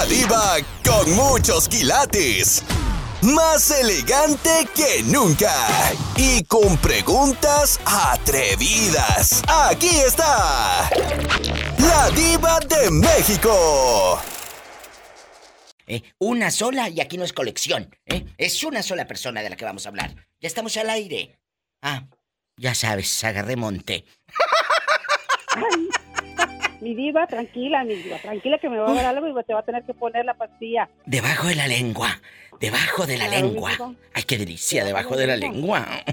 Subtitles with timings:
[0.00, 2.64] La diva con muchos quilates.
[3.20, 5.52] Más elegante que nunca.
[6.16, 9.42] Y con preguntas atrevidas.
[9.46, 10.88] Aquí está.
[11.76, 14.18] La diva de México.
[15.86, 17.94] Eh, una sola y aquí no es colección.
[18.06, 18.24] ¿eh?
[18.38, 20.14] Es una sola persona de la que vamos a hablar.
[20.40, 21.38] Ya estamos al aire.
[21.82, 22.04] Ah,
[22.56, 24.06] ya sabes, agarré monte.
[26.80, 29.60] mi diva, tranquila, mi diva, tranquila que me va a dar algo y te va
[29.60, 30.88] a tener que poner la pastilla.
[31.06, 32.20] Debajo de la lengua,
[32.60, 33.72] debajo de la lengua.
[34.14, 35.86] Ay, qué delicia, debajo de la lengua.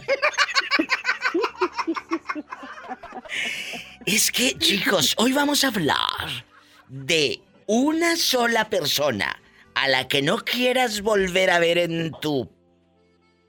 [4.05, 6.45] es que, chicos, hoy vamos a hablar
[6.87, 9.41] de una sola persona
[9.75, 12.49] a la que no quieras volver a ver en tu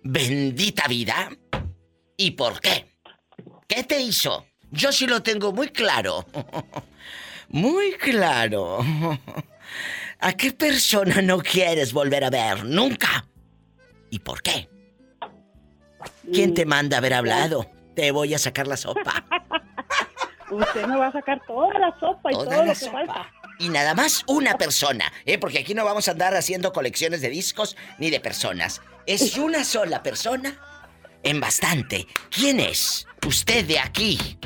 [0.03, 1.31] bendita vida.
[2.17, 2.87] ¿Y por qué?
[3.67, 4.47] ¿Qué te hizo?
[4.71, 6.27] Yo sí lo tengo muy claro.
[7.49, 8.81] Muy claro.
[10.21, 13.27] ¿A qué persona no quieres volver a ver nunca?
[14.11, 14.69] ¿Y por qué?
[16.33, 17.71] ¿Quién te manda haber hablado?
[17.95, 19.25] Te voy a sacar la sopa.
[20.51, 23.31] Usted me va a sacar toda la sopa y todo lo que falta.
[23.59, 25.37] Y nada más una persona, ¿eh?
[25.37, 28.81] Porque aquí no vamos a andar haciendo colecciones de discos ni de personas.
[29.07, 30.59] Es una sola persona
[31.23, 32.07] en bastante.
[32.31, 33.07] ¿Quién es?
[33.27, 34.39] Usted de aquí.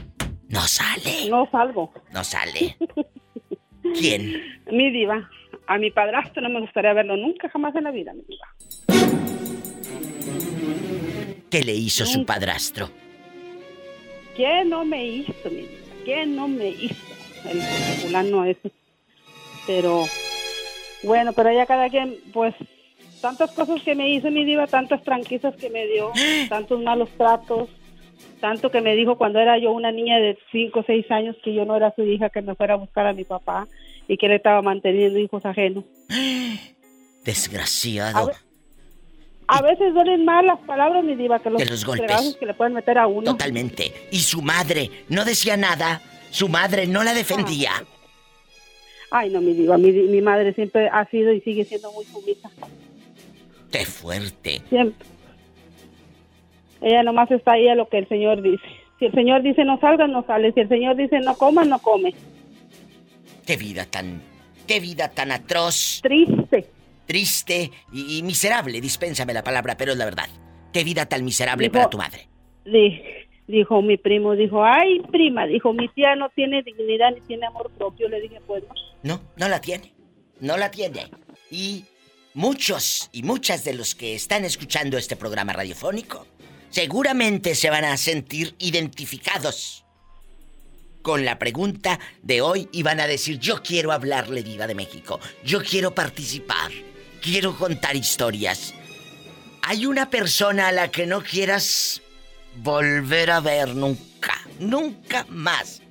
[0.52, 1.30] No sale.
[1.30, 1.90] No salgo.
[2.12, 2.76] No sale.
[3.98, 4.60] ¿Quién?
[4.70, 5.30] Mi diva.
[5.66, 8.48] A mi padrastro no me gustaría verlo nunca, jamás en la vida, mi diva.
[11.50, 12.90] ¿Qué le hizo su padrastro?
[14.36, 15.86] ¿Qué no me hizo, mi diva?
[16.04, 17.14] ¿Qué no me hizo?
[17.48, 17.62] El
[18.02, 18.70] fulano ese.
[19.66, 20.04] Pero,
[21.02, 22.54] bueno, pero ya cada quien, pues,
[23.22, 26.12] tantas cosas que me hizo mi diva, tantas tranquilizas que me dio,
[26.50, 27.70] tantos malos tratos,
[28.42, 31.54] tanto que me dijo cuando era yo una niña de 5 o 6 años que
[31.54, 33.68] yo no era su hija, que me fuera a buscar a mi papá
[34.08, 35.84] y que él estaba manteniendo hijos ajenos.
[37.24, 38.32] Desgraciado.
[39.46, 42.72] A, veces duelen más las palabras, mi diva, que los, los golpes que le pueden
[42.74, 43.30] meter a uno.
[43.30, 43.92] Totalmente.
[44.10, 46.02] Y su madre no decía nada.
[46.30, 47.70] Su madre no la defendía.
[49.12, 49.78] Ay, no, mi diva.
[49.78, 52.50] Mi, mi madre siempre ha sido y sigue siendo muy sumisa.
[53.70, 54.62] ¡Qué fuerte!
[54.68, 55.11] Siempre.
[56.82, 58.62] Ella nomás está ahí a lo que el Señor dice.
[58.98, 60.52] Si el Señor dice no salga, no sale.
[60.52, 62.14] Si el Señor dice no coma, no come.
[63.46, 64.20] Qué vida tan,
[64.66, 66.00] qué vida tan atroz.
[66.02, 66.66] Triste.
[67.06, 70.28] Triste y, miserable, dispénsame la palabra, pero es la verdad.
[70.72, 72.28] Qué vida tan miserable para tu madre.
[73.46, 77.70] dijo mi primo, dijo, ay prima, dijo, mi tía no tiene dignidad ni tiene amor
[77.76, 78.08] propio.
[78.08, 78.74] Le dije, pues no.
[79.02, 79.92] No, no la tiene.
[80.40, 81.08] No la tiene.
[81.50, 81.84] Y
[82.34, 86.26] muchos y muchas de los que están escuchando este programa radiofónico
[86.72, 89.84] seguramente se van a sentir identificados
[91.02, 95.20] con la pregunta de hoy y van a decir, yo quiero hablarle diva de México,
[95.44, 96.72] yo quiero participar,
[97.20, 98.74] quiero contar historias.
[99.62, 102.02] Hay una persona a la que no quieras
[102.56, 105.82] volver a ver nunca, nunca más.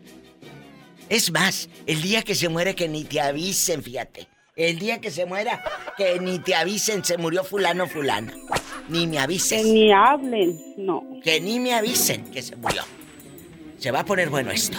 [1.10, 4.28] Es más, el día que se muere que ni te avisen, fíjate.
[4.56, 5.64] El día que se muera,
[5.98, 8.34] que ni te avisen, se murió fulano fulana.
[8.90, 9.64] Ni me avisen.
[9.64, 11.04] Que ni hablen, no.
[11.24, 12.84] Que ni me avisen que se murió.
[13.78, 14.78] Se va a poner bueno esto.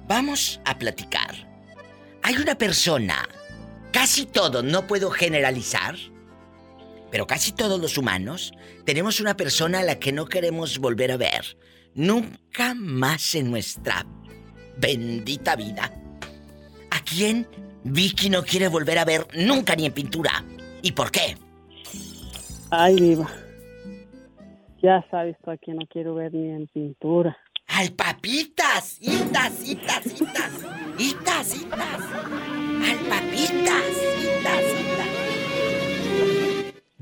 [0.08, 1.36] vamos a platicar.
[2.24, 3.30] Hay una persona,
[3.92, 5.96] casi todo, no puedo generalizar,
[7.14, 8.54] pero casi todos los humanos
[8.86, 11.46] tenemos una persona a la que no queremos volver a ver.
[11.94, 14.04] Nunca más en nuestra
[14.78, 15.94] bendita vida.
[16.90, 17.48] ¿A quién
[17.84, 20.44] Vicky no quiere volver a ver nunca ni en pintura?
[20.82, 21.38] ¿Y por qué?
[22.72, 23.30] Ay, viva.
[24.82, 27.38] Ya sabes tú a quién no quiero ver ni en pintura.
[27.68, 30.52] Al papitas, itas, itas, itas,
[30.98, 32.02] itas, itas.
[32.90, 33.86] Al papitas,
[34.18, 35.23] itas, itas.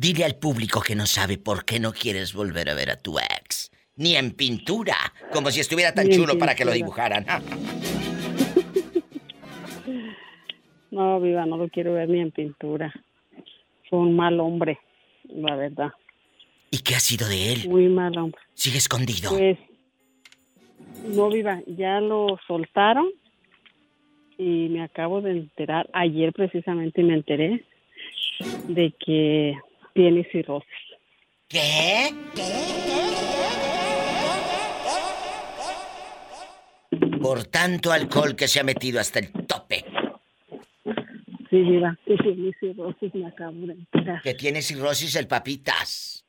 [0.01, 3.19] Dile al público que no sabe por qué no quieres volver a ver a tu
[3.19, 3.69] ex.
[3.97, 4.95] Ni en pintura,
[5.31, 7.23] como si estuviera tan chulo para que lo dibujaran.
[10.89, 12.91] no, viva, no lo quiero ver ni en pintura.
[13.91, 14.79] Fue un mal hombre,
[15.25, 15.91] la verdad.
[16.71, 17.69] ¿Y qué ha sido de él?
[17.69, 18.41] Muy mal hombre.
[18.55, 19.29] ¿Sigue escondido?
[19.29, 19.59] Pues
[21.09, 23.07] no, viva, ya lo soltaron
[24.39, 27.63] y me acabo de enterar, ayer precisamente me enteré
[28.67, 29.55] de que
[29.93, 30.67] tiene cirrosis.
[31.47, 32.13] ¿Qué?
[37.21, 39.85] Por tanto alcohol que se ha metido hasta el tope.
[41.49, 44.21] Sí, viva, que tiene cirrosis, me acabo de enterar.
[44.21, 46.25] Que tiene cirrosis el papitas.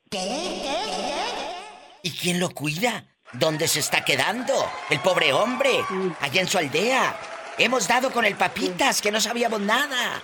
[2.03, 3.05] ¿Y quién lo cuida?
[3.31, 4.53] ¿Dónde se está quedando?
[4.89, 5.69] El pobre hombre,
[6.19, 7.17] allá en su aldea.
[7.57, 10.21] Hemos dado con el papitas, que no sabíamos nada.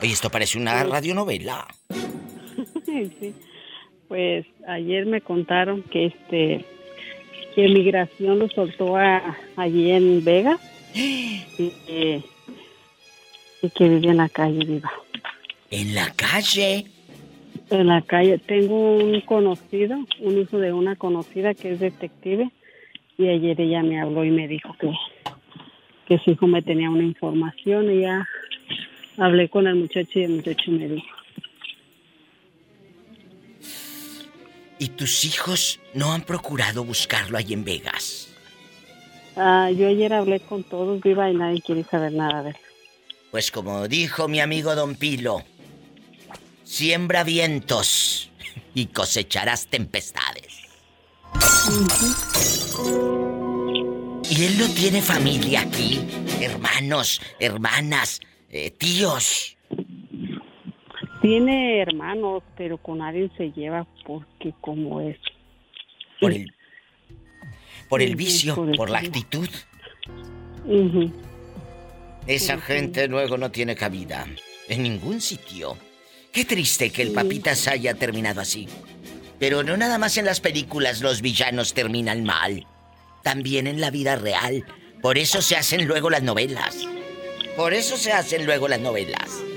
[0.00, 1.66] Oye, esto parece una radionovela.
[2.92, 3.34] Sí,
[4.08, 6.64] pues ayer me contaron que este
[7.54, 8.96] que migración lo soltó
[9.56, 10.58] allí en Vega
[10.94, 12.22] y que,
[13.62, 14.90] y que vive en la calle viva.
[15.70, 16.86] ¿En la calle?
[17.70, 18.38] En la calle.
[18.38, 22.50] Tengo un conocido, un hijo de una conocida que es detective
[23.18, 24.92] y ayer ella me habló y me dijo que,
[26.06, 28.26] que su hijo me tenía una información y ya
[29.18, 31.21] hablé con el muchacho y el muchacho me dijo.
[34.82, 38.26] ¿Y tus hijos no han procurado buscarlo ahí en Vegas?
[39.36, 42.56] Ah, yo ayer hablé con todos, viva, y nadie quiere saber nada de él.
[43.30, 45.44] Pues como dijo mi amigo Don Pilo,
[46.64, 48.32] siembra vientos
[48.74, 50.62] y cosecharás tempestades.
[54.28, 56.00] Y él no tiene familia aquí,
[56.40, 58.18] hermanos, hermanas,
[58.48, 59.56] eh, tíos.
[61.22, 65.16] Tiene hermanos, pero con nadie se lleva porque como es.
[66.20, 66.52] Por el,
[67.88, 69.48] por el vicio, por el por la actitud.
[72.26, 74.26] Esa gente luego no tiene cabida
[74.68, 75.76] en ningún sitio.
[76.32, 78.66] Qué triste que el papitas haya terminado así.
[79.38, 82.66] Pero no nada más en las películas los villanos terminan mal.
[83.22, 84.64] También en la vida real.
[85.00, 86.84] Por eso se hacen luego las novelas.
[87.56, 89.51] Por eso se hacen luego las novelas.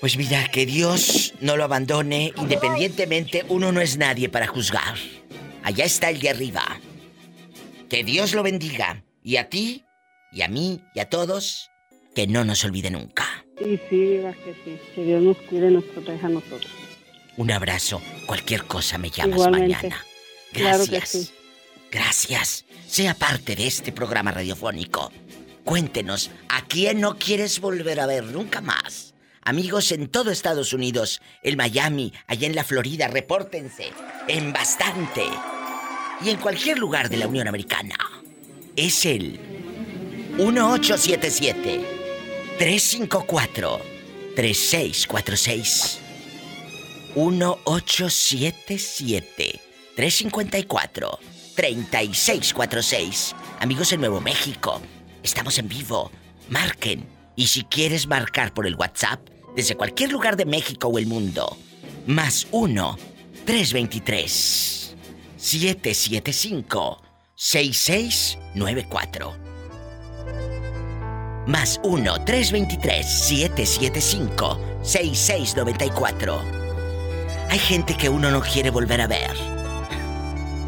[0.00, 4.94] Pues mira, que Dios no lo abandone independientemente, uno no es nadie para juzgar.
[5.64, 6.80] Allá está el de arriba.
[7.88, 9.02] Que Dios lo bendiga.
[9.24, 9.84] Y a ti,
[10.30, 11.70] y a mí, y a todos,
[12.14, 13.26] que no nos olvide nunca.
[13.60, 14.78] Y sí, viva que sí.
[14.94, 16.70] Que Dios nos cuide y nos proteja a nosotros.
[17.36, 18.00] Un abrazo.
[18.26, 19.74] Cualquier cosa me llamas Igualmente.
[19.74, 20.04] mañana.
[20.52, 21.00] Claro Gracias.
[21.00, 21.30] que sí.
[21.90, 22.64] Gracias.
[22.86, 25.10] Sea parte de este programa radiofónico.
[25.68, 29.12] Cuéntenos, ¿a quién no quieres volver a ver nunca más?
[29.42, 33.90] Amigos en todo Estados Unidos, en Miami, allá en la Florida, repórtense.
[34.28, 35.24] En bastante.
[36.24, 37.96] Y en cualquier lugar de la Unión Americana.
[38.76, 39.38] Es el
[40.38, 41.84] 1877
[42.56, 43.80] 354
[44.36, 45.98] 3646.
[47.14, 49.60] 1877
[49.94, 51.18] 354
[51.54, 53.36] 3646.
[53.60, 54.80] Amigos en Nuevo México,
[55.28, 56.10] estamos en vivo.
[56.48, 57.06] Marquen.
[57.36, 59.20] Y si quieres marcar por el WhatsApp,
[59.54, 61.56] desde cualquier lugar de México o el mundo,
[62.06, 62.98] más 1
[63.44, 64.96] 323
[65.36, 67.02] 775
[67.34, 69.36] 6694.
[71.46, 76.42] Más 1 323 775 6694.
[77.50, 79.30] Hay gente que uno no quiere volver a ver.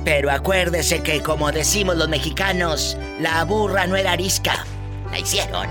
[0.04, 4.64] Pero acuérdese que, como decimos los mexicanos, la burra no era arisca.
[5.10, 5.68] La hicieron.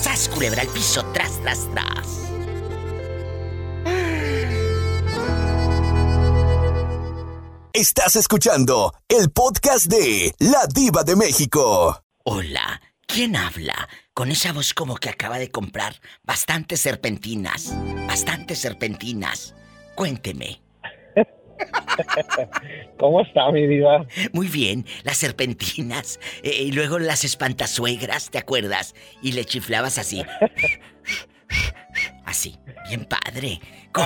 [0.00, 1.04] ¡Sas, culebra al piso!
[1.12, 2.28] ¡Tras, tras, tras!
[7.72, 12.02] Estás escuchando el podcast de La Diva de México.
[12.24, 13.88] Hola, ¿quién habla?
[14.14, 17.72] Con esa voz como que acaba de comprar bastantes serpentinas.
[18.08, 19.54] Bastantes serpentinas.
[19.94, 20.67] Cuénteme.
[22.98, 24.06] ¿Cómo está mi diva?
[24.32, 28.94] Muy bien, las serpentinas eh, y luego las espantasuegras, ¿te acuerdas?
[29.22, 30.24] Y le chiflabas así.
[32.24, 33.58] Así, bien padre.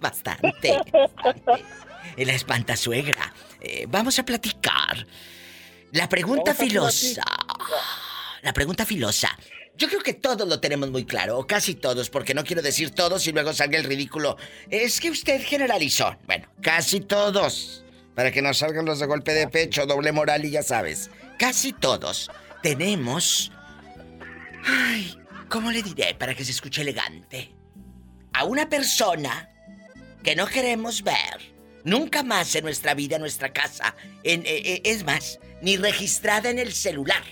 [0.00, 0.76] bastante,
[2.16, 3.32] la espantasuegra.
[3.60, 5.06] Eh, vamos a platicar.
[5.92, 7.22] La pregunta filosa.
[8.42, 9.30] La pregunta filosa.
[9.80, 12.90] Yo creo que todos lo tenemos muy claro, o casi todos, porque no quiero decir
[12.90, 14.36] todos y luego salga el ridículo.
[14.68, 16.18] Es que usted generalizó.
[16.26, 17.82] Bueno, casi todos.
[18.14, 21.08] Para que no salgan los de golpe de pecho, doble moral y ya sabes.
[21.38, 22.30] Casi todos
[22.62, 23.52] tenemos...
[24.66, 25.18] Ay,
[25.48, 27.50] ¿cómo le diré para que se escuche elegante?
[28.34, 29.48] A una persona
[30.22, 33.96] que no queremos ver nunca más en nuestra vida, en nuestra casa.
[34.24, 37.24] Eh, eh, es más, ni registrada en el celular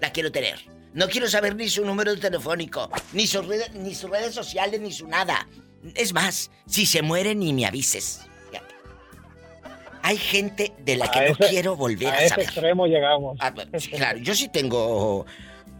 [0.00, 0.75] la quiero tener.
[0.96, 4.90] No quiero saber ni su número telefónico, ni, sus redes, ni sus redes sociales, ni
[4.90, 5.46] su nada.
[5.94, 8.22] Es más, si se muere ni me avises.
[10.00, 13.36] Hay gente de la que no quiero volver a, a ese extremo llegamos.
[13.40, 13.52] Ah,
[13.90, 15.26] claro, yo sí tengo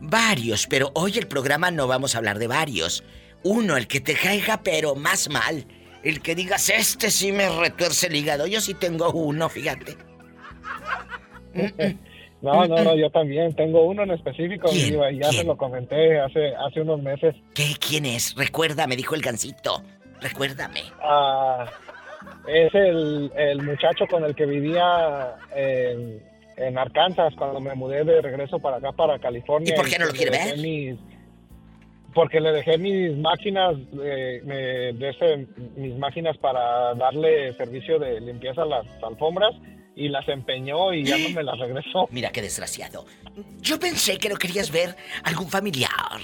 [0.00, 3.02] varios, pero hoy el programa no vamos a hablar de varios.
[3.42, 5.66] Uno, el que te caiga, pero más mal.
[6.02, 8.46] El que digas, este sí me retuerce el hígado.
[8.46, 9.96] Yo sí tengo uno, fíjate.
[12.43, 16.55] No, no, no, yo también tengo uno en específico, y ya se lo comenté hace,
[16.55, 17.35] hace unos meses.
[17.55, 17.75] ¿Qué?
[17.81, 18.35] ¿Quién es?
[18.37, 19.83] Recuerda, me dijo el gancito.
[20.21, 20.83] Recuérdame.
[21.02, 21.66] Ah,
[22.47, 26.23] es el, el, muchacho con el que vivía en,
[26.57, 29.75] en, Arkansas cuando me mudé de regreso para acá, para California.
[29.75, 30.59] ¿Y por qué no lo quiere ver?
[30.59, 30.97] Mis,
[32.14, 34.40] porque le dejé mis máquinas, eh,
[34.95, 39.55] de ese, mis máquinas para darle servicio de limpieza a las alfombras
[39.97, 42.07] y las empeñó y ya no me las regresó.
[42.11, 43.07] Mira qué desgraciado.
[43.61, 46.21] Yo pensé que no querías ver algún familiar,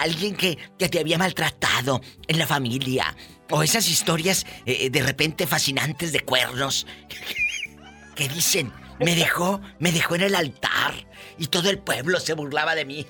[0.00, 3.14] alguien que, que te había maltratado en la familia,
[3.50, 6.86] o esas historias eh, de repente fascinantes de cuernos
[8.16, 10.94] que dicen, me dejó, me dejó en el altar
[11.38, 13.06] y todo el pueblo se burlaba de mí.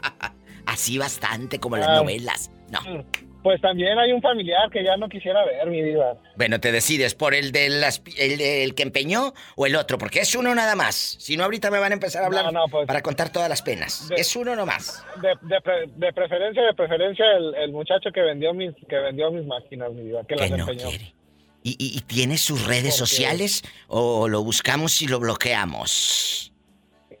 [0.66, 2.52] Así bastante como las novelas.
[2.70, 3.04] No.
[3.42, 6.14] Pues también hay un familiar que ya no quisiera ver, mi diva.
[6.36, 7.82] Bueno, te decides por el del
[8.18, 10.94] el, que empeñó o el otro, porque es uno nada más.
[10.94, 14.10] Si no, ahorita me van a empezar a hablar pues, para contar todas las penas.
[14.14, 15.04] es uno nomás.
[15.22, 17.24] De, de, preferencia, de preferencia,
[17.56, 20.88] el, muchacho que vendió mis, que vendió mis máquinas, mi diva, que, las no empeñó.
[20.88, 21.14] Quiere.
[21.62, 26.49] ¿Y, y, tiene sus redes sociales o lo buscamos y lo bloqueamos?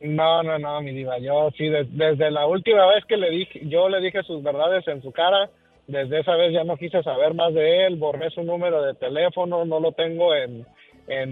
[0.00, 1.18] No, no, no, mi diva.
[1.18, 5.02] Yo sí, desde la última vez que le dije, yo le dije sus verdades en
[5.02, 5.50] su cara
[5.90, 9.64] desde esa vez ya no quise saber más de él, borré su número de teléfono,
[9.64, 10.66] no lo tengo en,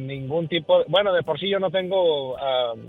[0.07, 2.81] ningún tipo, bueno, de por sí yo no tengo um,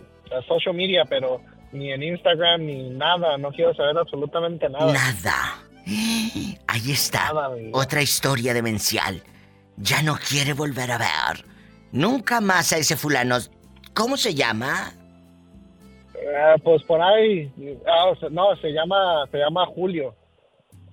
[0.48, 1.40] social media, pero
[1.72, 4.92] ni en Instagram ni nada, no quiero saber absolutamente nada.
[4.92, 5.64] Nada.
[6.68, 7.32] Ahí está.
[7.74, 9.22] Otra historia demencial.
[9.78, 11.46] Ya no quiere volver a ver.
[11.92, 13.38] Nunca más a ese fulano.
[13.94, 14.94] ¿Cómo se llama?
[16.38, 17.52] Ah, pues por ahí,
[17.88, 20.16] ah, no, se llama, se llama Julio.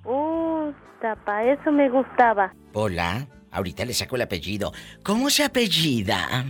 [0.05, 2.52] Uh, tapa, eso me gustaba.
[2.73, 4.73] Hola, ahorita le saco el apellido.
[5.02, 6.45] ¿Cómo se apellida?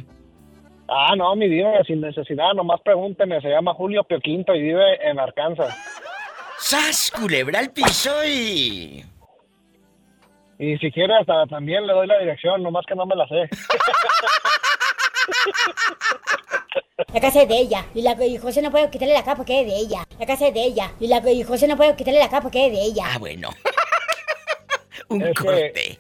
[0.89, 3.41] Ah, no, mi diva, sin necesidad, nomás pregúnteme.
[3.41, 5.77] Se llama Julio Pioquinto y vive en Arkansas.
[6.59, 9.05] ¡Sas, culebra al piso y...
[10.59, 13.37] Y si quiere hasta también le doy la dirección, nomás que no me la sé.
[16.97, 17.85] La casa es de ella.
[17.95, 20.07] Y, la, y José no puede quitarle la capa porque es de ella.
[20.19, 20.93] La casa es de ella.
[20.99, 23.05] Y, la, y José no puede quitarle la capa porque es de ella.
[23.13, 23.51] Ah, bueno.
[25.09, 25.99] Un corte.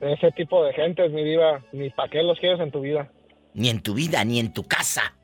[0.00, 3.08] ese tipo de gente, mi diva, ni para qué los quieres en tu vida.
[3.54, 5.14] Ni en tu vida, ni en tu casa.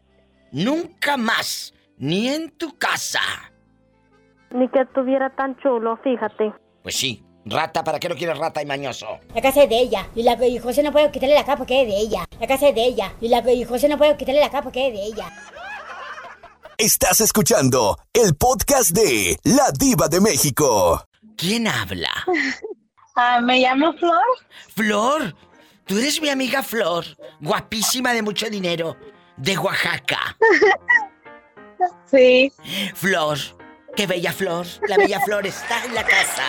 [0.52, 1.75] Nunca más.
[1.99, 3.20] Ni en tu casa.
[4.52, 6.52] Ni que estuviera tan chulo, fíjate.
[6.82, 9.18] Pues sí, Rata, ¿para qué lo quieres rata y mañoso?
[9.35, 10.06] La casa es de ella.
[10.14, 12.26] Y, la, y José no puede quitarle la capa porque es de ella.
[12.38, 13.12] La casa es de ella.
[13.20, 15.32] Y, la, y José no puede quitarle la capa porque es de ella.
[16.76, 21.04] Estás escuchando el podcast de La Diva de México.
[21.37, 22.11] ¿Quién habla?
[23.16, 24.23] Ah, me llamo Flor.
[24.75, 25.35] Flor,
[25.85, 27.04] tú eres mi amiga Flor,
[27.40, 28.97] guapísima de mucho dinero,
[29.37, 30.37] de Oaxaca.
[32.11, 32.52] Sí.
[32.94, 33.38] Flor,
[33.97, 34.66] qué bella Flor.
[34.88, 36.44] La bella Flor está en la casa.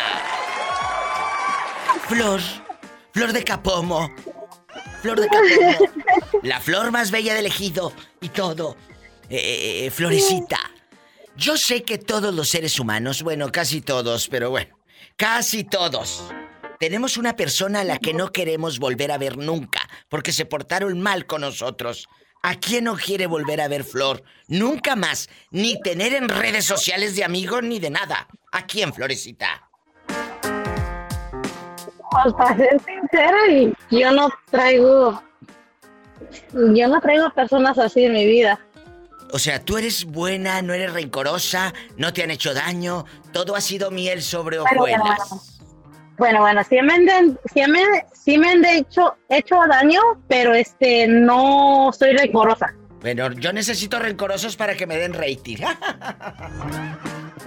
[2.08, 2.42] Flor,
[3.14, 4.14] flor de capomo.
[5.02, 5.92] Flor de capomo.
[6.44, 8.76] La flor más bella del ejido y todo.
[9.30, 10.60] Eh, eh, eh, florecita.
[11.38, 14.78] Yo sé que todos los seres humanos, bueno, casi todos, pero bueno,
[15.16, 16.26] casi todos,
[16.80, 21.00] tenemos una persona a la que no queremos volver a ver nunca, porque se portaron
[21.00, 22.10] mal con nosotros.
[22.44, 24.24] ¿A quién no quiere volver a ver Flor?
[24.48, 28.28] Nunca más, ni tener en redes sociales de amigos ni de nada.
[28.52, 29.71] ¿A quién, Florecita?
[32.12, 35.22] Pues para ser sincera, y yo no traigo,
[36.54, 38.60] yo no traigo personas así en mi vida.
[39.34, 43.62] O sea, tú eres buena, no eres rencorosa, no te han hecho daño, todo ha
[43.62, 45.62] sido miel sobre Bueno, bueno, hojuelas.
[46.18, 47.80] Bueno, bueno, sí me han, de- sí me,
[48.14, 52.74] sí me han de hecho, hecho daño, pero este, no soy rencorosa.
[53.00, 55.58] Bueno, yo necesito rencorosos para que me den rating.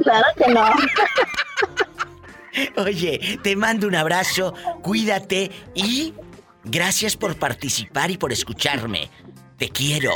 [0.02, 0.64] Claro que no.
[2.77, 6.15] Oye, te mando un abrazo, cuídate y
[6.65, 9.11] gracias por participar y por escucharme.
[9.57, 10.13] Te quiero.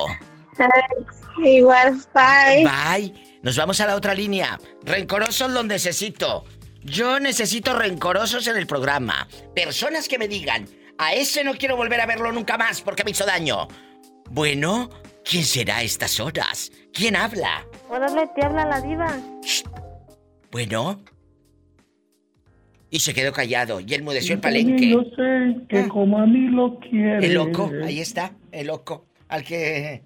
[1.42, 2.64] Igual, bye.
[2.64, 3.38] Bye.
[3.42, 4.59] Nos vamos a la otra línea.
[4.83, 6.45] Rencorosos los necesito.
[6.83, 9.28] Yo necesito rencorosos en el programa.
[9.54, 10.68] Personas que me digan,
[10.99, 13.68] a ese no quiero volver a verlo nunca más porque me hizo daño.
[14.30, 14.90] Bueno,
[15.25, 16.73] ¿quién será a estas horas?
[16.92, 17.66] ¿Quién habla?
[17.88, 19.16] Órale, te habla la diva.
[20.50, 21.00] Bueno.
[22.90, 24.88] Y se quedó callado y enmudeció el palenque.
[24.90, 25.88] Yo sé que Ah.
[25.88, 27.26] como a mí lo quiere.
[27.26, 29.04] El loco, ahí está, el loco.
[29.28, 30.02] Al que.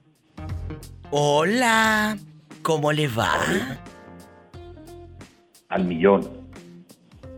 [1.11, 2.19] Hola,
[2.62, 3.79] ¿cómo le va?
[5.69, 6.29] Al millón.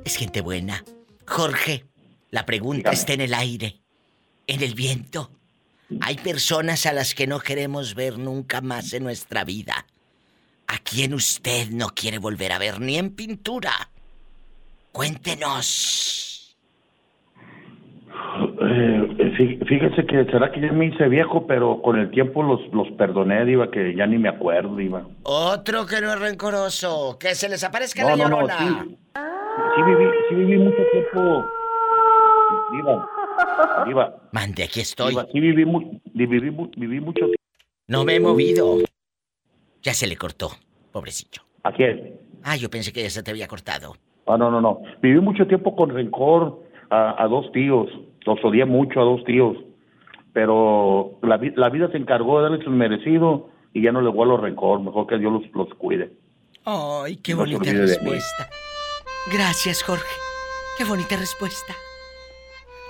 [0.05, 0.83] Es gente buena.
[1.27, 1.85] Jorge,
[2.31, 2.95] la pregunta Dígame.
[2.97, 3.81] está en el aire,
[4.47, 5.31] en el viento.
[6.01, 9.87] Hay personas a las que no queremos ver nunca más en nuestra vida.
[10.67, 13.91] ¿A quién usted no quiere volver a ver ni en pintura?
[14.95, 16.57] Cuéntenos.
[18.61, 22.61] Eh, fí- fíjese que será que ya me hice viejo, pero con el tiempo los,
[22.73, 25.05] los perdoné, Diva, que ya ni me acuerdo, Diva.
[25.25, 28.85] Otro que no es rencoroso, que se les aparezca No, la no, no, llorona.
[28.87, 28.97] sí.
[29.77, 31.45] Sí viví, sí viví mucho tiempo.
[32.71, 33.09] Diva,
[33.87, 35.11] Diva, Mande, aquí estoy.
[35.11, 35.65] Diva, sí viví,
[36.15, 37.43] viví, mu- viví mucho tiempo.
[37.89, 38.79] No me he movido.
[39.83, 40.53] Ya se le cortó,
[40.93, 41.43] pobrecillo.
[41.65, 42.21] ¿A quién?
[42.45, 43.97] Ah, yo pensé que ya se te había cortado.
[44.27, 44.81] Ah, no, no, no.
[45.03, 47.89] Viví mucho tiempo con rencor a, a dos tíos.
[48.25, 49.57] Los odié mucho a dos tíos.
[50.33, 54.13] Pero la, vi- la vida se encargó de darles su merecido y ya no les
[54.13, 54.81] guardo rencor.
[54.81, 56.11] Mejor que Dios los, los cuide.
[56.65, 58.49] Ay, qué No bonita respuesta.
[59.33, 60.05] Gracias, Jorge.
[60.79, 61.75] Qué bonita respuesta.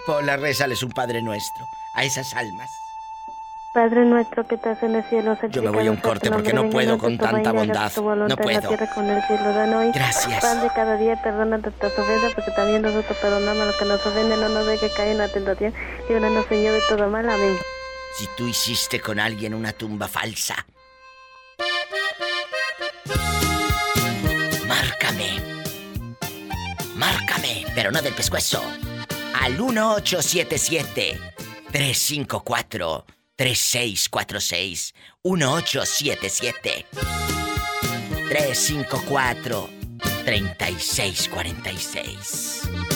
[0.06, 1.64] Pola, rézales un Padre Nuestro
[1.96, 2.70] a esas almas.
[3.74, 6.70] Padre nuestro que estás en el cielo, Yo me voy a un corte porque no
[6.70, 7.90] puedo con tanta bondad.
[7.96, 8.70] No puedo.
[9.92, 10.40] Gracias.
[10.40, 14.06] Pan de cada día, perdona nuestras ofensas, porque también nosotros perdonamos a los que nos
[14.06, 15.74] ofenden, no nos deje caer en la tentación,
[16.08, 17.58] líbranos Señor de todo mal, amén.
[18.16, 20.54] Si tú hiciste con alguien una tumba falsa,
[24.68, 25.40] márcame.
[26.94, 28.62] Márcame, pero no del pescuezo.
[29.42, 31.18] Al 1877
[31.72, 34.92] 354 3646
[35.22, 36.84] 1877
[38.28, 39.68] 354
[40.24, 42.93] 3646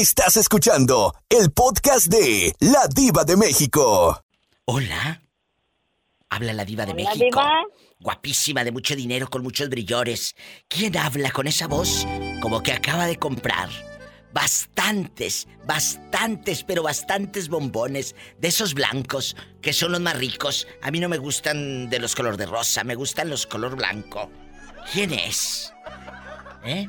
[0.00, 4.24] Estás escuchando el podcast de La Diva de México.
[4.64, 5.20] Hola.
[6.30, 7.26] Habla la diva de Hola, México.
[7.26, 7.62] diva.
[7.98, 10.34] Guapísima, de mucho dinero, con muchos brillores.
[10.68, 12.06] ¿Quién habla con esa voz
[12.40, 13.68] como que acaba de comprar?
[14.32, 20.66] Bastantes, bastantes, pero bastantes bombones de esos blancos que son los más ricos.
[20.80, 24.30] A mí no me gustan de los color de rosa, me gustan los color blanco.
[24.94, 25.74] ¿Quién es?
[26.64, 26.88] ¿Eh?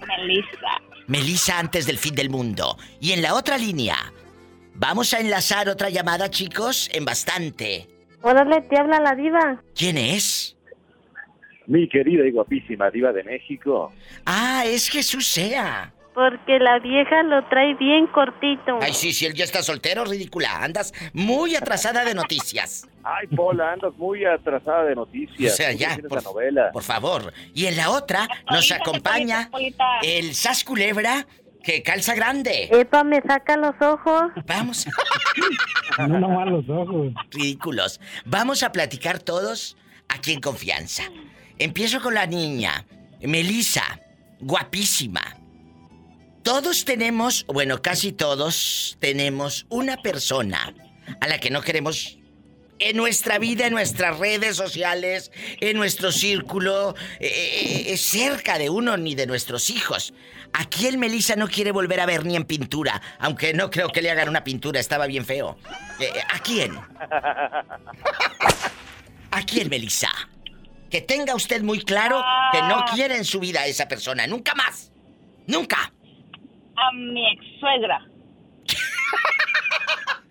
[0.00, 0.93] Melissa.
[1.06, 2.76] Melissa antes del fin del mundo.
[3.00, 3.96] Y en la otra línea,
[4.74, 7.88] vamos a enlazar otra llamada, chicos, en bastante.
[8.22, 9.62] Órale, te habla la diva.
[9.74, 10.56] ¿Quién es?
[11.66, 13.92] Mi querida y guapísima diva de México.
[14.24, 15.92] Ah, es Jesús Sea.
[16.14, 18.78] Porque la vieja lo trae bien cortito.
[18.80, 20.62] Ay, sí, si él ya está soltero, ridícula.
[20.62, 22.86] Andas muy atrasada de noticias.
[23.04, 25.52] Ay, Pola, andas muy atrasada de noticias.
[25.52, 26.72] O sea, ¿Tú ya, tienes por, la novela.
[26.72, 27.32] por favor.
[27.54, 29.50] Y en la otra nos acompaña
[30.02, 31.26] el Sas Culebra
[31.62, 32.68] que calza grande.
[32.72, 34.32] Epa, me saca los ojos.
[34.46, 34.86] Vamos.
[35.96, 37.12] No nomás los ojos.
[37.30, 38.00] Ridículos.
[38.24, 39.76] Vamos a platicar todos
[40.08, 41.04] aquí en confianza.
[41.58, 42.84] Empiezo con la niña,
[43.20, 44.00] Melissa,
[44.40, 45.22] guapísima.
[46.42, 50.74] Todos tenemos, bueno, casi todos tenemos una persona
[51.20, 52.18] a la que no queremos
[52.78, 58.96] en nuestra vida, en nuestras redes sociales, en nuestro círculo, eh, eh, cerca de uno
[58.96, 60.12] ni de nuestros hijos.
[60.56, 63.02] ¿A quién Melissa no quiere volver a ver ni en pintura?
[63.18, 65.58] Aunque no creo que le hagan una pintura, estaba bien feo.
[65.98, 66.78] Eh, eh, ¿A quién?
[69.32, 70.10] ¿A quién, Melissa?
[70.88, 74.28] Que tenga usted muy claro que no quiere en su vida a esa persona.
[74.28, 74.92] Nunca más.
[75.48, 75.92] Nunca.
[76.76, 78.06] A mi ex suegra.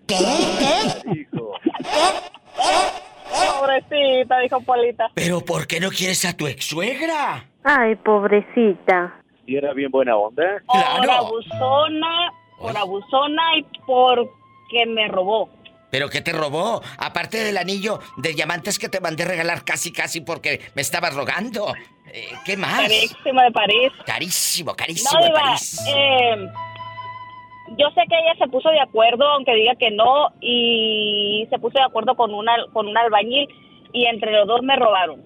[0.06, 0.16] ¿Qué?
[1.20, 1.52] Hijo.
[2.56, 5.10] Pobrecita, dijo Polita.
[5.14, 7.44] ¿Pero por qué no quieres a tu ex suegra?
[7.64, 9.14] Ay, pobrecita.
[9.46, 10.42] ¿Y era bien buena onda?
[10.66, 15.48] Por abusona, por abusona y porque me robó.
[15.90, 16.82] ¿Pero qué te robó?
[16.98, 21.72] Aparte del anillo de diamantes que te mandé regalar casi casi porque me estabas rogando.
[22.12, 22.80] Eh, ¿Qué más?
[22.82, 23.92] Carísimo de París.
[24.04, 25.80] Carísimo, carísimo No, de París.
[25.88, 26.48] eh,
[27.78, 31.78] yo sé que ella se puso de acuerdo, aunque diga que no, y se puso
[31.78, 33.48] de acuerdo con, una, con un albañil,
[33.92, 35.22] y entre los dos me robaron.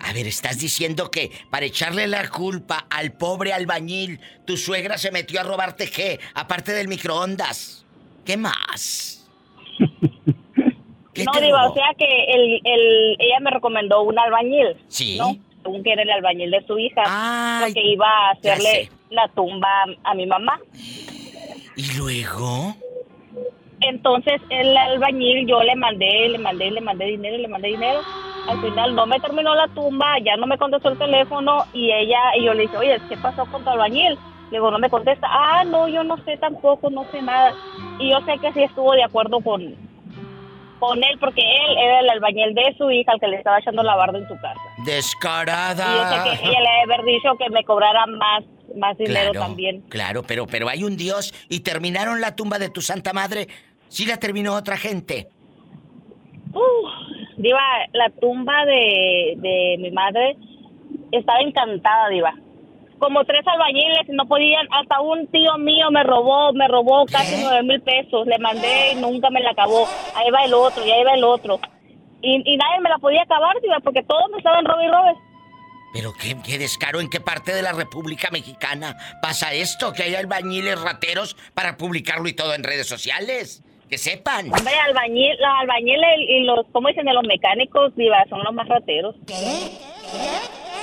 [0.00, 5.10] A ver, estás diciendo que para echarle la culpa al pobre albañil, tu suegra se
[5.10, 6.20] metió a robarte qué?
[6.34, 7.84] Aparte del microondas.
[8.24, 9.26] ¿Qué más?
[11.14, 11.70] ¿Qué no, robó?
[11.70, 14.76] o sea que el, el, ella me recomendó un albañil.
[14.88, 15.16] Sí.
[15.16, 15.34] ¿no?
[15.62, 17.02] Según que era el albañil de su hija.
[17.06, 20.60] Ay, porque iba a hacerle la tumba a mi mamá.
[21.76, 22.74] ¿Y luego?
[23.80, 28.00] Entonces el albañil yo le mandé, le mandé, le mandé dinero, le mandé dinero.
[28.48, 32.18] Al final no me terminó la tumba, ya no me contestó el teléfono y ella,
[32.38, 34.14] y yo le dije, oye, ¿qué pasó con tu albañil?
[34.50, 35.26] Le digo, no me contesta.
[35.28, 37.52] Ah, no, yo no sé tampoco, no sé nada.
[37.98, 39.74] Y yo sé que sí estuvo de acuerdo con,
[40.78, 43.82] con él porque él era el albañil de su hija al que le estaba echando
[43.82, 44.60] la barda en su casa.
[44.78, 46.24] Y yo sé Descarada.
[46.24, 49.80] que ella le haber dicho que me cobrara más, más dinero Claro, también.
[49.88, 53.48] Claro, pero, pero hay un Dios y terminaron la tumba de tu Santa Madre.
[53.88, 55.28] Sí la terminó otra gente.
[56.52, 56.90] Uf,
[57.36, 57.60] Diva,
[57.92, 60.36] la tumba de, de mi madre
[61.12, 62.34] estaba encantada, Diva.
[62.98, 67.62] Como tres albañiles no podían, hasta un tío mío me robó, me robó casi nueve
[67.62, 69.86] mil pesos, le mandé y nunca me la acabó.
[70.14, 71.60] Ahí va el otro, y ahí va el otro.
[72.22, 75.14] Y, y nadie me la podía acabar, Diva, porque todos me estaban robe y robe.
[75.96, 79.94] Pero qué, qué descaro, ¿en qué parte de la República Mexicana pasa esto?
[79.94, 83.62] Que hay albañiles rateros para publicarlo y todo en redes sociales.
[83.88, 84.52] Que sepan.
[84.52, 87.06] Hombre, albañil, los albañiles y los, ¿cómo dicen?
[87.06, 89.14] De los mecánicos, Diva, son los más rateros.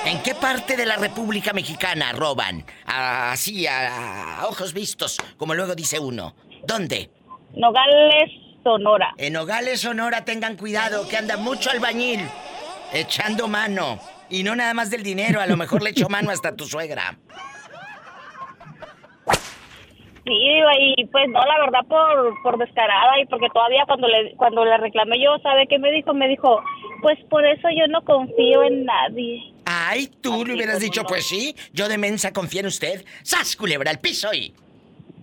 [0.06, 2.66] ¿En qué parte de la República Mexicana roban?
[2.88, 6.34] Así, a, a ojos vistos, como luego dice uno.
[6.66, 7.12] ¿Dónde?
[7.54, 8.32] Nogales,
[8.64, 9.14] Sonora.
[9.18, 12.22] En Nogales, Sonora, tengan cuidado, que anda mucho albañil
[12.94, 14.00] echando mano.
[14.34, 17.20] Y no nada más del dinero, a lo mejor le echo mano hasta tu suegra.
[20.26, 20.60] Sí,
[20.98, 24.76] y pues no, la verdad por, por descarada y porque todavía cuando le cuando le
[24.78, 26.16] reclamé yo, ¿sabe qué me dijo?
[26.16, 26.64] Me dijo,
[27.04, 29.54] pues por eso yo no confío en nadie.
[29.66, 33.06] Ay, tú le hubieras dicho, pues sí, yo de mensa confío en usted.
[33.22, 34.52] ¡Sas, culebra, al piso y...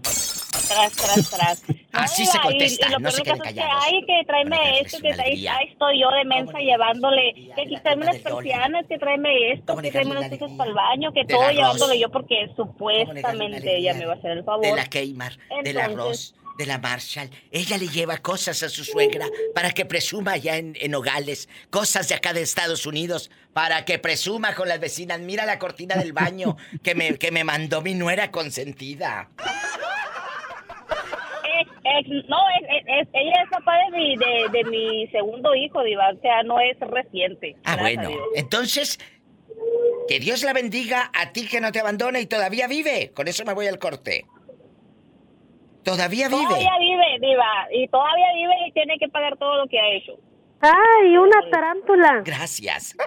[0.02, 1.64] Tras, tras, tras.
[1.92, 3.84] Así se y- contesta, y lo no se queden caso es que, callados.
[3.84, 8.18] ay, que tráeme esto, que ahí, ahí estoy yo de mensa llevándole, que quitarme unas
[8.18, 11.54] persianas, que tráeme esto, que tráeme unas cosas para el baño, que todo arroz.
[11.56, 14.64] llevándole yo porque supuestamente ella me va a hacer el favor.
[14.64, 17.30] De la Keimar, del arroz, de la Marshall.
[17.50, 21.48] Ella le lleva cosas a su suegra para que presuma allá en, en Nogales.
[21.70, 25.20] Cosas de acá de Estados Unidos para que presuma con las vecinas.
[25.20, 29.30] Mira la cortina del baño que me, que me mandó mi nuera consentida.
[31.90, 36.20] Eh, no, es, ella es papá de mi, de, de mi segundo hijo, Diva, o
[36.20, 37.56] sea, no es reciente.
[37.64, 38.10] Ah, bueno.
[38.36, 38.98] Entonces,
[40.08, 43.12] que Dios la bendiga a ti que no te abandona y todavía vive.
[43.14, 44.26] Con eso me voy al corte.
[45.82, 46.42] Todavía vive.
[46.44, 50.12] Todavía vive, Diva, y todavía vive y tiene que pagar todo lo que ha hecho.
[50.60, 52.22] ¡Ay, una tarántula!
[52.24, 52.94] Gracias.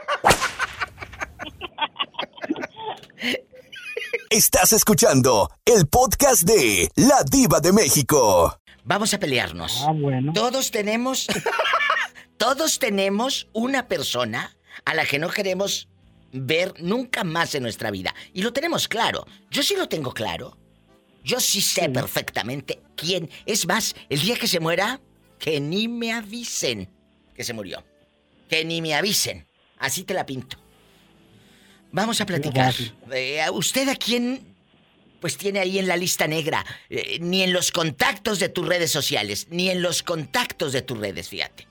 [4.29, 8.57] Estás escuchando el podcast de La Diva de México.
[8.83, 9.83] Vamos a pelearnos.
[9.87, 10.33] Ah, bueno.
[10.33, 11.27] Todos tenemos.
[12.37, 15.87] todos tenemos una persona a la que no queremos
[16.31, 18.13] ver nunca más en nuestra vida.
[18.33, 19.25] Y lo tenemos claro.
[19.49, 20.57] Yo sí lo tengo claro.
[21.23, 23.29] Yo sí sé perfectamente quién.
[23.45, 24.99] Es más, el día que se muera,
[25.39, 26.89] que ni me avisen
[27.33, 27.83] que se murió.
[28.49, 29.47] Que ni me avisen.
[29.77, 30.57] Así te la pinto.
[31.91, 32.73] Vamos a platicar.
[33.11, 34.52] Eh, ¿a ¿Usted a quién
[35.23, 36.65] pues tiene ahí en la lista negra?
[36.89, 40.97] Eh, ni en los contactos de tus redes sociales, ni en los contactos de tus
[40.97, 41.65] redes, fíjate.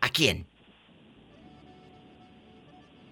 [0.00, 0.46] ¿A quién?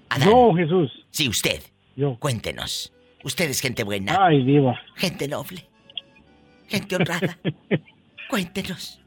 [0.08, 0.30] Adán.
[0.30, 1.04] Yo, Jesús.
[1.10, 1.60] Sí, usted.
[1.96, 2.16] Yo.
[2.20, 2.92] Cuéntenos.
[3.24, 4.24] Usted es gente buena.
[4.24, 4.80] Ay, diva.
[4.94, 5.68] Gente noble.
[6.68, 7.36] Gente honrada.
[8.30, 9.00] Cuéntenos.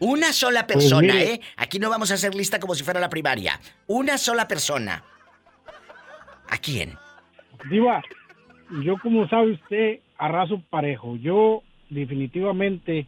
[0.00, 1.22] Una sola Pues persona.
[1.22, 1.40] ¿eh?
[1.56, 3.60] Aquí no vamos a hacer lista como si fuera la primaria.
[3.86, 5.04] Una sola persona.
[6.48, 6.98] ¿A quién?
[7.70, 8.02] Diva,
[8.84, 11.16] yo como sabe usted, arraso parejo.
[11.16, 13.06] Yo definitivamente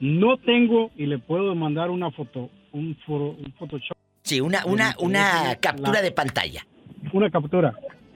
[0.00, 4.94] no tengo y le puedo mandar una foto, un, foro- un Photoshop, Sí, una, una,
[5.00, 6.64] una La- captura de pantalla.
[7.12, 7.72] una captura.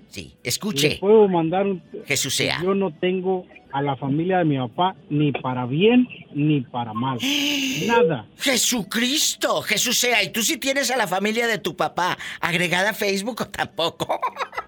[0.09, 0.99] Sí, Le escuche.
[1.01, 1.83] puedo mandar un...
[2.07, 2.61] Jesús sea.
[2.63, 7.19] Yo no tengo a la familia de mi papá ni para bien ni para mal.
[7.87, 8.27] Nada.
[8.39, 10.23] Jesucristo, Jesús sea.
[10.23, 14.19] ¿Y tú sí tienes a la familia de tu papá agregada a Facebook o tampoco?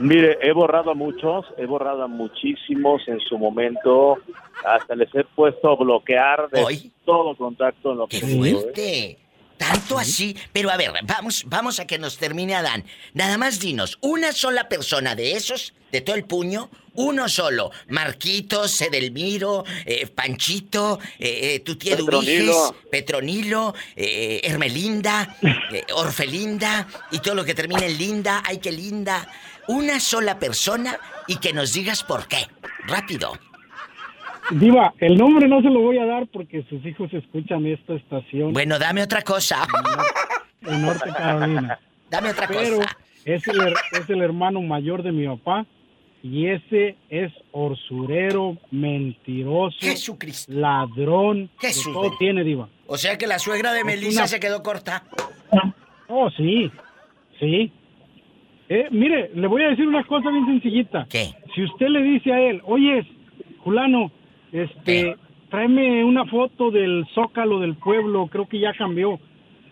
[0.00, 4.18] Mire, he borrado a muchos, he borrado a muchísimos en su momento.
[4.64, 6.92] Hasta les he puesto a bloquear de Hoy.
[7.04, 8.52] todo contacto en lo que ¡Qué puedo, ¿eh?
[8.52, 9.18] fuerte!
[9.56, 10.36] Tanto así.
[10.52, 12.84] Pero a ver, vamos, vamos a que nos termine Adán.
[13.12, 17.70] Nada más dinos, una sola persona de esos, de todo el puño, uno solo.
[17.88, 22.74] Marquitos, Edelmiro, eh, Panchito, eh, eh, tu tía Petronilo.
[22.90, 25.36] Petronilo, eh, Hermelinda,
[25.72, 28.42] eh, Orfelinda y todo lo que termine en linda.
[28.44, 29.26] ¡Ay, qué linda!
[29.68, 30.96] Una sola persona
[31.26, 32.38] y que nos digas por qué.
[32.86, 33.32] Rápido.
[34.50, 38.52] Diva, el nombre no se lo voy a dar porque sus hijos escuchan esta estación
[38.52, 39.66] Bueno, dame otra cosa.
[40.62, 41.78] en Norte Carolina.
[42.10, 42.96] Dame otra Pero cosa.
[43.24, 43.58] es el,
[43.92, 45.64] es el hermano mayor de mi papá
[46.22, 50.52] y ese es orsurero, mentiroso, Jesucristo.
[50.52, 52.68] ladrón, Jesús, todo tiene, Diva.
[52.86, 55.04] O sea que la suegra de Melissa una- se quedó corta.
[56.08, 56.70] Oh, sí,
[57.40, 57.72] sí.
[58.68, 61.06] Eh, mire, le voy a decir una cosa bien sencillita.
[61.10, 61.26] ¿Qué?
[61.54, 63.06] Si usted le dice a él, oye,
[63.62, 64.10] fulano,
[64.52, 65.16] este,
[65.50, 69.18] tráeme una foto del zócalo del pueblo, creo que ya cambió.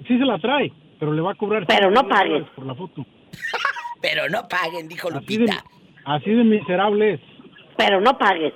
[0.07, 1.66] Sí se la trae, pero le va a cobrar.
[1.66, 2.28] Pero no 50 pague.
[2.31, 3.07] dólares por la foto.
[4.02, 5.64] Pero no paguen, dijo Así de, Lupita.
[6.05, 7.20] así de miserable es.
[7.78, 8.52] Pero no pagues.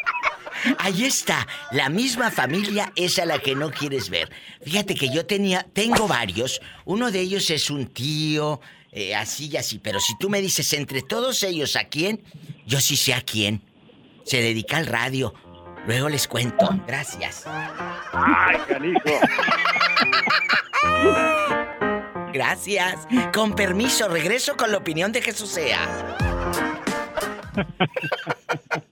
[0.77, 4.29] Ahí está, la misma familia es a la que no quieres ver.
[4.63, 6.61] Fíjate que yo tenía, tengo varios.
[6.85, 8.59] Uno de ellos es un tío,
[8.91, 9.79] eh, así y así.
[9.79, 12.21] Pero si tú me dices entre todos ellos a quién,
[12.65, 13.61] yo sí sé a quién.
[14.23, 15.33] Se dedica al radio.
[15.85, 16.69] Luego les cuento.
[16.85, 17.43] Gracias.
[17.45, 19.19] ¡Ay, canijo!
[22.33, 23.07] Gracias.
[23.33, 26.15] Con permiso, regreso con la opinión de Jesús sea.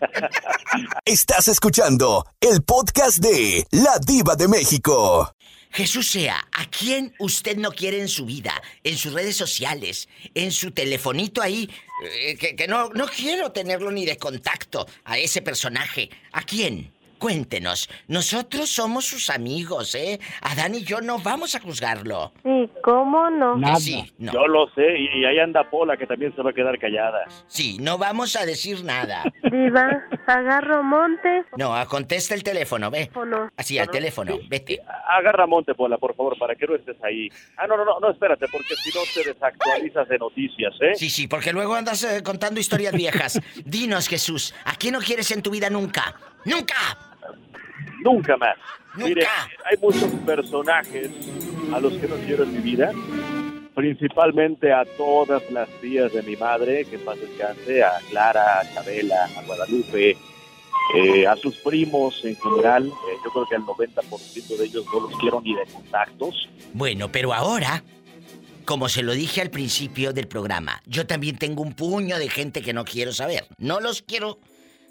[1.04, 5.34] Estás escuchando el podcast de La Diva de México.
[5.72, 8.60] Jesús sea, ¿a quién usted no quiere en su vida?
[8.82, 11.70] En sus redes sociales, en su telefonito ahí,
[12.04, 16.10] eh, que, que no, no quiero tenerlo ni de contacto a ese personaje.
[16.32, 16.92] ¿A quién?
[17.20, 17.90] Cuéntenos.
[18.08, 20.18] Nosotros somos sus amigos, ¿eh?
[20.40, 22.32] Adán y yo no vamos a juzgarlo.
[22.42, 23.56] Sí, ¿cómo no?
[23.58, 23.76] Nada.
[23.76, 24.32] Sí, no.
[24.32, 27.26] Yo lo sé, y, ahí anda Pola, que también se va a quedar callada.
[27.46, 29.22] Sí, no vamos a decir nada.
[29.52, 33.10] Diva, agarro monte No, a- contesta el teléfono, ve.
[33.14, 33.50] o no.
[33.54, 34.80] Así, al teléfono, vete.
[35.18, 37.28] Agarra monte, Pola, por favor, para que no estés ahí.
[37.58, 40.94] Ah, no, no, no, no, espérate, porque si no te desactualizas de noticias, ¿eh?
[40.94, 43.38] Sí, sí, porque luego andas eh, contando historias viejas.
[43.66, 46.14] Dinos, Jesús, ¿a quién no quieres en tu vida nunca?
[46.46, 46.74] ¡Nunca!
[48.04, 48.56] Nunca más.
[48.94, 49.08] Nunca.
[49.08, 49.26] Mire,
[49.64, 51.10] hay muchos personajes
[51.72, 52.92] a los que no quiero en mi vida.
[53.74, 59.24] Principalmente a todas las tías de mi madre, que paz descanse, a Clara, a Chabela,
[59.36, 60.16] a Guadalupe,
[60.94, 62.86] eh, a sus primos en general.
[62.86, 66.48] Eh, yo creo que al 90% de ellos no los quiero ni de contactos.
[66.72, 67.84] Bueno, pero ahora,
[68.64, 72.62] como se lo dije al principio del programa, yo también tengo un puño de gente
[72.62, 73.46] que no quiero saber.
[73.58, 74.40] No los quiero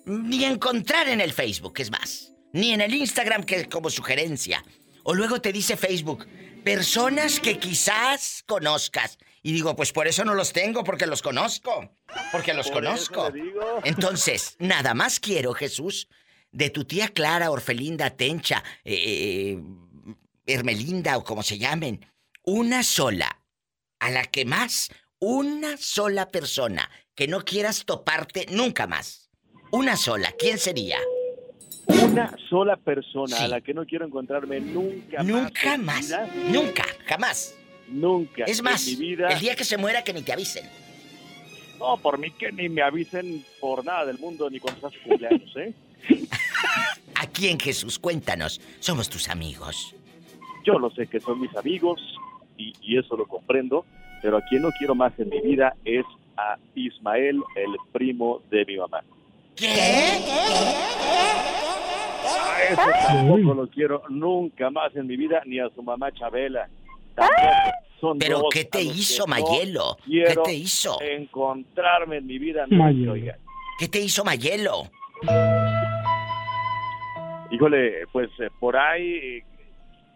[0.06, 2.29] ni encontrar en el Facebook, es más.
[2.54, 4.64] Ni en el Instagram, que es como sugerencia.
[5.04, 6.28] O luego te dice Facebook,
[6.64, 9.18] personas que quizás conozcas.
[9.42, 11.92] Y digo, pues por eso no los tengo, porque los conozco.
[12.32, 13.32] Porque los Por conozco.
[13.84, 16.08] Entonces, nada más quiero, Jesús,
[16.52, 19.64] de tu tía Clara, Orfelinda, Tencha, eh, eh,
[20.46, 22.06] Hermelinda o como se llamen,
[22.44, 23.44] una sola,
[24.00, 29.30] a la que más, una sola persona que no quieras toparte nunca más.
[29.72, 30.98] Una sola, ¿quién sería?
[31.90, 33.44] Una sola persona Sí.
[33.44, 35.26] a la que no quiero encontrarme nunca más.
[35.26, 36.08] Nunca en más.
[36.08, 37.56] vida, Nunca, jamás.
[37.88, 38.44] nunca.
[38.46, 39.28] Es más, En mi vida.
[39.30, 40.70] el día que se muera que ni te avisen.
[41.80, 45.00] No, por mí que ni me avisen por nada del mundo ni cuando sea su
[45.08, 45.74] cumpleaños, ¿eh?
[47.16, 47.98] ¿A quién, Jesús?
[48.00, 48.62] Cuéntanos.
[48.80, 49.96] Somos tus amigos.
[50.66, 52.00] Yo lo sé que son mis amigos
[52.58, 53.86] y, y eso lo comprendo,
[54.22, 56.06] pero a quien no quiero más en mi vida es
[56.38, 59.02] a Ismael, el primo de mi mamá.
[59.56, 59.68] ¿Qué?
[59.68, 61.49] A
[62.70, 66.68] ese tampoco lo quiero nunca más en mi vida, ni a su mamá Chabela.
[67.16, 67.72] Tampoco.
[68.00, 69.98] Son ¿Pero dos qué te que hizo, no Mayelo?
[70.06, 71.02] ¿Qué te hizo?
[71.02, 72.66] Encontrarme en mi vida.
[72.70, 73.14] Mayelo.
[73.14, 73.38] oiga.
[73.78, 74.84] ¿Qué te hizo Mayelo?
[77.52, 79.42] Híjole, pues eh, por ahí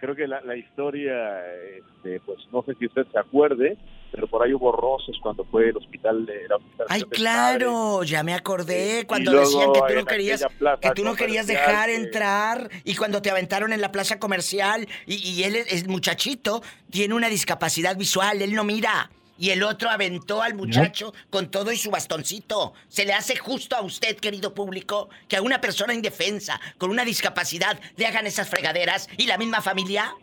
[0.03, 1.39] creo que la, la historia,
[1.77, 3.77] este, pues no sé si usted se acuerde,
[4.11, 7.15] pero por ahí hubo roces cuando fue el hospital de la hospitalización Ay, padre.
[7.15, 10.45] claro, ya me acordé cuando decían que tú no querías
[10.81, 14.87] que tú no querías dejar que- entrar y cuando te aventaron en la plaza comercial
[15.07, 16.61] y, y él el muchachito
[16.91, 19.09] tiene una discapacidad visual, él no mira.
[19.37, 22.73] Y el otro aventó al muchacho con todo y su bastoncito.
[22.87, 27.03] ¿Se le hace justo a usted, querido público, que a una persona indefensa con una
[27.03, 30.13] discapacidad le hagan esas fregaderas y la misma familia?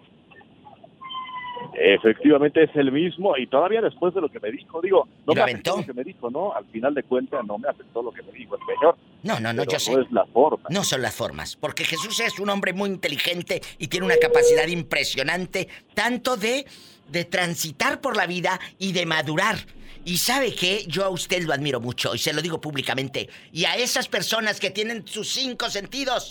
[1.75, 5.37] Efectivamente es el mismo y todavía después de lo que me dijo, digo, no ¿Y
[5.37, 5.77] me afectó aventó?
[5.79, 6.53] lo que me dijo, ¿no?
[6.53, 8.97] Al final de cuentas no me afectó lo que me dijo el señor.
[9.23, 9.93] No, no, no, Pero yo sé.
[9.93, 10.69] No es la forma.
[10.71, 14.67] No son las formas, porque Jesús es un hombre muy inteligente y tiene una capacidad
[14.67, 16.67] impresionante, tanto de,
[17.11, 19.59] de transitar por la vida y de madurar.
[20.05, 23.29] Y sabe que yo a usted lo admiro mucho y se lo digo públicamente.
[23.53, 26.29] Y a esas personas que tienen sus cinco sentidos,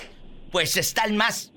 [0.52, 1.52] pues están más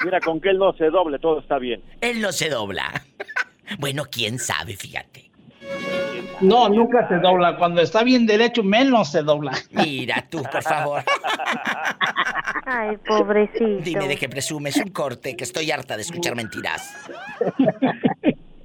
[0.05, 1.83] Mira, con que él no se doble, todo está bien.
[2.01, 3.03] Él no se dobla.
[3.79, 5.31] Bueno, quién sabe, fíjate.
[6.41, 7.57] No, nunca se dobla.
[7.57, 9.53] Cuando está bien derecho, menos se dobla.
[9.71, 11.03] Mira tú, por favor.
[12.65, 13.83] Ay, pobrecito.
[13.83, 16.95] Dime de qué presumes un corte, que estoy harta de escuchar mentiras.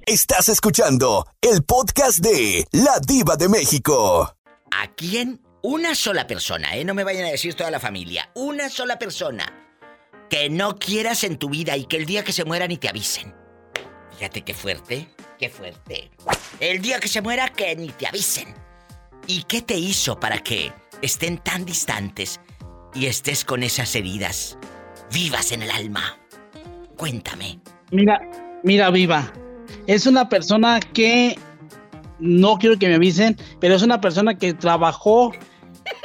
[0.08, 4.36] Estás escuchando el podcast de La Diva de México.
[4.70, 5.42] ¿A quién?
[5.64, 6.84] Una sola persona, ¿eh?
[6.84, 8.30] No me vayan a decir toda la familia.
[8.36, 9.44] Una sola persona.
[10.30, 12.88] Que no quieras en tu vida y que el día que se muera ni te
[12.88, 13.34] avisen.
[14.12, 15.08] Fíjate qué fuerte,
[15.40, 16.12] qué fuerte.
[16.60, 18.54] El día que se muera que ni te avisen.
[19.26, 22.40] ¿Y qué te hizo para que estén tan distantes
[22.94, 24.56] y estés con esas heridas
[25.12, 26.16] vivas en el alma?
[26.96, 27.58] Cuéntame.
[27.90, 28.20] Mira,
[28.62, 29.32] mira, viva.
[29.86, 31.38] Es una persona que
[32.18, 35.32] no quiero que me avisen, pero es una persona que trabajó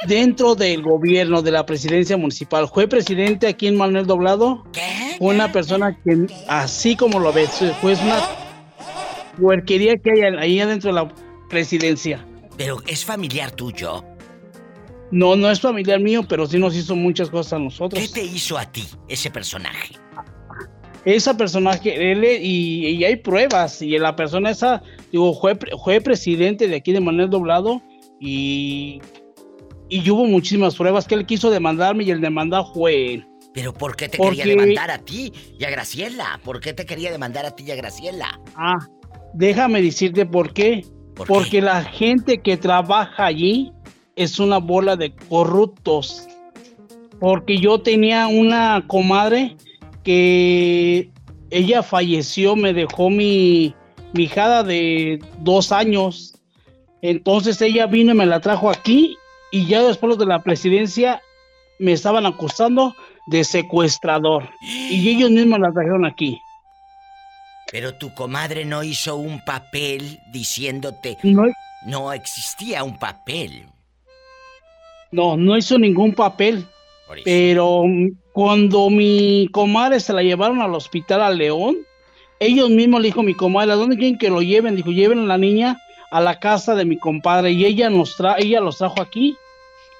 [0.06, 2.68] dentro del gobierno de la presidencia municipal.
[2.68, 4.64] Fue presidente aquí en Manuel Doblado.
[5.18, 8.20] Fue una persona que, así como lo ves, fue una
[9.40, 11.14] puerquería que hay ahí adentro de la
[11.48, 12.24] presidencia.
[12.56, 14.04] Pero es familiar tuyo.
[15.10, 18.00] No, no es familiar mío, pero sí nos hizo muchas cosas a nosotros.
[18.00, 20.01] ¿Qué te hizo a ti ese personaje?
[21.04, 26.68] Esa personaje, él, y, y hay pruebas, y la persona esa, digo, fue, fue presidente
[26.68, 27.82] de aquí de Manuel Doblado,
[28.20, 29.00] y,
[29.88, 33.26] y hubo muchísimas pruebas que él quiso demandarme, y el demandado fue él.
[33.54, 36.40] ¿Pero por qué te Porque- quería demandar a ti y a Graciela?
[36.42, 38.40] ¿Por qué te quería demandar a ti y a Graciela?
[38.56, 38.78] Ah,
[39.34, 40.86] déjame decirte por qué.
[41.28, 43.70] Porque la gente que trabaja allí
[44.16, 46.26] es una bola de corruptos.
[47.20, 49.56] Porque yo tenía una comadre
[50.02, 51.10] que
[51.50, 53.74] ella falleció, me dejó mi,
[54.12, 56.34] mi hijada de dos años.
[57.02, 59.16] Entonces ella vino y me la trajo aquí
[59.50, 61.20] y ya después de la presidencia
[61.78, 62.94] me estaban acusando
[63.26, 64.48] de secuestrador.
[64.60, 66.38] Y ellos mismos la trajeron aquí.
[67.70, 71.18] Pero tu comadre no hizo un papel diciéndote...
[71.22, 71.44] No,
[71.86, 73.66] No existía un papel.
[75.10, 76.66] no, no hizo ningún papel.
[77.24, 77.84] Pero
[78.32, 81.76] cuando mi comadre se la llevaron al hospital a León,
[82.40, 84.74] ellos mismos le dijo a mi comadre, ¿a dónde quieren que lo lleven?
[84.74, 85.78] Dijo, lleven a la niña
[86.10, 87.52] a la casa de mi compadre.
[87.52, 89.36] Y ella nos tra ella los trajo aquí.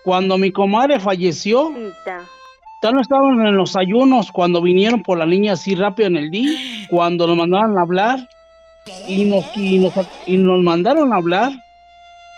[0.05, 1.73] Cuando mi comadre falleció,
[2.83, 6.31] ya no estaban en los ayunos cuando vinieron por la niña así rápido en el
[6.31, 6.51] día,
[6.91, 8.29] cuando nos mandaron a hablar
[9.07, 9.93] y nos, y nos,
[10.27, 11.53] y nos mandaron a hablar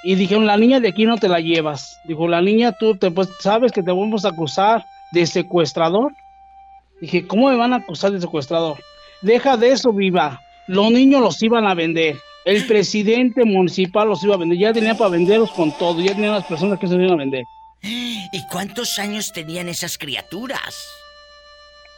[0.03, 1.99] y dijeron, la niña de aquí no te la llevas.
[2.05, 4.85] Dijo, la niña tú te, pues, sabes que te vamos a acusar
[5.15, 6.13] de secuestrador.
[7.01, 8.79] Dije, ¿cómo me van a acusar de secuestrador?
[9.25, 10.41] deja de eso, viva.
[10.67, 12.17] Los niños los iban a vender.
[12.45, 14.59] El presidente municipal los iba a vender.
[14.59, 16.01] Ya tenía para venderlos con todo.
[16.01, 17.45] Ya tenían las personas que se iban a vender.
[17.83, 20.77] ¿Y cuántos años tenían esas criaturas?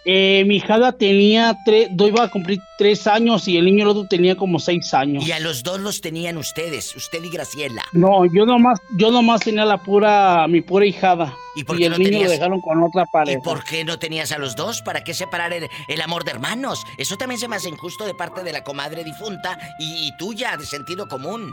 [0.08, 4.06] Eh, mi hijada tenía tres, iba a cumplir tres años y el niño el otro
[4.06, 5.26] tenía como seis años.
[5.26, 7.82] Y a los dos los tenían ustedes, usted y Graciela.
[7.90, 11.34] No, yo nomás, yo nomás tenía la pura, mi pura hijada.
[11.56, 13.40] ¿Y, por el niño lo dejaron con otra pareja.
[13.40, 14.80] ¿Y por qué no tenías a los dos?
[14.82, 16.84] ¿Para qué separar el, el amor de hermanos?
[16.98, 20.56] Eso también se me hace injusto de parte de la comadre difunta y, y tuya,
[20.56, 21.50] de sentido común.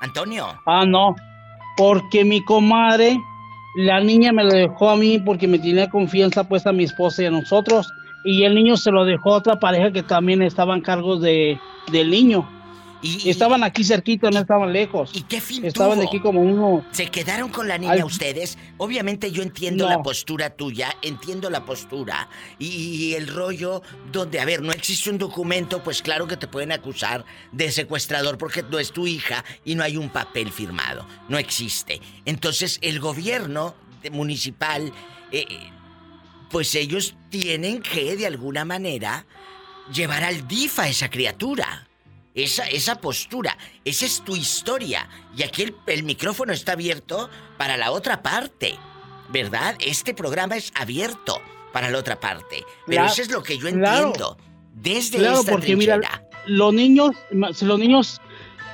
[0.00, 0.48] Antonio.
[0.64, 1.14] Ah, no.
[1.76, 3.18] Porque mi comadre
[3.76, 7.22] la niña me lo dejó a mí porque me tenía confianza puesta a mi esposa
[7.22, 7.92] y a nosotros.
[8.24, 11.60] Y el niño se lo dejó a otra pareja que también estaban cargos de,
[11.92, 12.48] del niño.
[13.02, 15.10] Y, estaban aquí cerquita, no estaban lejos.
[15.14, 16.84] ¿Y qué fin Estaban de aquí como uno.
[16.92, 18.58] ¿Se quedaron con la niña ustedes?
[18.78, 22.28] Obviamente yo entiendo la postura tuya, entiendo la postura.
[22.58, 26.72] Y, el rollo donde, a ver, no existe un documento, pues claro que te pueden
[26.72, 31.06] acusar de secuestrador porque no es tu hija y no hay un papel firmado.
[31.28, 32.00] No existe.
[32.24, 33.74] Entonces el gobierno
[34.10, 34.92] municipal,
[35.32, 35.46] eh,
[36.50, 39.26] pues ellos tienen que de alguna manera
[39.92, 41.86] llevar al DIF a esa criatura.
[42.36, 45.08] Esa, esa postura, esa es tu historia.
[45.34, 48.76] Y aquí el, micrófono está abierto para la otra parte.
[49.30, 49.74] ¿Verdad?
[49.80, 51.40] Este programa es abierto
[51.72, 52.62] para la otra parte.
[52.86, 54.36] Pero eso es lo que yo entiendo.
[54.74, 55.98] Desde claro, porque mira,
[56.46, 58.20] los niños, los niños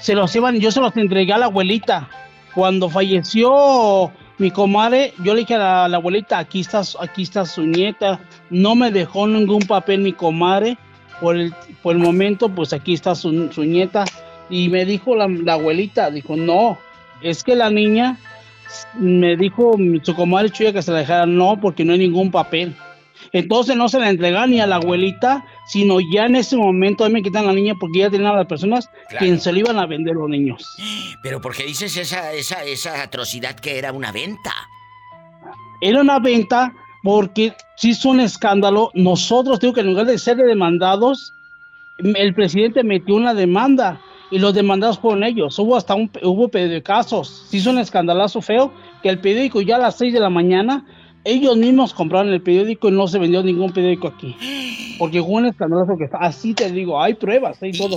[0.01, 2.11] se los llevan, yo se los entregué a la abuelita.
[2.55, 7.63] Cuando falleció mi comadre, yo le dije a la, abuelita, aquí está, aquí está su
[7.63, 8.21] nieta.
[8.51, 10.77] No me dejó ningún papel mi comadre
[11.23, 14.05] por el, por el momento, pues aquí está su, nieta.
[14.51, 16.79] Y me dijo la, abuelita, dijo, no,
[17.23, 18.18] es que la niña
[18.99, 22.75] me dijo su comadre Chuya que se la dejara, no, porque no hay ningún papel.
[23.31, 27.23] Entonces no se la entregan ni a la abuelita, sino ya en ese momento me
[27.23, 30.16] quitan la niña porque ya tenían a las personas quien se le iban a vender
[30.16, 30.66] los niños.
[31.23, 34.53] Pero ¿por qué dices esa, esa, esa atrocidad que era una venta?
[35.81, 38.91] Era una venta porque si es un escándalo.
[38.95, 41.35] Nosotros, digo que en lugar de ser demandados,
[41.99, 44.01] el presidente metió una demanda
[44.31, 45.59] y los demandados fueron ellos.
[45.59, 46.51] Hubo hasta un hubo
[46.83, 47.47] casos.
[47.49, 48.73] Si hizo un escandalazo feo
[49.03, 50.85] que el periódico ya a las 6 de la mañana
[51.25, 54.37] ellos mismos compraron el periódico y no se vendió ningún periódico aquí.
[54.99, 57.97] Porque hubo un escandalazo que así te digo, hay pruebas, hay todo.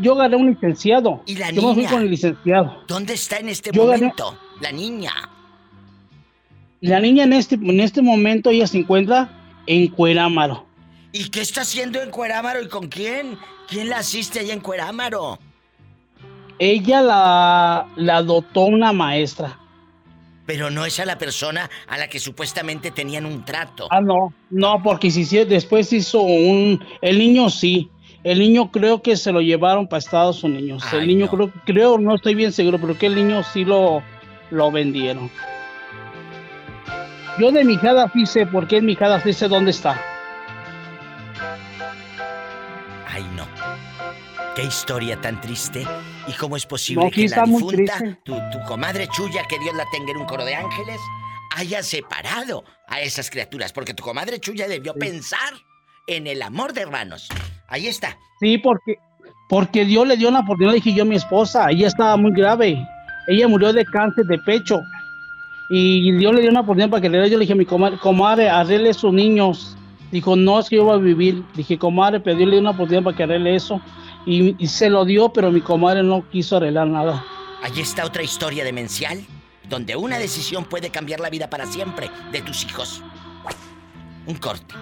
[0.00, 1.22] yo gané un licenciado.
[1.26, 2.82] ¿Y la yo me fui con el licenciado.
[2.86, 4.36] ¿Dónde está en este momento?
[4.60, 5.12] La niña.
[6.84, 9.30] La niña en este, en este momento ella se encuentra
[9.66, 10.66] en Cuerámaro.
[11.12, 13.38] ¿Y qué está haciendo en Cuerámaro y con quién?
[13.66, 15.38] ¿Quién la asiste allá en Cuerámaro?
[16.58, 19.58] Ella la, la adoptó una maestra.
[20.44, 23.88] Pero no es a la persona a la que supuestamente tenían un trato.
[23.90, 26.84] Ah, no, no, porque si, después hizo un...
[27.00, 27.88] El niño sí.
[28.24, 30.84] El niño creo que se lo llevaron para Estados Unidos.
[30.92, 34.02] el niño creo, creo, no estoy bien seguro, pero que el niño sí lo,
[34.50, 35.30] lo vendieron.
[37.38, 40.00] Yo de mi hijada sí sé por qué mi hijada sí sé dónde está.
[43.08, 43.44] Ay, no.
[44.54, 45.84] Qué historia tan triste.
[46.28, 48.34] ¿Y cómo es posible que la difunta, tu,
[48.68, 51.00] comadre Chuya, que Dios la tenga en un coro de ángeles,
[51.56, 53.72] haya separado a esas criaturas?
[53.72, 55.54] Porque tu comadre Chuya debió pensar
[56.06, 57.28] en el amor de hermanos.
[57.66, 58.16] Ahí está.
[58.38, 58.98] Sí, porque,
[59.48, 62.78] porque Dios le dio una oportunidad, dije yo a mi esposa, ella estaba muy grave.
[63.26, 64.80] Ella murió de cáncer de pecho.
[65.76, 67.98] Y yo le di una oportunidad para que le Yo le dije a mi comadre,
[67.98, 69.76] comadre, arregle sus niños.
[70.12, 71.42] Dijo, no, es que yo voy a vivir.
[71.56, 73.80] Dije, comadre, pero yo le di una oportunidad para que arregle eso.
[74.24, 77.24] Y, se lo dio, pero mi comadre no quiso arreglar nada.
[77.60, 79.26] Allí está otra historia demencial,
[79.68, 83.02] donde una decisión puede cambiar la vida para siempre de tus hijos.
[84.26, 84.76] Un corte.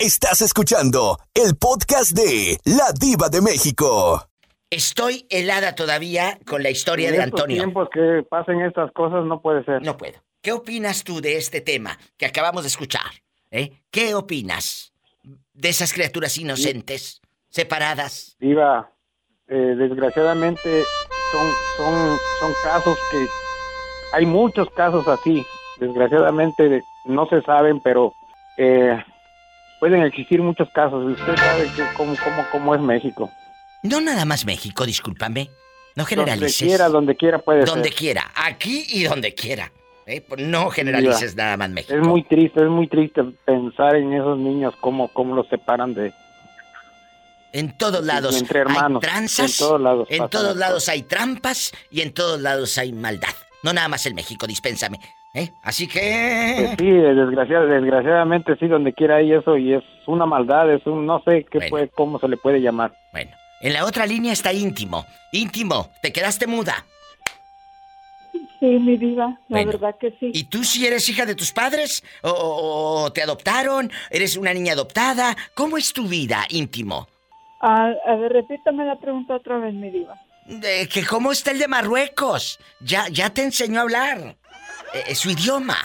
[0.00, 4.33] Estás escuchando el podcast de La Diva de México.
[4.74, 7.58] Estoy helada todavía con la historia de Antonio.
[7.58, 9.80] En tiempos que pasen estas cosas no puede ser.
[9.82, 10.18] No puedo.
[10.42, 13.06] ¿Qué opinas tú de este tema que acabamos de escuchar?
[13.52, 13.70] ¿Eh?
[13.92, 14.92] ¿Qué opinas
[15.52, 18.36] de esas criaturas inocentes, separadas?
[18.40, 18.90] Diva,
[19.46, 20.82] eh, desgraciadamente
[21.30, 21.46] son,
[21.76, 23.26] son, son casos que...
[24.12, 25.46] Hay muchos casos así.
[25.78, 28.12] Desgraciadamente no se saben, pero
[28.56, 29.00] eh,
[29.78, 31.04] pueden existir muchos casos.
[31.12, 33.30] Usted sabe que cómo, cómo, cómo es México.
[33.84, 35.50] No nada más México, discúlpame.
[35.94, 36.58] No generalices.
[36.58, 39.70] Donde quiera, donde quiera puede Donde quiera, aquí y donde quiera.
[40.06, 40.24] ¿eh?
[40.38, 41.94] No generalices nada más México.
[41.94, 46.12] Es muy triste, es muy triste pensar en esos niños, cómo, cómo los separan de...
[47.52, 51.72] En todos lados entre hermanos, hay tranzas, en todos lados, en todos lados hay trampas
[51.88, 53.28] y en todos lados hay maldad.
[53.62, 54.98] No nada más en México, dispénsame.
[55.34, 55.50] ¿Eh?
[55.62, 56.74] Así Pues que...
[56.78, 61.22] sí, desgraciad- desgraciadamente sí, donde quiera hay eso y es una maldad, es un, no
[61.24, 62.92] sé qué puede, cómo se le puede llamar.
[63.12, 63.30] Bueno,
[63.60, 65.06] en la otra línea está íntimo.
[65.32, 66.84] Íntimo, te quedaste muda.
[68.60, 69.72] Sí, mi diva, la Bueno.
[69.72, 70.30] verdad que sí.
[70.32, 72.02] ¿Y tú sí eres hija de tus padres?
[72.22, 73.90] ¿O, o- o te adoptaron?
[74.10, 75.36] ¿Eres una niña adoptada?
[75.54, 77.08] ¿Cómo es tu vida, íntimo?
[77.60, 80.18] A, a ver, repítame la pregunta otra vez, mi diva.
[80.92, 82.58] Que ¿Cómo está el de Marruecos?
[82.80, 84.36] Ya, ya te enseñó a hablar.
[85.08, 85.76] eh, su idioma.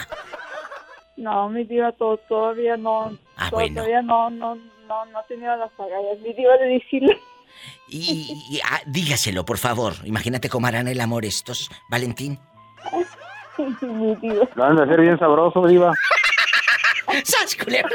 [1.18, 3.76] No, mi diva, to- todavía no, Ah, to- bueno.
[3.76, 4.56] todavía no, no,
[4.88, 7.20] no, no he tenido las agallas, mi diva, de decirle.
[7.88, 9.96] Y, y- ah, dígaselo, por favor.
[10.04, 12.40] Imagínate cómo harán el amor estos, Valentín.
[13.82, 14.48] mi diva.
[14.56, 15.94] Lo van a hacer bien sabroso, diva.
[17.24, 17.90] ¡Sas, culebra!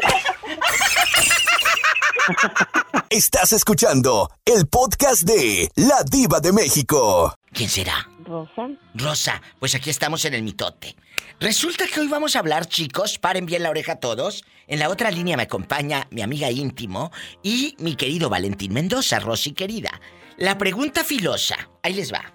[3.10, 7.34] Estás escuchando el podcast de La Diva de México.
[7.52, 8.08] ¿Quién será?
[8.24, 8.68] Rosa.
[8.94, 10.96] Rosa, pues aquí estamos en el mitote.
[11.40, 14.44] Resulta que hoy vamos a hablar, chicos, paren bien la oreja todos.
[14.66, 17.10] En la otra línea me acompaña mi amiga íntimo
[17.42, 20.00] y mi querido Valentín Mendoza, Rosy querida.
[20.36, 22.34] La pregunta filosa, ahí les va.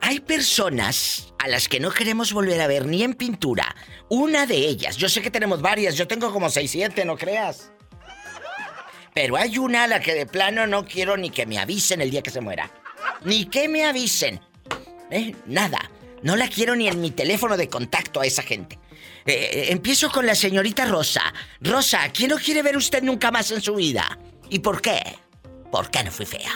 [0.00, 3.74] Hay personas a las que no queremos volver a ver ni en pintura.
[4.08, 7.72] Una de ellas, yo sé que tenemos varias, yo tengo como 6, 7, no creas.
[9.14, 12.10] Pero hay una a la que de plano no quiero ni que me avisen el
[12.10, 12.70] día que se muera.
[13.24, 14.40] Ni que me avisen.
[15.10, 15.34] ¿Eh?
[15.46, 15.90] Nada.
[16.22, 18.78] No la quiero ni en mi teléfono de contacto a esa gente.
[19.26, 21.22] Eh, eh, empiezo con la señorita Rosa.
[21.60, 24.18] Rosa, ¿quién no quiere ver usted nunca más en su vida?
[24.50, 25.00] ¿Y por qué?
[25.72, 26.52] ¿Por qué no fui fea?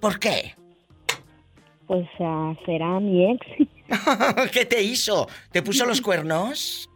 [0.00, 0.54] ¿Por qué?
[1.86, 3.46] Pues ah, será mi ex.
[4.52, 5.28] ¿Qué te hizo?
[5.52, 6.88] ¿Te puso los cuernos?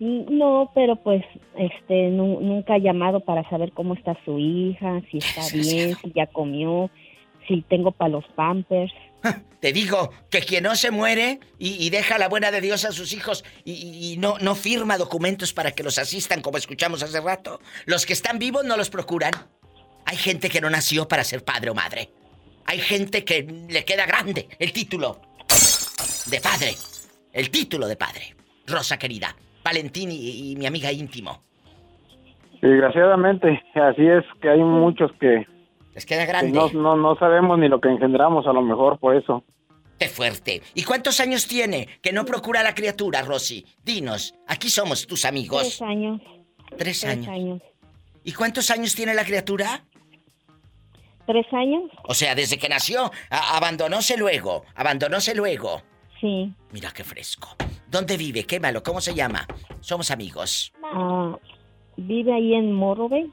[0.00, 1.24] No, pero pues
[1.56, 6.12] este nu- nunca ha llamado para saber cómo está su hija, si está bien, si
[6.14, 6.88] ya comió,
[7.48, 8.92] si tengo para los pampers.
[9.60, 13.12] Te digo que quien no se muere y, deja la buena de Dios a sus
[13.12, 18.06] hijos y no, no firma documentos para que los asistan, como escuchamos hace rato, los
[18.06, 19.32] que están vivos no los procuran.
[20.06, 22.10] Hay gente que no nació para ser padre o madre.
[22.66, 25.20] Hay gente que le queda grande el título
[26.26, 26.74] de padre.
[27.32, 28.36] El título de padre.
[28.66, 31.42] Rosa querida, Valentín y, y mi amiga íntimo.
[32.60, 35.46] Desgraciadamente, así es que hay muchos que,
[35.98, 36.52] Les queda que grande.
[36.52, 39.42] no, no, no sabemos ni lo que engendramos a lo mejor por eso.
[39.98, 40.62] Qué fuerte.
[40.74, 43.66] ¿Y cuántos años tiene que no procura la criatura, Rosy?
[43.84, 45.62] Dinos, aquí somos tus amigos.
[45.62, 46.20] Tres años.
[46.68, 47.28] Tres Tres años.
[47.28, 47.62] años.
[48.22, 49.82] ¿Y cuántos años tiene la criatura?
[51.26, 51.90] ¿Tres años?
[52.04, 55.82] O sea, desde que nació, abandonóse luego, abandonóse luego.
[56.20, 56.52] Sí.
[56.70, 57.48] Mira qué fresco.
[57.90, 58.44] ¿Dónde vive?
[58.44, 59.48] Qué malo, ¿cómo se llama?
[59.80, 60.72] Somos amigos.
[60.84, 61.36] Ah,
[61.96, 63.28] vive ahí en Morrobe.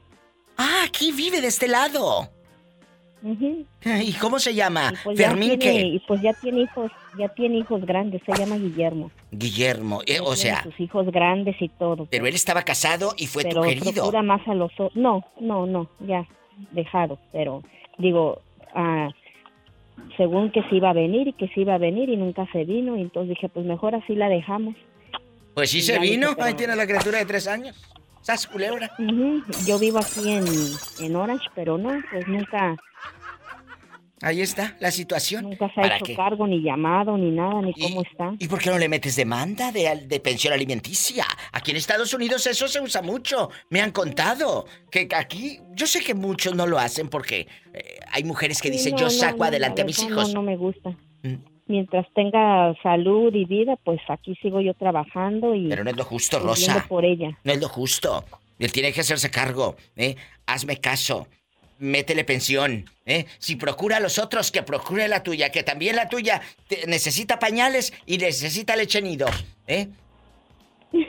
[0.56, 2.28] Ah, aquí vive de este lado.
[3.22, 4.92] ¿Y cómo se llama?
[4.92, 6.00] Y pues Fermín, tiene, ¿qué?
[6.06, 9.10] pues ya tiene hijos, ya tiene hijos grandes, se llama Guillermo.
[9.32, 12.06] Guillermo, eh, o sea, sus hijos grandes y todo.
[12.10, 13.92] pero él estaba casado y fue pero tu querido.
[13.92, 16.26] procura más a los no, no, no, ya
[16.72, 17.62] dejado, pero
[17.98, 18.40] digo,
[18.74, 19.08] ah,
[20.16, 22.64] según que se iba a venir y que se iba a venir y nunca se
[22.64, 24.74] vino, y entonces dije, pues mejor así la dejamos.
[25.54, 27.76] Pues sí Y se vino, dije, pero- ahí tiene la criatura de tres años.
[28.26, 28.90] ¿Sas culebra?
[28.98, 30.44] Ujú, Yo vivo aquí en,
[30.98, 32.74] en Orange, pero no, pues nunca,
[34.22, 35.44] Ahí está la situación.
[35.44, 36.16] nunca se ha ¿Para hecho qué?
[36.16, 38.32] cargo, ni llamado, ni nada, ni cómo está.
[38.38, 41.24] ¿Y por qué no le metes demanda de, de pensión alimenticia?
[41.52, 43.50] Aquí en Estados Unidos eso se usa mucho.
[43.70, 48.24] Me han contado que aquí, yo sé que muchos no lo hacen porque eh, hay
[48.24, 50.28] mujeres que Sí, dicen no, yo no, saco no, adelante la a mis hijos.
[50.28, 50.90] No, no me gusta.
[51.22, 51.34] Mm.
[51.68, 56.04] Mientras tenga salud y vida, pues aquí sigo yo trabajando y Pero no es lo
[56.04, 56.84] justo, Rosa.
[56.88, 57.36] por ella.
[57.42, 58.24] No es lo justo.
[58.58, 60.16] Él tiene que hacerse cargo, ¿eh?
[60.46, 61.26] Hazme caso.
[61.78, 63.26] Métele pensión, ¿eh?
[63.38, 66.40] Si procura a los otros, que procure la tuya, que también la tuya
[66.86, 69.26] necesita pañales y necesita leche nido,
[69.66, 69.88] ¿eh?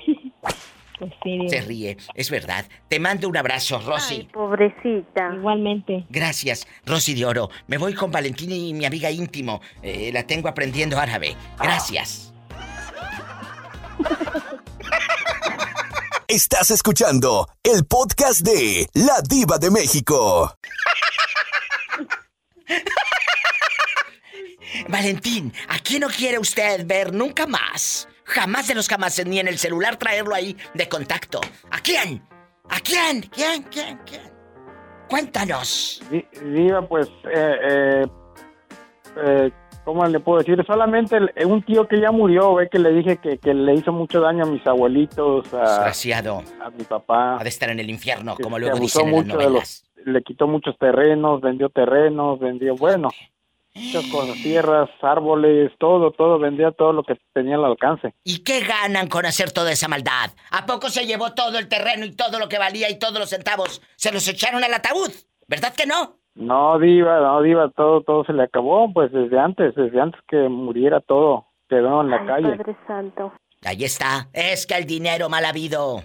[0.99, 2.65] Pues sí, Se ríe, es verdad.
[2.87, 4.27] Te mando un abrazo, Rosy.
[4.33, 5.31] pobrecita.
[5.35, 6.05] Igualmente.
[6.09, 7.49] Gracias, Rosy de Oro.
[7.67, 9.61] Me voy con Valentina y mi amiga íntimo.
[9.83, 11.35] Eh, la tengo aprendiendo árabe.
[11.59, 12.33] Gracias.
[16.27, 20.53] Estás escuchando el podcast de La Diva de México.
[24.89, 28.07] Valentín, ¿a quién no quiere usted ver nunca más?
[28.27, 31.39] Jamás de los jamás, ni en el celular traerlo ahí de contacto.
[31.71, 32.21] ¿A quién?
[32.69, 33.21] ¿A quién?
[33.33, 33.63] ¿Quién?
[33.63, 33.97] ¿Quién?
[34.05, 34.21] ¿Quién?
[35.09, 36.01] Cuéntanos.
[36.11, 38.05] Di- Diva, pues, eh, eh,
[39.25, 39.51] eh,
[39.85, 40.61] ¿cómo le puedo decir?
[40.67, 43.93] Solamente el- un tío que ya murió, ve que le dije que, que le hizo
[43.93, 46.43] mucho daño a mis abuelitos, a, Desgraciado.
[46.61, 47.37] a mi papá.
[47.39, 49.85] Ha de estar en el infierno, como luego dicen en las novelas.
[49.95, 53.09] los, le quitó muchos terrenos, vendió terrenos, vendió, bueno,
[53.77, 58.13] muchas cosas, tierras, árboles, todo, todo, vendía todo lo que tenía al alcance.
[58.23, 60.31] ¿Y qué ganan con hacer toda esa maldad?
[60.51, 63.29] ¿A poco se llevó todo el terreno y todo lo que valía y todos los
[63.29, 63.81] centavos?
[63.95, 65.11] ¿Se los echaron al ataúd?
[65.47, 66.17] ¿Verdad que no?
[66.35, 70.37] No, diva, no, diva, todo, todo se le acabó, pues desde antes, desde antes que
[70.49, 72.55] muriera todo, quedó en la calle.
[72.57, 73.33] Padre Santo.
[73.65, 74.27] Ahí está.
[74.33, 76.03] Es que el dinero mal habido.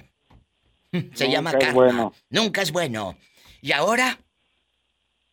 [0.93, 1.75] Se Nunca llama es karma.
[1.75, 2.13] bueno.
[2.31, 3.15] Nunca es bueno.
[3.61, 4.17] ¿Y ahora?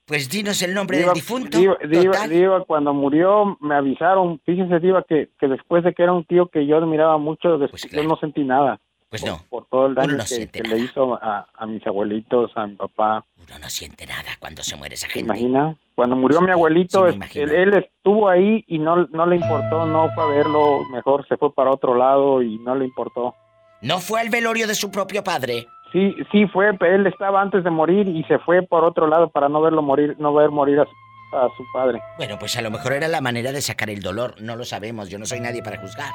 [0.09, 1.57] Pues dinos el nombre Diva, del difunto.
[1.59, 2.27] Diva, Diva.
[2.27, 6.47] Diva, cuando murió me avisaron, fíjese Diva que, que después de que era un tío
[6.47, 8.79] que yo admiraba mucho, después yo no sentí nada.
[9.09, 9.39] Pues no.
[9.49, 12.75] Por todo el daño no que, que le hizo a, a mis abuelitos, a mi
[12.75, 13.23] papá.
[13.37, 15.25] Uno no siente nada cuando se muere esa ¿Se gente.
[15.27, 15.75] imagina?
[15.93, 20.09] Cuando murió mi abuelito, Sí, él, él estuvo ahí y no, no le importó, no
[20.15, 23.35] fue a verlo, mejor se fue para otro lado y no le importó.
[23.81, 25.67] ¿No fue al velorio de su propio padre?
[25.91, 29.29] Sí, sí fue, pero él estaba antes de morir y se fue por otro lado
[29.29, 32.01] para no verlo morir, no ver morir a su, a su padre.
[32.17, 34.35] Bueno, pues a lo mejor era la manera de sacar el dolor.
[34.39, 35.09] No lo sabemos.
[35.09, 36.11] Yo no soy nadie para juzgar.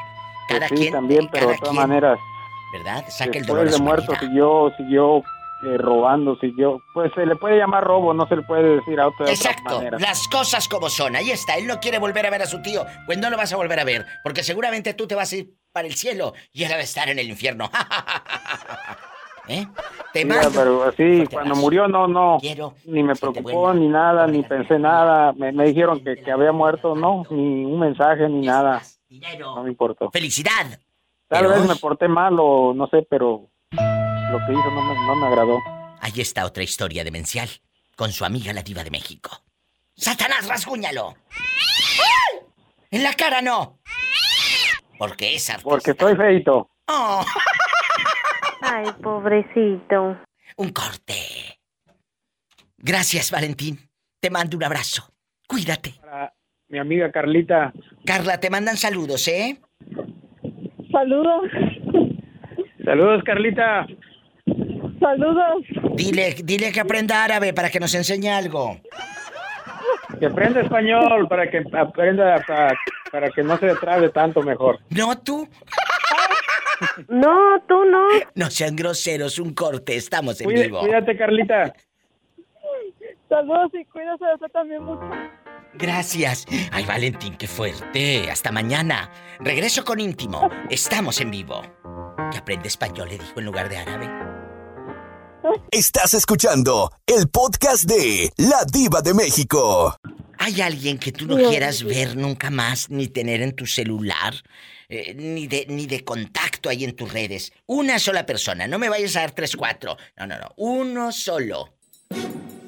[0.48, 2.18] Cada Pues sí, quien, también, pero de cada todas maneras,
[2.72, 3.04] ¿verdad?
[3.08, 4.26] Saca el dolor después de muerto manera.
[4.26, 5.22] siguió, siguió
[5.64, 9.08] eh, robando, siguió, pues se le puede llamar robo, no se le puede decir a
[9.08, 11.16] otra, Exacto, las cosas como son.
[11.16, 12.84] Ahí está, él no quiere volver a ver a su tío.
[13.06, 15.54] Pues no lo vas a volver a ver, porque seguramente tú te vas a ir
[15.72, 17.70] para el cielo y él va a estar en el infierno.
[19.48, 19.66] ¿Eh?
[20.12, 20.50] Te mando.
[20.54, 25.32] pero así, cuando murió no, no, Quiero ni me preocupó, ni nada, ni pensé nada.
[25.34, 28.82] Me, me dijeron que, que había muerto, no, ni un mensaje, ni nada.
[29.38, 30.10] No me importó.
[30.10, 30.78] ¡Felicidad!
[31.28, 34.94] Tal vez hoy- me porté mal o no sé, pero lo que hizo no me,
[35.06, 35.58] no me agradó.
[36.00, 37.48] Ahí está otra historia demencial
[37.96, 39.30] con su amiga la diva de México.
[39.96, 41.14] ¡Satanás, rasguñalo!
[42.90, 43.78] ¡En la cara no!
[44.98, 45.68] Porque es artista.
[45.68, 46.70] Porque estoy feito.
[46.88, 47.24] Oh.
[48.64, 50.18] Ay, pobrecito.
[50.56, 51.14] Un corte.
[52.78, 53.78] Gracias, Valentín.
[54.20, 55.10] Te mando un abrazo.
[55.46, 55.94] Cuídate.
[56.68, 57.72] Mi amiga Carlita.
[58.06, 59.60] Carla, te mandan saludos, ¿eh?
[60.90, 61.50] Saludos.
[62.84, 63.86] Saludos, Carlita.
[64.98, 65.64] Saludos.
[65.94, 68.80] Dile, dile que aprenda árabe para que nos enseñe algo.
[70.18, 72.74] Que aprenda español para que aprenda para,
[73.12, 74.78] para que no se trabe tanto mejor.
[74.90, 75.48] No, tú.
[77.08, 78.06] No, tú no.
[78.34, 80.80] No sean groseros, un corte, estamos en Cuide- vivo.
[80.80, 81.74] cuídate, Carlita.
[83.28, 85.00] Saludos y cuídese de usted también mucho.
[85.74, 86.46] Gracias.
[86.70, 88.30] Ay, Valentín, qué fuerte.
[88.30, 89.10] Hasta mañana.
[89.40, 90.48] Regreso con íntimo.
[90.70, 91.62] Estamos en vivo.
[92.30, 94.08] Que aprende español, le dijo en lugar de árabe.
[95.70, 99.96] Estás escuchando el podcast de La Diva de México.
[100.44, 104.34] ¿Hay alguien que tú no Dios quieras ver nunca más, ni tener en tu celular,
[104.90, 107.50] eh, ni, de, ni de contacto ahí en tus redes?
[107.64, 109.96] Una sola persona, no me vayas a dar tres, cuatro.
[110.18, 111.72] No, no, no, uno solo.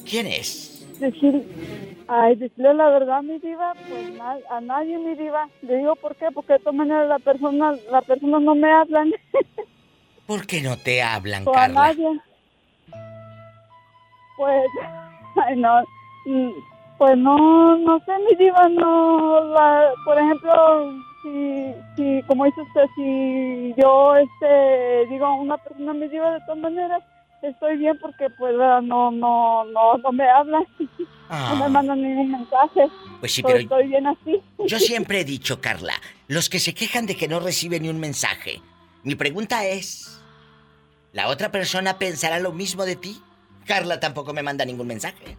[0.08, 0.86] ¿Quién es?
[0.98, 1.42] Decir,
[2.08, 5.46] ay, decirle la verdad, mi diva, pues na- a nadie, mi diva.
[5.60, 9.12] Le digo por qué, porque de todas maneras la persona, la persona no me hablan.
[10.26, 12.08] ¿Por qué no te hablan, o a nadie.
[14.38, 14.64] Pues,
[15.46, 15.82] ay, no,
[16.24, 16.50] mm,
[16.98, 20.92] pues no, no sé, mi diva, no, la, por ejemplo,
[21.22, 26.40] si, si, como dice usted, si yo, este, digo a una persona, mi diva, de
[26.40, 27.02] todas maneras,
[27.42, 30.64] estoy bien porque, pues, no, no, no, no me hablan,
[31.30, 32.88] no me mandan ningún mensaje.
[33.20, 34.40] Pues sí, Pues pero estoy bien así.
[34.66, 35.94] yo siempre he dicho, Carla,
[36.28, 38.60] los que se quejan de que no reciben ni un mensaje,
[39.02, 40.20] mi pregunta es,
[41.12, 43.20] ¿la otra persona pensará lo mismo de ti?
[43.66, 45.36] Carla tampoco me manda ningún mensaje.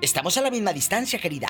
[0.00, 1.48] Estamos a la misma distancia, querida.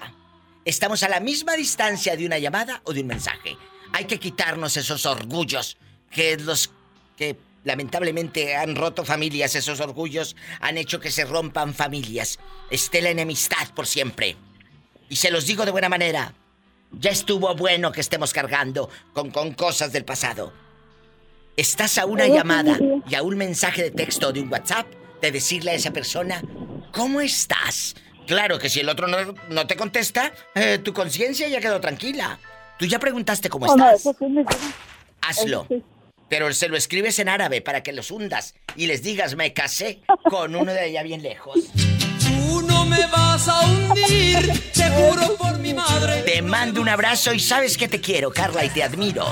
[0.64, 3.56] Estamos a la misma distancia de una llamada o de un mensaje.
[3.92, 5.76] Hay que quitarnos esos orgullos
[6.10, 6.70] que los
[7.16, 12.40] que lamentablemente han roto familias, esos orgullos han hecho que se rompan familias.
[12.70, 14.36] Esté la enemistad por siempre.
[15.08, 16.34] Y se los digo de buena manera.
[16.90, 20.52] Ya estuvo bueno que estemos cargando con, con cosas del pasado.
[21.56, 22.78] Estás a una llamada
[23.08, 24.88] y a un mensaje de texto de un WhatsApp
[25.22, 26.42] de decirle a esa persona,
[26.90, 27.94] ¿cómo estás?
[28.30, 29.16] Claro que si el otro no,
[29.48, 32.38] no te contesta, eh, tu conciencia ya quedó tranquila.
[32.78, 34.00] Tú ya preguntaste cómo Oh, no, estás.
[34.02, 34.50] eso sí, mi diva.
[35.22, 35.66] Hazlo.
[35.68, 35.84] Eso sí.
[36.28, 40.02] Pero se lo escribes en árabe para que los hundas y les digas, me casé
[40.30, 41.56] con uno de allá bien lejos.
[42.20, 46.22] Tú no me vas a hundir, te juro por mi madre.
[46.22, 49.26] Te mando un abrazo y sabes que te quiero, Carla, y te admiro.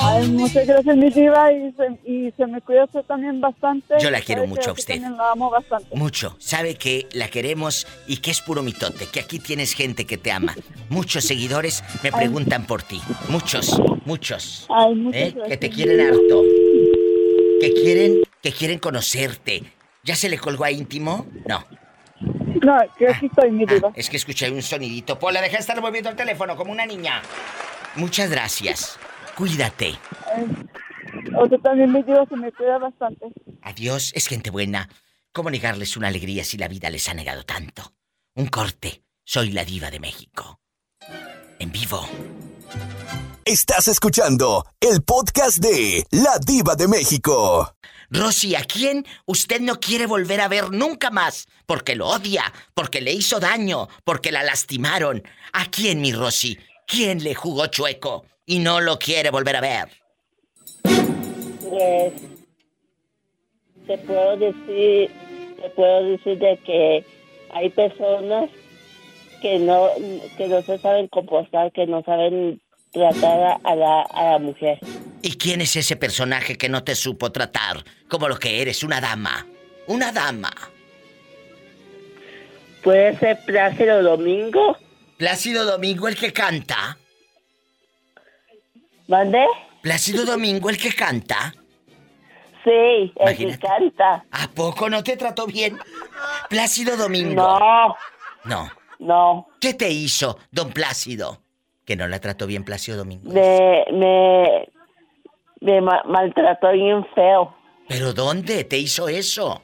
[0.00, 3.94] Ay, muchas gracias, mi diva, y se, y se me cuida usted también bastante.
[4.00, 4.94] Yo la quiero Sabe mucho a usted.
[4.94, 5.96] también la amo bastante.
[5.96, 6.36] Mucho.
[6.38, 10.30] Sabe que la queremos y que es puro mitote, que aquí tienes gente que te
[10.30, 10.54] ama.
[10.88, 13.00] Muchos seguidores me preguntan por ti.
[13.28, 14.66] Muchos, muchos.
[14.68, 15.30] Ay, muchas ¿eh?
[15.34, 15.48] gracias.
[15.48, 16.42] Que te quieren harto.
[17.60, 19.62] Que quieren, que quieren conocerte.
[20.04, 21.26] ¿Ya se le colgó a íntimo?
[21.46, 21.64] No.
[22.20, 23.92] No, yo aquí estoy, mi diva.
[23.94, 25.18] Es que escuché un sonidito.
[25.18, 27.22] Pola, deja de estar moviendo el teléfono como una niña.
[27.94, 28.98] Muchas gracias.
[29.38, 29.96] Cuídate.
[31.40, 33.26] Usted también, mi diva, se me cuida bastante.
[33.62, 34.88] Adiós, es gente buena.
[35.32, 37.94] ¿Cómo negarles una alegría si la vida les ha negado tanto?
[38.34, 39.04] Un corte.
[39.24, 40.58] Soy la diva de México.
[41.60, 42.04] En vivo.
[43.44, 47.76] Estás escuchando el podcast de La Diva de México.
[48.10, 51.46] Rosy, ¿a quién usted no quiere volver a ver nunca más?
[51.64, 55.22] Porque lo odia, porque le hizo daño, porque la lastimaron.
[55.52, 56.58] ¿A quién, mi Rosy?
[56.88, 59.88] ¿Quién le jugó chueco y no lo quiere volver a ver?
[60.82, 62.12] Pues,
[63.86, 65.10] te puedo decir,
[65.62, 67.04] te puedo decir de que
[67.50, 68.48] hay personas
[69.42, 69.88] que no,
[70.38, 74.78] que no se saben comportar, que no saben tratar a- la, a la mujer.
[75.20, 79.00] ¿Y quién es ese personaje que no te supo tratar como lo que eres, una
[79.00, 79.46] dama?
[79.88, 80.50] Una dama.
[82.82, 84.76] ¿Puede ser Plácido Domingo?
[85.18, 86.96] Plácido Domingo el que canta.
[89.08, 89.44] ¿Mande?
[89.82, 91.54] Plácido Domingo el que canta.
[92.64, 94.24] Sí, el que canta.
[94.30, 95.78] ¿A poco no te trató bien?
[96.48, 97.34] Plácido Domingo.
[97.42, 97.96] No.
[98.44, 98.70] No.
[98.98, 99.48] No.
[99.60, 101.40] ¿Qué te hizo, don Plácido?
[101.84, 103.30] Que no la trató bien Plácido Domingo.
[103.32, 104.68] Me, me,
[105.60, 107.54] me ma- maltrató bien feo.
[107.88, 109.62] ¿Pero dónde te hizo eso?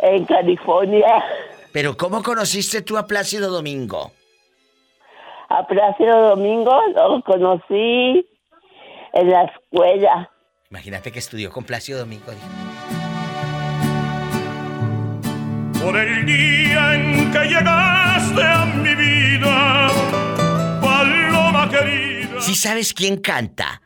[0.00, 1.22] En California.
[1.72, 4.12] ¿Pero cómo conociste tú a Plácido Domingo?
[5.48, 8.26] A Plácido Domingo lo conocí
[9.14, 10.30] en la escuela.
[10.70, 12.30] Imagínate que estudió con Plácido Domingo.
[12.30, 12.46] dijo.
[15.82, 19.88] Por el día en que llegaste a mi vida,
[20.82, 22.40] paloma querida.
[22.40, 23.80] ¿Sí sabes quién canta?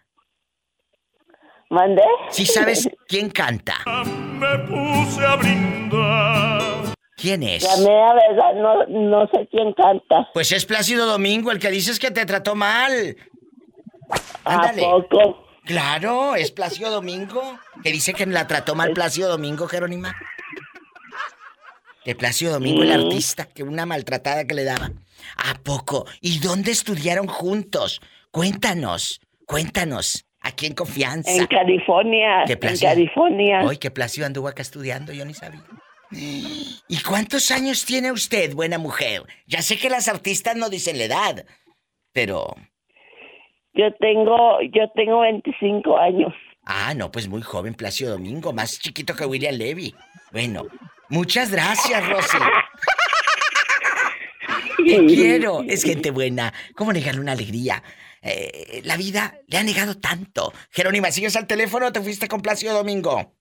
[1.70, 2.02] ¿Mande?
[2.30, 3.74] ¿Sí sabes quién canta?
[4.04, 6.71] Me puse a brindar.
[7.22, 7.62] ¿Quién es?
[7.62, 10.28] La mera verdad, no, no sé quién canta.
[10.34, 13.16] Pues es Plácido Domingo, el que dices que te trató mal.
[14.44, 15.46] ¿A poco?
[15.64, 17.40] Claro, es Plácido Domingo.
[17.84, 20.16] Que dice que la trató mal Plácido Domingo, Jerónima.
[22.04, 24.90] De Plácido Domingo, el artista, que una maltratada que le daba.
[25.36, 26.06] ¿A poco?
[26.20, 28.00] ¿Y dónde estudiaron juntos?
[28.32, 30.26] Cuéntanos, cuéntanos.
[30.40, 31.30] Aquí en confianza.
[31.30, 32.42] En California.
[32.48, 33.60] En California.
[33.64, 35.62] Hoy que Plácido anduvo acá estudiando, yo ni sabía.
[36.12, 39.22] ¿Y cuántos años tiene usted, buena mujer?
[39.46, 41.46] Ya sé que las artistas no dicen la edad,
[42.12, 42.54] pero...
[43.74, 46.34] Yo tengo, yo tengo 25 años.
[46.64, 49.94] Ah, no, pues muy joven, Plácido Domingo, más chiquito que William Levy.
[50.30, 50.66] Bueno,
[51.08, 52.38] muchas gracias, Rosy.
[54.76, 56.52] Te quiero, es gente buena.
[56.76, 57.82] ¿Cómo negarle una alegría?
[58.20, 60.52] Eh, la vida le ha negado tanto.
[60.70, 63.34] Jerónima, ¿sigues al teléfono o te fuiste con Plácido Domingo?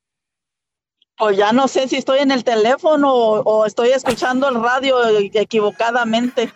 [1.21, 4.95] Pues ya no sé si estoy en el teléfono o, o estoy escuchando el radio
[5.35, 6.49] equivocadamente.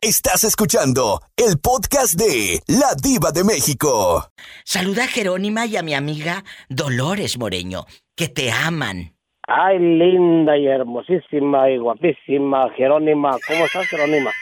[0.00, 4.24] Estás escuchando el podcast de La Diva de México.
[4.64, 7.84] Saluda a Jerónima y a mi amiga Dolores Moreño,
[8.16, 9.14] que te aman.
[9.46, 13.36] Ay, linda y hermosísima y guapísima Jerónima.
[13.46, 14.32] ¿Cómo estás, Jerónima?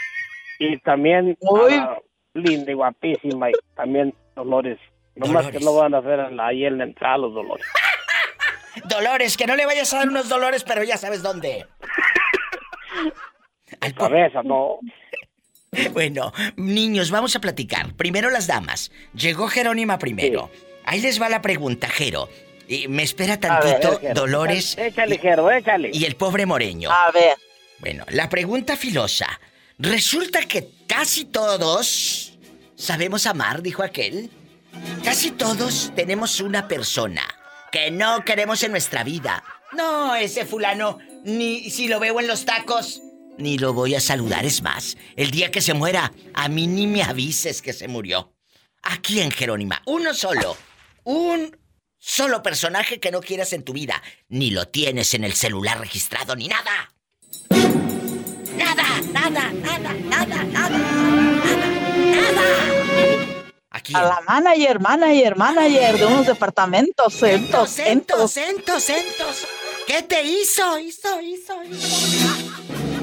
[0.58, 1.36] Y también
[1.70, 1.98] ah,
[2.32, 4.78] linda y guapísima y también Dolores.
[5.16, 7.66] Nomás que no van a hacer en la- ahí en la entrada los Dolores.
[8.84, 11.66] Dolores, que no le vayas a dar unos dolores, pero ya sabes dónde.
[13.96, 14.78] Cabeza, no.
[15.92, 17.92] Bueno, niños, vamos a platicar.
[17.94, 18.90] Primero las damas.
[19.14, 20.50] Llegó Jerónima primero.
[20.84, 22.30] Ahí les va la pregunta, Jero.
[22.68, 25.90] Y me espera ver, tantito Jero, Dolores échale, échale, Jero, échale.
[25.92, 26.90] y el pobre Moreño.
[26.90, 27.36] A ver.
[27.80, 29.26] Bueno, la pregunta filosa.
[29.78, 32.35] Resulta que casi todos
[32.76, 34.30] sabemos amar, dijo aquel.
[35.02, 37.22] Casi todos tenemos una persona
[37.72, 39.42] que no queremos en nuestra vida.
[39.72, 43.02] No, ese fulano, ni si lo veo en los tacos,
[43.38, 44.44] ni lo voy a saludar.
[44.44, 48.32] Es más, el día que se muera, a mí ni me avises que se murió.
[48.82, 49.82] ¿A quién, Jerónima?
[49.86, 50.56] Uno solo.
[51.04, 51.56] Un
[51.98, 54.02] solo personaje que no quieras en tu vida.
[54.28, 56.92] Ni lo tienes en el celular registrado, ni nada.
[58.56, 60.76] Nada, nada, nada, nada, nada.
[63.94, 67.14] A la manager, manager, manager de unos departamentos.
[67.14, 69.46] Centos, centos, centos, centos.
[69.86, 70.78] ¿Qué te hizo?
[70.78, 72.36] Hizo, hizo, hizo.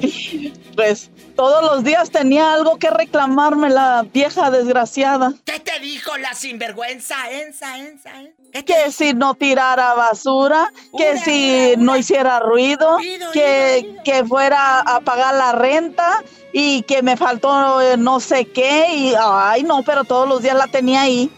[0.75, 5.33] Pues todos los días tenía algo que reclamarme la vieja desgraciada.
[5.45, 7.15] ¿Qué te dijo la sinvergüenza?
[7.31, 8.63] Ensa, ensa, ensa.
[8.65, 12.97] Que si no tirara basura, que si no hiciera ruido,
[13.33, 18.85] que, que fuera a pagar la renta y que me faltó eh, no sé qué
[18.93, 21.31] y ay no, pero todos los días la tenía ahí.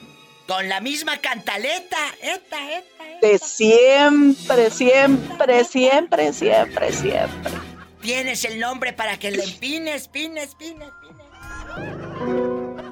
[0.48, 1.98] Con la misma cantaleta.
[2.22, 3.04] Esta, esta.
[3.22, 7.75] De siempre, siempre, siempre, siempre, siempre.
[8.06, 11.26] Tienes el nombre para que le empines, pines, pines, pines.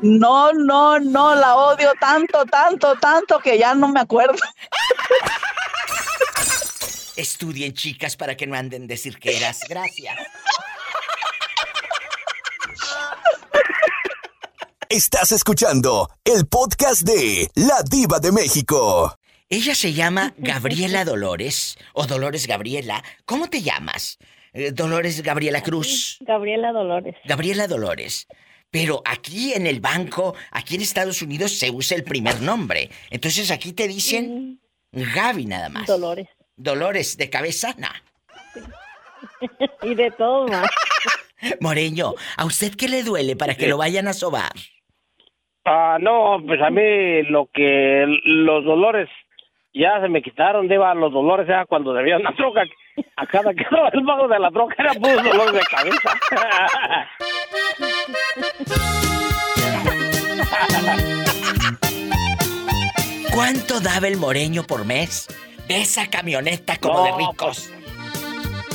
[0.02, 4.40] No, no, no, la odio tanto, tanto, tanto que ya no me acuerdo.
[7.16, 9.60] Estudien, chicas, para que no anden de cirqueras.
[9.70, 10.18] Gracias.
[14.90, 19.16] Estás escuchando el podcast de La Diva de México.
[19.48, 23.04] Ella se llama Gabriela Dolores o Dolores Gabriela.
[23.26, 24.18] ¿Cómo te llamas?
[24.54, 26.18] Eh, Dolores Gabriela Cruz.
[26.22, 27.16] Gabriela Dolores.
[27.26, 28.28] Gabriela Dolores.
[28.70, 32.90] Pero aquí en el banco, aquí en Estados Unidos, se usa el primer nombre.
[33.10, 34.60] Entonces aquí te dicen
[34.92, 35.88] Gaby nada más.
[35.88, 36.28] Dolores.
[36.56, 37.88] Dolores de cabeza, no.
[39.84, 40.70] y de todo más.
[41.60, 44.54] Moreño, ¿a usted qué le duele para que lo vayan a sobar?
[45.66, 49.10] Ah, no, pues a mí lo que los dolores
[49.74, 52.64] ya se me quitaron, Diva, los dolores ya cuando debía una troca.
[53.16, 56.20] A cada que el vago de la troca era puro dolor de cabeza.
[63.34, 65.28] ¿Cuánto daba el Moreño por mes?
[65.68, 67.74] De esa camioneta como No, de ricos.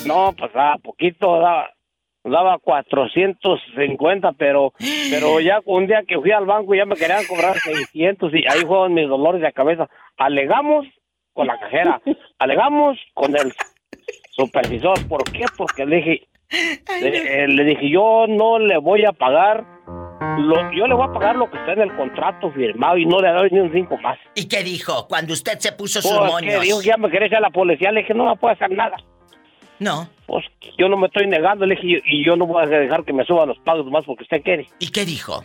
[0.05, 1.71] No, pues daba poquito, daba,
[2.31, 4.73] daba 450, pero
[5.11, 8.61] pero ya un día que fui al banco ya me querían cobrar 600 y ahí
[8.67, 9.89] fueron mis dolores de cabeza.
[10.17, 10.87] Alegamos
[11.33, 12.01] con la cajera,
[12.39, 13.53] alegamos con el
[14.33, 15.07] supervisor.
[15.09, 15.45] ¿Por qué?
[15.57, 16.29] Porque le dije,
[17.01, 19.65] le, eh, le dije, yo no le voy a pagar,
[20.39, 23.21] lo, yo le voy a pagar lo que está en el contrato firmado y no
[23.21, 24.19] le doy ni un cinco más.
[24.35, 26.63] ¿Y qué dijo cuando usted se puso Pues, moños?
[26.63, 28.97] dijo que ya me quería a la policía, le dije, no me puede hacer nada.
[29.79, 30.09] No.
[30.27, 30.45] Pues
[30.77, 33.25] yo no me estoy negando, le dije, y yo no voy a dejar que me
[33.25, 34.67] suban los pagos más porque usted quiere.
[34.79, 35.45] ¿Y qué dijo?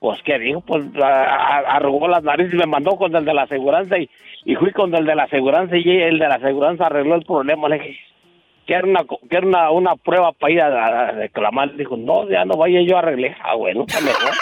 [0.00, 3.96] Pues qué dijo, pues arrugó las narices y me mandó con el de la aseguranza
[3.98, 4.10] y,
[4.44, 7.68] y fui con el de la aseguranza y el de la aseguranza arregló el problema.
[7.68, 7.98] Le dije,
[8.66, 11.68] que era una, que era una, una prueba para ir a, a reclamar.
[11.68, 13.36] Le dijo, no, ya no vaya yo a arreglar.
[13.42, 14.32] Ah, bueno, está mejor.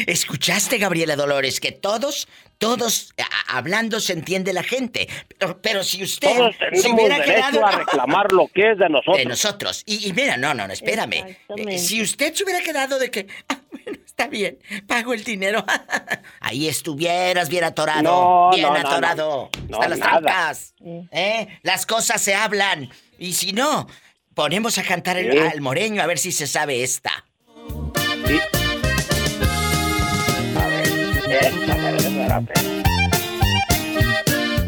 [0.07, 3.13] ¿Escuchaste, Gabriela Dolores, que todos, todos
[3.47, 5.07] hablando se entiende la gente?
[5.37, 7.65] Pero, pero si usted Todos se hubiera derecho quedado...
[7.65, 9.17] a reclamar lo que es de nosotros.
[9.17, 9.83] De nosotros.
[9.85, 11.37] Y, y mira, no, no, no, espérame.
[11.77, 14.57] Si usted se hubiera quedado de que, ah, bueno, está bien,
[14.87, 15.65] pago el dinero.
[16.39, 18.01] Ahí estuvieras bien atorado.
[18.03, 19.49] No, bien no, atorado.
[19.69, 19.77] no.
[19.77, 20.73] Hasta las trancas.
[21.11, 21.47] ¿Eh?
[21.63, 22.89] Las cosas se hablan.
[23.17, 23.87] Y si no,
[24.33, 25.37] ponemos a cantar el, Sí.
[25.37, 27.25] al moreño a ver si se sabe esta.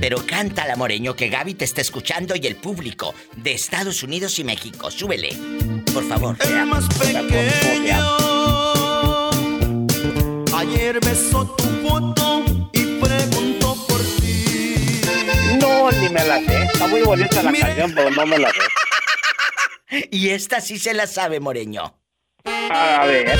[0.03, 4.37] Pero canta la Moreño que Gaby te está escuchando y el público de Estados Unidos
[4.37, 4.91] y México.
[4.91, 5.29] Súbele,
[5.93, 6.35] por favor.
[6.41, 8.17] El más pequeño.
[10.53, 12.43] Ayer besó tu foto
[12.73, 15.01] y preguntó por ti.
[15.61, 16.63] No, ni me la sé.
[16.65, 18.59] Está muy bonita la canción, pero no me la sé.
[20.11, 21.99] Y esta sí se la sabe, Moreño.
[22.45, 23.39] A ver.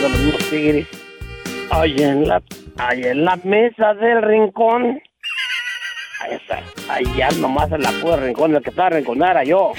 [0.00, 0.86] Los mismos tigres.
[1.70, 2.42] Ahí en la,
[2.78, 5.00] ahí en la mesa del rincón.
[6.20, 6.62] Ahí está.
[6.92, 8.54] Allá nomás en la pura rincón.
[8.56, 9.72] El que estaba rinconada era yo.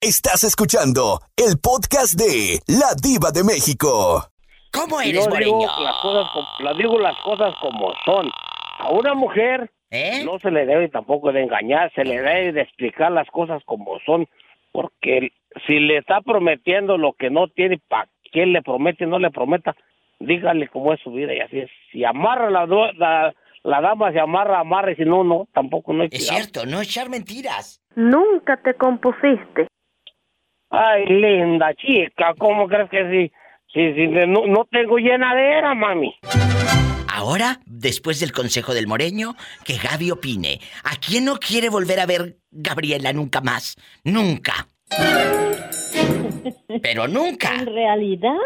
[0.00, 4.26] Estás escuchando el podcast de La Diva de México.
[4.72, 8.30] ¿Cómo Y yo digo las cosas, como- las digo las cosas como son.
[8.78, 10.24] A una mujer ¿Eh?
[10.24, 13.98] no se le debe tampoco de engañar, se le debe de explicar las cosas como
[14.04, 14.26] son,
[14.72, 15.30] porque
[15.66, 19.74] si le está prometiendo lo que no tiene, ¿para qué le promete no le prometa?
[20.20, 21.70] Dígale cómo es su vida y así es.
[21.90, 23.34] Si amarra la, la,
[23.64, 26.38] la dama, se amarra, amarra y si no, no, tampoco no hay Es cuidado.
[26.38, 27.80] cierto, no echar mentiras.
[27.96, 29.66] Nunca te compusiste.
[30.70, 33.32] Ay, linda chica, ¿cómo crees que sí?
[33.74, 36.14] Si, si no, no tengo llenadera, mami.
[37.14, 39.34] Ahora, después del consejo del Moreño,
[39.64, 40.60] que Gaby opine.
[40.84, 43.76] ¿A quién no quiere volver a ver Gabriela nunca más?
[44.04, 44.66] Nunca.
[46.82, 47.54] Pero nunca.
[47.60, 48.36] En realidad,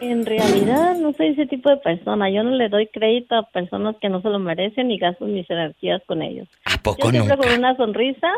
[0.00, 2.30] en realidad no soy ese tipo de persona.
[2.30, 5.48] Yo no le doy crédito a personas que no se lo merecen y gasto mis
[5.50, 6.48] energías con ellos.
[6.64, 7.36] ¿A Yo poco siempre nunca?
[7.36, 8.28] con una sonrisa.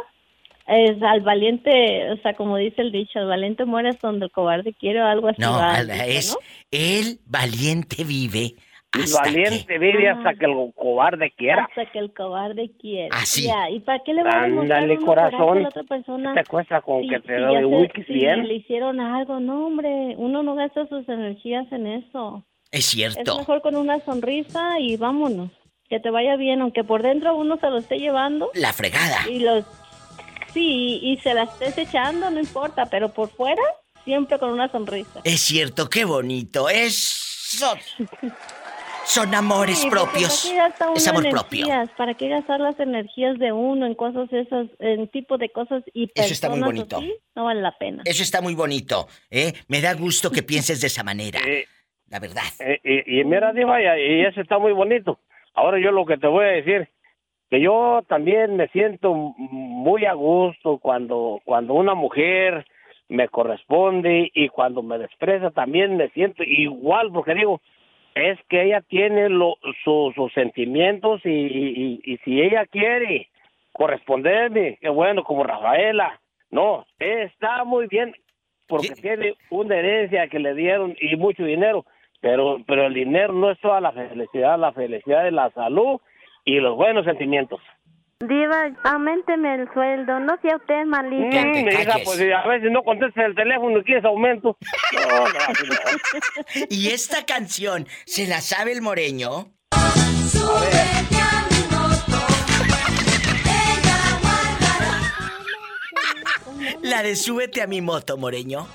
[0.66, 4.30] Es al valiente, o sea, como dice el dicho, el valiente muere hasta donde el
[4.30, 5.40] cobarde quiere o algo así.
[5.42, 6.38] No, va, al- es ¿no?
[6.70, 8.54] el valiente vive.
[8.94, 10.14] El hasta valiente vive Ah.
[10.18, 11.64] hasta que el cobarde quiera.
[11.64, 13.08] Hasta que el cobarde quiere.
[13.12, 13.44] Así.
[13.46, 15.62] Ya, ¿Y para qué le va a demostrar Ándale, a corazón.
[15.62, 16.34] la otra persona?
[16.34, 20.14] ¿Qué te cuesta con si- que te doy wikis si le hicieron algo, no, hombre,
[20.18, 22.44] uno no gasta sus energías en eso.
[22.70, 23.38] Es Es cierto.
[23.38, 25.50] mejor con una sonrisa y vámonos.
[25.88, 28.50] que te vaya bien, aunque por dentro uno se lo esté llevando.
[28.54, 29.28] La fregada.
[29.28, 29.62] Y los
[30.54, 33.60] sí, y se la estés echando, no importa, pero por fuera
[34.02, 35.20] siempre con una sonrisa.
[35.24, 36.70] Es cierto, qué bonito.
[36.70, 37.60] Es
[39.04, 40.46] son, amores Sí, propios.
[40.46, 41.66] ¿Para qué gasta uno Es amor propio.
[41.66, 41.90] energías?
[41.96, 46.06] ¿Para qué gastar las energías de uno en cosas esas, en tipo de cosas y
[46.08, 46.96] personas Eso está muy bonito.
[46.96, 47.14] así?
[47.34, 48.02] No vale la pena.
[48.04, 49.52] Eso está muy bonito, ¿eh?
[49.68, 51.40] Me da gusto que pienses de esa manera.
[52.08, 52.42] La verdad.
[52.58, 55.18] Eh, y, y mira, Diva, y, y eso está muy bonito.
[55.54, 56.88] Ahora yo lo que te voy a decir,
[57.50, 62.66] que yo también me siento muy a gusto cuando, cuando una mujer
[63.08, 67.60] me corresponde y cuando me desprecia también me siento igual, porque digo,
[68.14, 73.28] es que ella tiene lo, su- sus sentimientos y, y, y si ella quiere
[73.72, 78.14] corresponderme, qué bueno, como Rafaela, no, está muy bien
[78.68, 81.84] porque tiene una herencia que le dieron y mucho dinero,
[82.20, 86.00] pero pero el dinero no es toda la felicidad, la felicidad es la salud
[86.44, 87.60] y los buenos sentimientos.
[88.28, 91.44] Diva, aumenteme el sueldo, no sea usted malita.
[91.44, 94.56] Mm, hija, pues a veces no contestas el teléfono y quieres aumento.
[94.92, 96.66] No, no, no.
[96.70, 99.46] Y esta canción, ¿se la sabe el moreño?
[106.82, 108.66] La de súbete a mi moto, moreño.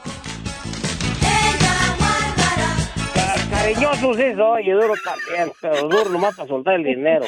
[3.13, 7.25] Ca- Cariñoso sí soy y duro también, pero duro nomás para soltar el dinero.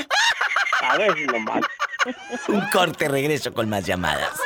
[0.81, 1.61] A veces nomás.
[2.47, 4.39] Un corte, regreso con más llamadas.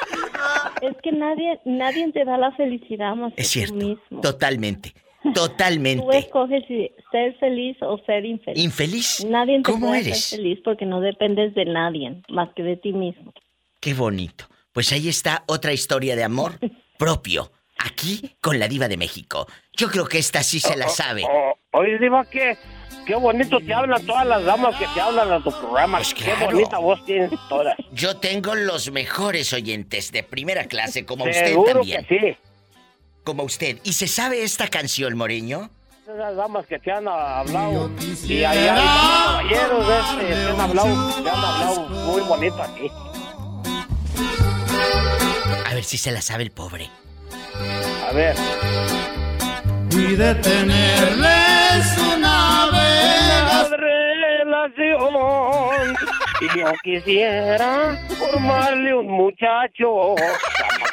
[0.82, 3.74] Es que nadie, nadie te da la felicidad más Es que cierto.
[3.80, 4.22] tú mismo.
[4.22, 4.93] Totalmente.
[5.24, 6.18] Tú Totalmente.
[6.18, 8.62] escoges si ser feliz o ser infeliz.
[8.62, 9.26] ¿Infeliz?
[9.26, 10.22] Nadie te ¿Cómo puede eres?
[10.26, 13.32] ser feliz porque no dependes de nadie más que de ti mismo.
[13.80, 14.45] Qué bonito.
[14.74, 16.60] Pues ahí está otra historia de amor
[16.99, 17.51] propio.
[17.78, 19.47] Aquí con la diva de México.
[19.78, 21.24] Yo creo que esta sí se la sabe.
[21.26, 22.58] Oh, oye, Diva, qué,
[23.06, 25.99] qué bonito te hablan todas las damas que te hablan a tu programa.
[26.01, 26.45] Qué claro.
[26.45, 27.76] bonita voz tienes todas.
[27.91, 32.06] Yo tengo los mejores oyentes de primera clase, como usted Seguro también.
[32.06, 32.38] que sí.
[33.24, 33.80] Como usted.
[33.84, 35.70] ¿Y se sabe esta canción, Moreño?
[36.04, 37.89] Esas damas que te han hablado
[38.28, 42.91] y hay, hay caballeros este, que han hablado, te han hablado muy bonito aquí.
[45.66, 46.89] A ver si se la sabe el pobre.
[48.10, 48.36] A ver.
[49.91, 52.32] Y de tenerles una.
[54.68, 55.95] Relación.
[56.41, 60.16] Y yo quisiera formarle un muchacho.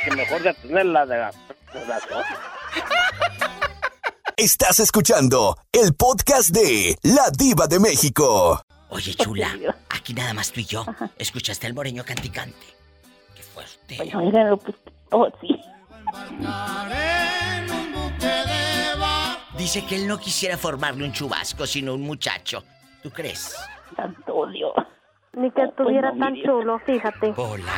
[0.04, 1.30] Que mejor de tener la de la
[1.72, 2.22] relación.
[4.36, 8.62] Estás escuchando el podcast de La Diva de México.
[8.88, 9.54] Oye, chula,
[9.90, 10.86] aquí nada más tú y yo.
[11.18, 12.66] ¿Escuchaste al moreño canticante?
[13.34, 13.98] Qué fuerte.
[14.16, 14.76] Oigan, pues,
[15.10, 15.60] oh, sí.
[19.58, 22.64] Dice que él no quisiera formarle un chubasco, sino un muchacho.
[23.02, 23.56] ¿Tú crees?
[23.96, 24.72] Tanto odio.
[25.32, 27.32] Ni que estuviera tan chulo, fíjate.
[27.36, 27.72] Hola.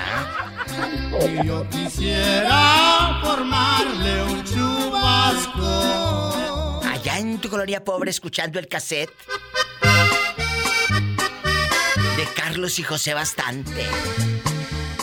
[1.21, 5.61] Y yo quisiera formarle un chubasco.
[6.89, 9.11] Allá en tu colonia pobre escuchando el cassette
[12.17, 13.87] de Carlos y José Bastante.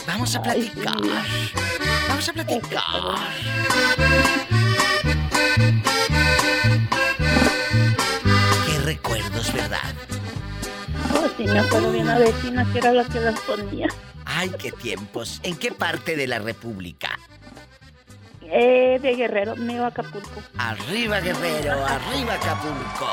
[0.08, 0.98] Vamos a platicar.
[2.08, 2.90] Vamos a platicar.
[8.66, 9.94] Qué recuerdos, ¿verdad?
[11.14, 13.88] Oh, sí, me acuerdo de una vecina que era la que las ponía.
[14.26, 15.40] Ay, qué tiempos.
[15.44, 17.18] ¿En qué parte de la República?
[18.52, 20.42] Eh, de Guerrero, me Acapulco.
[20.58, 23.08] Arriba, Guerrero, arriba, Acapulco.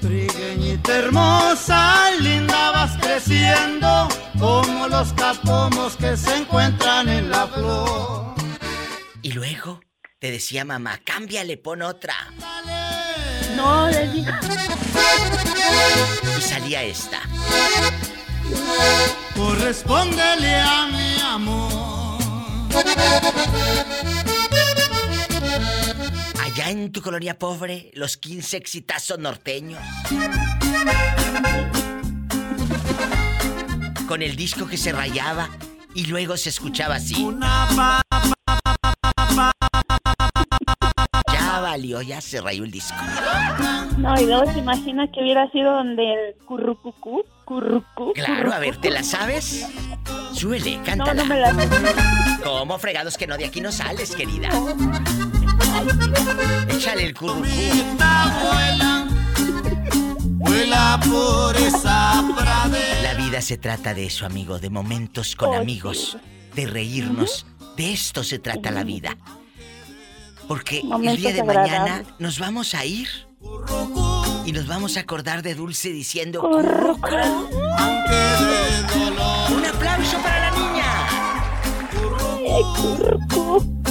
[0.00, 4.08] Trigueñita hermosa, linda vas creciendo,
[4.38, 8.34] como los capomos que se encuentran en la flor.
[9.22, 9.80] Y luego
[10.18, 12.14] te decía mamá, cámbiale, pon otra.
[13.62, 13.88] No.
[16.38, 17.20] Y salía esta.
[19.36, 22.18] Correspóndele a mi amor.
[26.42, 29.80] Allá en tu colonia pobre, los 15 exitazos norteños.
[34.08, 35.48] Con el disco que se rayaba
[35.94, 37.14] y luego se escuchaba así.
[40.66, 40.71] Ya
[41.72, 42.94] valió, ya se rayó el disco.
[43.96, 48.12] No, y luego se imagina que hubiera sido donde el currucucú, currucú.
[48.14, 49.66] Claro, a ver, ¿te la sabes?
[50.34, 51.14] Súbele, No, cántala.
[51.14, 51.54] no me la
[52.44, 53.38] ¿Cómo fregados que no?
[53.38, 54.50] De aquí no sales, querida.
[56.68, 57.40] Échale el currucú.
[57.40, 59.06] Vuela,
[60.20, 63.02] vuela por esa pradera.
[63.02, 66.18] La vida se trata de eso, amigo, de momentos con Oh, amigos,
[66.54, 67.46] de reírnos.
[67.78, 69.16] De esto se trata la vida.
[70.48, 73.08] Porque el Momentos día de mañana nos vamos a ir.
[74.44, 77.08] Y nos vamos a acordar de Dulce diciendo curruco.
[77.78, 79.52] Aunque de dolor.
[79.52, 81.06] Un aplauso para la niña.
[82.76, 83.81] Curruco.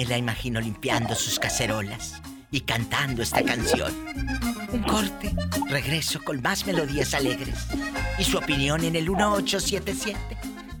[0.00, 3.92] Me la imagino limpiando sus cacerolas y cantando esta canción.
[4.72, 5.30] Un corte,
[5.68, 7.66] regreso con más melodías alegres
[8.18, 10.18] y su opinión en el 1877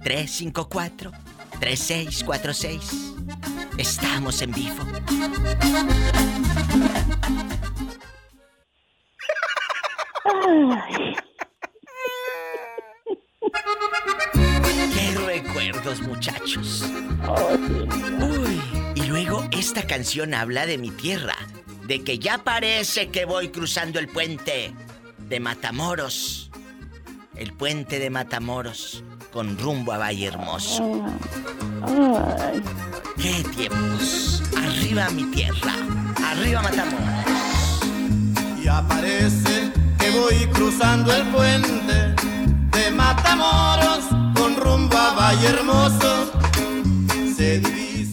[0.02, 1.12] 354
[1.60, 3.12] 3646.
[3.76, 4.86] Estamos en vivo.
[19.90, 21.34] Canción habla de mi tierra,
[21.88, 24.72] de que ya parece que voy cruzando el puente
[25.28, 26.52] de Matamoros.
[27.34, 31.04] El puente de Matamoros con rumbo a Valle Hermoso.
[33.20, 34.44] ¡Qué tiempos!
[34.56, 35.74] Arriba mi tierra,
[36.24, 37.80] arriba Matamoros.
[38.62, 42.14] Y aparece que voy cruzando el puente
[42.78, 44.04] de Matamoros
[44.36, 46.30] con rumbo a Valle Hermoso.
[47.36, 48.09] Se divisan las...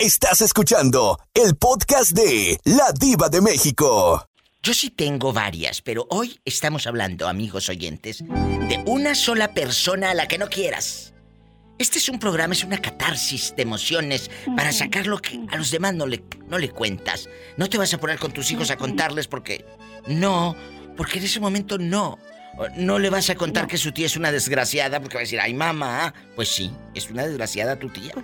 [0.00, 4.26] Estás escuchando el podcast de La Diva de México.
[4.64, 10.14] Yo sí tengo varias, pero hoy estamos hablando, amigos oyentes, de una sola persona a
[10.14, 11.14] la que no quieras.
[11.78, 15.70] Este es un programa, es una catarsis de emociones para sacar lo que a los
[15.70, 17.28] demás no le, no le cuentas.
[17.56, 19.64] No te vas a poner con tus hijos a contarles porque...
[20.08, 20.56] No,
[20.96, 22.18] porque en ese momento no.
[22.74, 25.38] No le vas a contar que su tía es una desgraciada porque va a decir,
[25.38, 28.14] ay mamá, pues sí, es una desgraciada tu tía.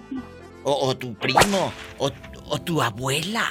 [0.64, 2.10] O, o tu primo, o,
[2.48, 3.44] o tu abuela.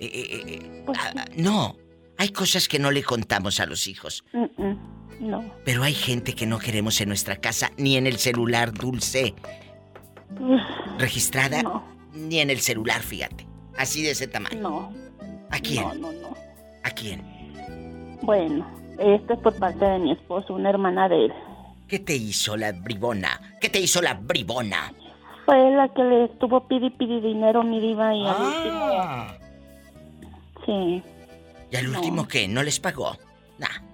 [0.00, 1.76] Eh, eh, eh, ah, no,
[2.16, 4.24] hay cosas que no le contamos a los hijos.
[5.20, 5.44] No.
[5.64, 9.34] Pero hay gente que no queremos en nuestra casa, ni en el celular dulce.
[10.98, 11.62] Registrada,
[12.12, 13.46] ni en el celular, fíjate.
[13.76, 14.60] Así de ese tamaño.
[14.60, 14.92] No.
[15.50, 15.82] ¿A quién?
[15.82, 16.36] No, no, no.
[16.84, 17.22] ¿A quién?
[18.22, 18.66] Bueno,
[18.98, 21.32] esto es por parte de mi esposo, una hermana de él.
[21.86, 23.56] ¿Qué te hizo la bribona?
[23.60, 24.92] ¿Qué te hizo la bribona?
[25.48, 29.28] Fue la que le estuvo pidi pidi dinero mi diva y al Ah.
[29.38, 30.28] último.
[30.66, 31.02] Sí.
[31.70, 32.46] ¿Y al último qué?
[32.48, 33.16] ¿No les pagó?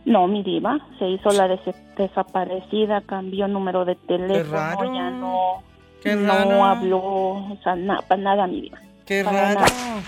[0.05, 1.61] No, mi diva, se hizo la des-
[1.97, 4.93] desaparecida, cambió número de teléfono, raro.
[4.95, 5.63] ya no,
[6.03, 6.65] Qué no raro.
[6.65, 8.79] habló, o sea, na- para nada, mi diva.
[9.07, 9.61] ¡Qué Para raro!
[9.61, 10.03] nada.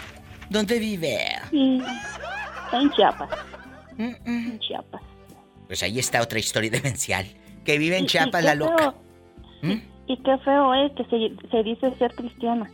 [0.51, 1.16] ¿Dónde vive?
[1.51, 1.80] Sí,
[2.72, 3.30] en Chiapas.
[3.97, 5.01] En Chiapas.
[5.68, 7.24] Pues ahí está otra historia demencial.
[7.64, 8.94] Que vive en Chiapas la loca.
[9.62, 12.70] feo- Y qué feo es que se, se dice ser cristiana.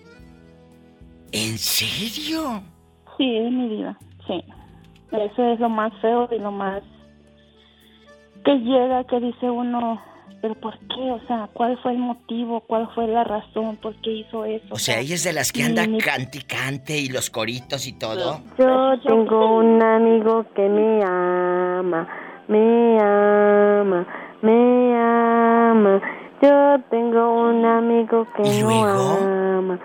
[1.32, 2.62] ¿En serio?
[3.16, 4.44] Sí, mi vida, sí.
[5.12, 6.82] Eso es lo más feo y lo más
[8.44, 10.00] que llega, que dice uno,
[10.40, 11.10] pero ¿por qué?
[11.12, 12.60] O sea, ¿cuál fue el motivo?
[12.60, 13.76] ¿Cuál fue la razón?
[13.76, 14.66] ¿Por qué hizo eso?
[14.70, 17.92] O sea, ella es de las que anda cante y cante y los coritos y
[17.92, 18.40] todo.
[18.58, 22.08] Yo tengo un amigo que me ama,
[22.48, 24.06] me ama,
[24.42, 26.02] me ama.
[26.42, 29.78] Yo tengo un amigo que no ama.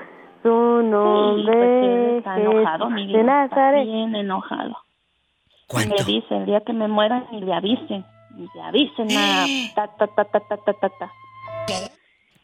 [0.43, 4.77] Su Sí, nombre pues él está enojado, mi es vida, de está bien enojado.
[5.67, 5.95] ¿Cuánto?
[5.99, 8.05] Me dice, el día que me muera, ni le avisen.
[8.35, 9.45] Ni le avisen nada.
[9.75, 11.11] Ta, ta, ta, ta, ta, ta, ta, ta.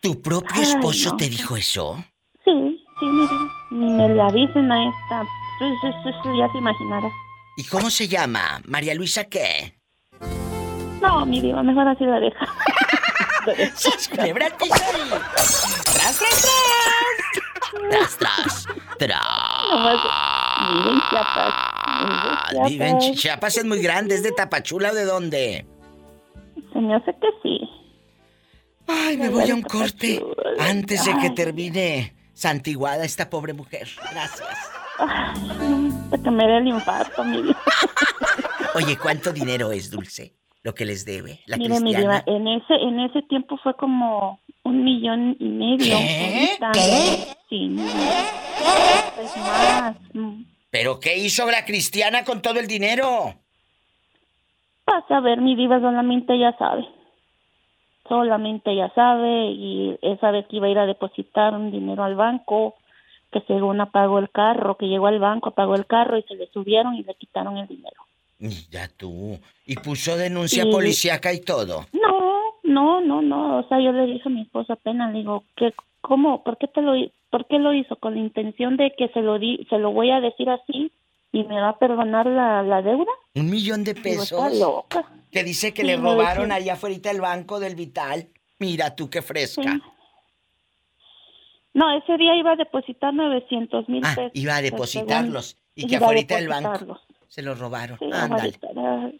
[0.02, 1.18] ¿Tu propio Ay, esposo no.
[1.18, 1.96] te dijo eso?
[2.44, 3.52] Sí, sí, mi vida.
[3.72, 5.24] Ni me le avisen a esta.
[5.60, 7.10] Sí, sí, sí, sí, ya se imaginará.
[7.58, 8.60] ¿Y cómo se llama?
[8.68, 9.74] ¿María Luisa qué?
[11.02, 12.46] No, mi diva, mejor así la deja.
[13.76, 18.18] ¡Sas, culebra al piso ¡Tras, tras, tras!
[18.18, 19.22] ¡Tras, tras!
[19.70, 20.00] Nomás
[20.72, 21.54] vive en Chiapas.
[22.52, 22.70] ¡Tras!
[22.70, 24.16] Vive en Chi- Chiapas, es muy grande.
[24.16, 25.66] ¿Es de Tapachula o de dónde?
[26.76, 27.60] Me hace que sí.
[28.88, 30.24] Ay, me voy a un corte
[30.60, 33.88] antes de que termine santiguada esta pobre mujer.
[34.12, 34.48] Gracias.
[34.98, 35.34] Para
[36.24, 37.44] que me dé el infarto, mi.
[38.76, 40.36] Oye, ¿cuánto dinero es, Dulce?
[40.64, 44.40] Lo que les debe, la Mire, mi diva, en ese, en ese tiempo fue como
[44.64, 45.98] un millón y medio.
[46.74, 47.36] ¿Qué?
[47.50, 47.94] Sí, más.
[50.14, 50.44] mm.
[50.72, 53.34] ¿Pero qué hizo la cristiana con todo el dinero?
[54.86, 56.88] Vas a ver, mi diva solamente ella sabe.
[58.08, 62.16] Solamente ella sabe y esa vez que iba a ir a depositar un dinero al
[62.16, 62.76] banco,
[63.32, 66.48] que según apagó el carro, que llegó al banco, apagó el carro y se le
[66.48, 68.02] subieron y le quitaron el dinero.
[68.72, 69.40] Ya tú.
[69.66, 70.72] Y puso denuncia Sí.
[70.72, 71.86] policíaca y todo.
[71.94, 73.60] No, no, no, no.
[73.60, 76.44] O sea, yo le dije a mi esposa apenas, le digo, ¿qué, ¿cómo?
[76.44, 76.94] ¿Por qué, te lo,
[77.30, 77.96] ¿Por qué lo hizo?
[77.96, 80.92] ¿Con la intención de que se lo, di, se lo voy a decir así?
[81.36, 83.10] y me va a perdonar la, la deuda.
[83.34, 84.32] Un millón de Digo, pesos.
[84.34, 85.04] está loca.
[85.32, 88.28] Que dice que Sí, le robaron allá afuera del banco del Vital.
[88.60, 89.80] Mira tú qué fresca.
[91.74, 94.32] No, ese día iba a depositar 900 mil Ah, pesos.
[94.36, 95.46] iba a Pues, depositarlos.
[95.48, 97.00] según- Y que afuera del banco.
[97.34, 97.98] Se los robaron.
[97.98, 98.06] Sí,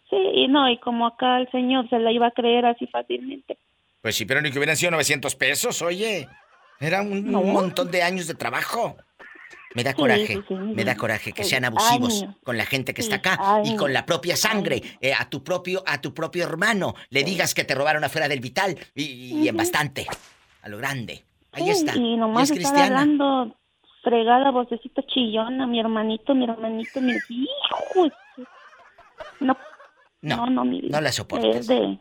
[0.08, 3.58] sí, y no, y como acá el señor se la iba a creer así fácilmente.
[4.00, 6.28] Pues sí, pero ni que hubieran sido 900 pesos, oye.
[6.78, 7.40] Era un, No.
[7.40, 8.96] un montón de años de trabajo.
[9.74, 12.36] Me da Sí, coraje, sí, sí, me da coraje que sí, sean abusivos años.
[12.44, 14.80] con la gente que Sí, está acá y con la propia sangre.
[15.00, 18.38] Eh, a tu propio, a tu propio hermano le digas que te robaron afuera del
[18.38, 20.06] Vital y, y en bastante,
[20.62, 21.24] a lo grande.
[21.50, 21.96] Ahí Sí, está.
[21.96, 23.56] Y nomás es estaba hablando
[24.04, 28.08] fregada vocecita chillona, mi hermanito, mi hermanito, mi hijo.
[29.40, 29.56] No,
[30.22, 30.96] No, no, no, mi vida.
[30.98, 31.56] no la soportes.
[31.56, 31.98] Es de,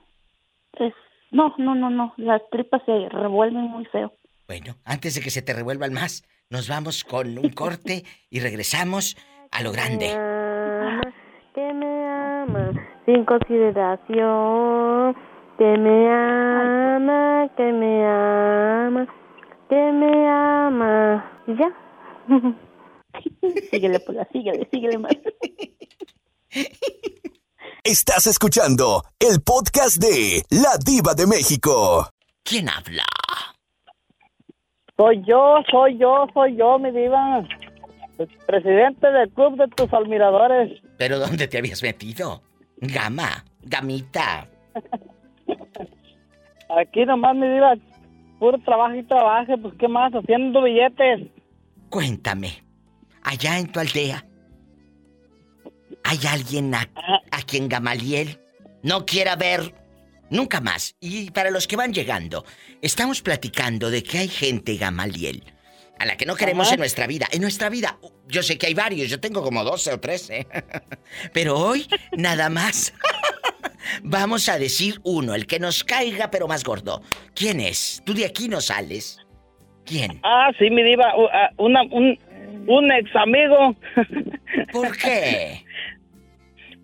[0.79, 0.93] es-
[1.31, 4.13] no, no, no, no, las tripas se revuelven muy feo.
[4.47, 9.15] Bueno, antes de que se te revuelvan más, nos vamos con un corte y regresamos
[9.51, 10.07] a lo grande.
[11.55, 12.71] que me ama
[13.05, 15.15] sin consideración,
[15.57, 19.07] que me ama, que me ama,
[19.69, 21.31] que me ama.
[21.47, 21.71] Y ya.
[23.71, 25.17] síguele, pues, síguele, síguele más.
[27.83, 32.07] Estás escuchando el podcast de La Diva de México.
[32.43, 33.03] ¿Quién habla?
[34.95, 37.45] Soy yo, soy yo, soy yo, mi diva.
[38.19, 40.79] El presidente del club de tus admiradores.
[40.97, 42.43] ¿Pero dónde te habías metido?
[42.77, 44.47] Gama, gamita.
[46.77, 47.75] Aquí nomás, mi diva,
[48.39, 51.27] puro trabajo y trabajo, pues qué más, haciendo billetes.
[51.93, 52.63] Cuéntame,
[53.21, 54.25] allá en tu aldea,
[56.03, 56.89] ¿hay alguien a,
[57.29, 58.39] a quien Gamaliel
[58.81, 59.75] no quiera ver
[60.31, 60.95] nunca más?
[60.99, 62.45] Y para los que van llegando,
[62.81, 65.43] estamos platicando de que hay gente Gamaliel
[65.99, 66.73] a la que no queremos Ajá.
[66.73, 67.27] en nuestra vida.
[67.29, 70.47] En nuestra vida, yo sé que hay varios, yo tengo como 12 o 13.
[71.31, 71.87] Pero hoy,
[72.17, 72.91] nada más.
[74.03, 77.03] Vamos a decir uno, el que nos caiga pero más gordo.
[77.35, 78.01] ¿Quién es?
[78.03, 79.19] Tú de aquí no sales.
[79.85, 80.19] ¿Quién?
[80.23, 82.17] Ah, sí, mi diva, ah, una, un,
[82.67, 83.75] un ex amigo.
[84.71, 85.63] ¿Por qué?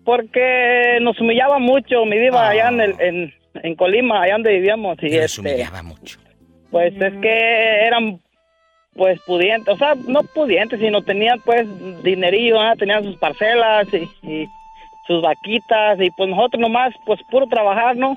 [0.04, 4.98] Porque nos humillaba mucho, mi diva, allá en, el, en, en Colima, allá donde vivíamos.
[5.02, 6.18] Y Nos este, humillaba mucho.
[6.70, 8.20] Pues es que eran,
[8.94, 11.66] pues, pudientes, o sea, no pudientes, sino tenían, pues,
[12.02, 12.74] dinerillo, ¿ah?
[12.78, 14.48] tenían sus parcelas y, y
[15.06, 18.16] sus vaquitas, y pues nosotros nomás, pues, puro trabajar, ¿no?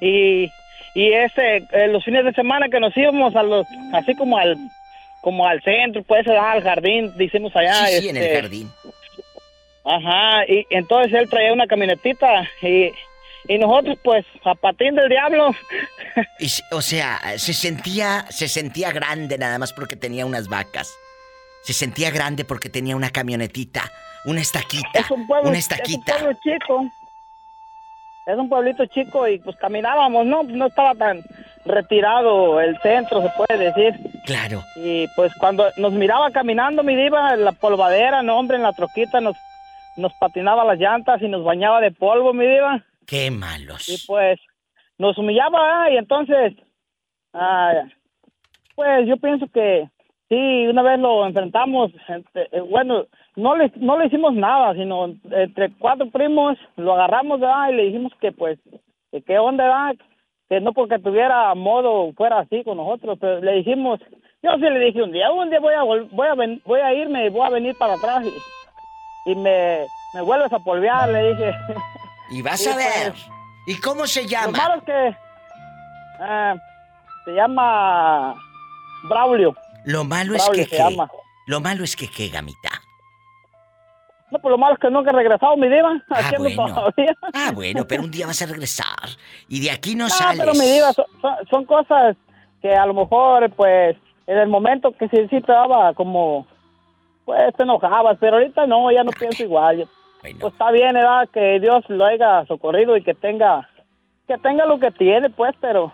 [0.00, 0.48] Y,
[0.96, 4.56] y ese, eh, los fines de semana que nos íbamos a los, así como al,
[5.20, 7.86] como al centro, pues, al jardín, decimos allá.
[7.86, 8.70] Sí, sí, en el este, jardín.
[9.84, 12.90] Ajá, y entonces él traía una camionetita y,
[13.46, 15.54] y nosotros pues a patín del diablo.
[16.40, 20.90] Y o sea, se sentía, se sentía grande nada más porque tenía unas vacas.
[21.62, 23.92] Se sentía grande porque tenía una camionetita,
[24.24, 26.16] una estaquita, Es un pueblo, una es un estaquita.
[26.16, 26.90] pueblo chico.
[28.26, 30.42] Es un pueblito chico y pues caminábamos, ¿no?
[30.42, 31.22] No estaba tan
[31.64, 33.94] retirado el centro, se puede decir.
[34.24, 34.62] Claro.
[34.74, 38.72] Y pues cuando nos miraba caminando, mi diva, en la polvadera, no, hombre, en la
[38.72, 39.36] troquita nos,
[39.96, 42.84] nos patinaba las llantas y nos bañaba de polvo, mi diva.
[43.06, 43.88] Qué malos.
[43.88, 44.40] Y pues
[44.98, 45.90] nos humillaba ¿ah?
[45.90, 46.54] y entonces,
[47.32, 47.84] ah,
[48.74, 49.88] pues yo pienso que
[50.28, 55.06] sí, una vez lo enfrentamos, este, eh, bueno, no le, no le hicimos nada, sino
[55.30, 57.68] entre cuatro primos lo agarramos ¿verdad?
[57.70, 58.58] y le dijimos que pues,
[59.10, 59.94] que qué onda, ¿verdad?
[60.48, 63.98] que no porque tuviera modo fuera así con nosotros, pero le dijimos,
[64.42, 66.80] yo sí le dije un día, un día voy a, vol- voy a, ven- voy
[66.80, 69.80] a irme y voy a venir para atrás y, y me,
[70.14, 71.52] me vuelves a polvear, le dije.
[72.30, 73.12] Y vas a ver.
[73.12, 73.26] pues.
[73.68, 74.50] ¿Y cómo se Lo llama?
[74.58, 75.16] malo es que
[76.20, 76.54] ah,
[77.24, 78.34] se llama
[79.08, 79.54] Braulio.
[79.84, 80.82] Lo malo es Braulio que se qué.
[80.90, 81.08] llama.
[81.46, 82.75] Lo malo es que qué, gamita.
[84.30, 86.02] No, pues lo malo es que nunca he regresado, mi diva.
[86.10, 86.66] Aquí ando bueno.
[86.74, 87.14] todavía.
[87.32, 89.08] Ah, bueno, pero un día vas a regresar.
[89.48, 90.40] Y de aquí no, No, sales.
[90.40, 91.04] pero mi diva, son,
[91.48, 92.16] son- cosas
[92.60, 93.96] que a lo mejor, pues,
[94.26, 96.46] en el momento que sí, sí te daba como,
[97.24, 99.86] pues, te enojabas, pero ahorita no, ya no pienso igual.
[100.20, 101.28] Pues está bien, ¿verdad?
[101.32, 103.68] Que Dios lo haya socorrido y que tenga,
[104.26, 105.92] que tenga lo que tiene, pues, pero,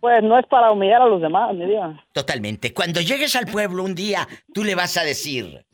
[0.00, 2.02] pues, no es para humillar a los demás, mi diva.
[2.12, 2.72] Totalmente.
[2.72, 5.66] Cuando llegues al pueblo un día, tú le vas a decir.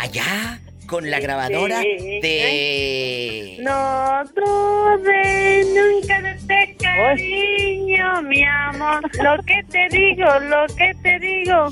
[0.00, 3.58] Allá, con la grabadora de.
[3.60, 9.02] No dudes nunca de este cariño, mi amor.
[9.22, 11.68] Lo que te digo, lo que te digo,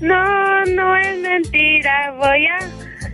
[0.00, 2.12] no, no es mentira.
[2.18, 2.58] Voy a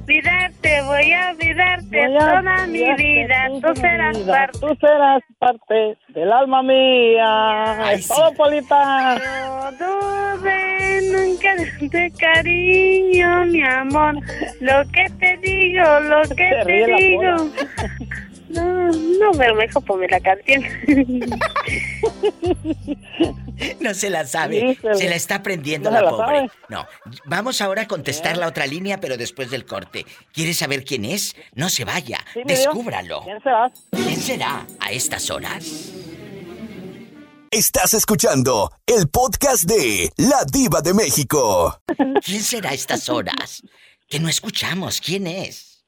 [0.03, 3.49] olvidarte, voy a olvidarte Voy a toda mi vida.
[3.63, 4.33] Tú serás vida.
[4.33, 4.59] parte.
[4.61, 7.93] Tú serás parte del alma mía.
[7.93, 9.17] es todo, Polita.
[9.17, 11.57] No dudes nunca
[11.91, 14.15] te cariño, mi amor.
[14.61, 17.37] Lo que te digo, lo que te la digo.
[18.53, 20.63] No, no me dejo poner la canción.
[23.81, 24.77] No se la sabe.
[24.95, 26.25] Se la está aprendiendo No la pobre.
[26.27, 26.51] sabe.
[26.69, 26.87] No.
[27.27, 30.05] Vamos ahora a contestar la otra línea, pero después del corte.
[30.33, 31.35] ¿Quieres saber quién es?
[31.55, 32.19] No se vaya.
[32.35, 32.43] Sí.
[32.45, 33.23] Descúbralo.
[33.25, 33.73] ¿Quién será?
[33.91, 35.65] ¿Quién será a estas horas?
[37.51, 41.81] Estás escuchando el podcast de La Diva de México.
[42.25, 43.63] ¿Quién será a estas horas?
[44.09, 45.01] Que no escuchamos.
[45.01, 45.85] ¿Quién es?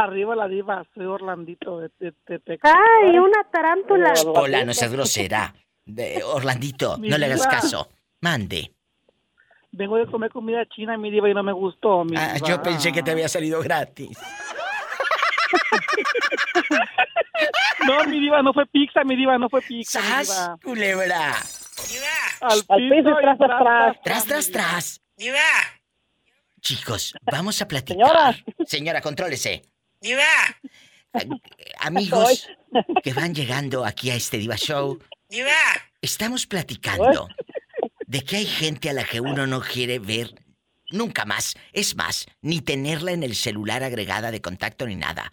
[0.00, 2.58] Arriba la diva, soy Orlandito de, de.
[2.62, 4.12] Ay, una tarántula.
[4.26, 5.52] Hola, no seas grosera.
[5.84, 7.50] De- Orlandito, Mi no le hagas diva.
[7.50, 7.88] caso.
[8.20, 8.72] Mande.
[9.72, 12.04] Vengo de comer comida china, mi diva, y no me gustó.
[12.04, 12.46] Mi Ah, diva.
[12.48, 14.16] yo pensé que te había salido gratis.
[17.86, 20.00] No, mi diva, no fue pizza, mi diva, no fue pizza.
[20.00, 20.58] mi ¡Sas, diva.
[20.62, 21.32] culebra!
[22.40, 24.02] Al, Al piso y tras, tras, tras.
[24.02, 25.00] Tras, tras, tras.
[26.60, 27.96] Chicos, vamos a platicar.
[28.06, 28.36] Señora.
[28.66, 29.62] Señora, contrólese.
[31.14, 31.28] Eh,
[31.80, 32.48] Amigos
[33.02, 34.98] que van llegando aquí a este Diva Show.
[36.02, 37.28] Estamos platicando
[38.06, 40.34] de que hay gente a la que uno no quiere ver
[40.90, 41.54] nunca más.
[41.72, 45.32] Es más, ni tenerla en el celular agregada de contacto ni nada.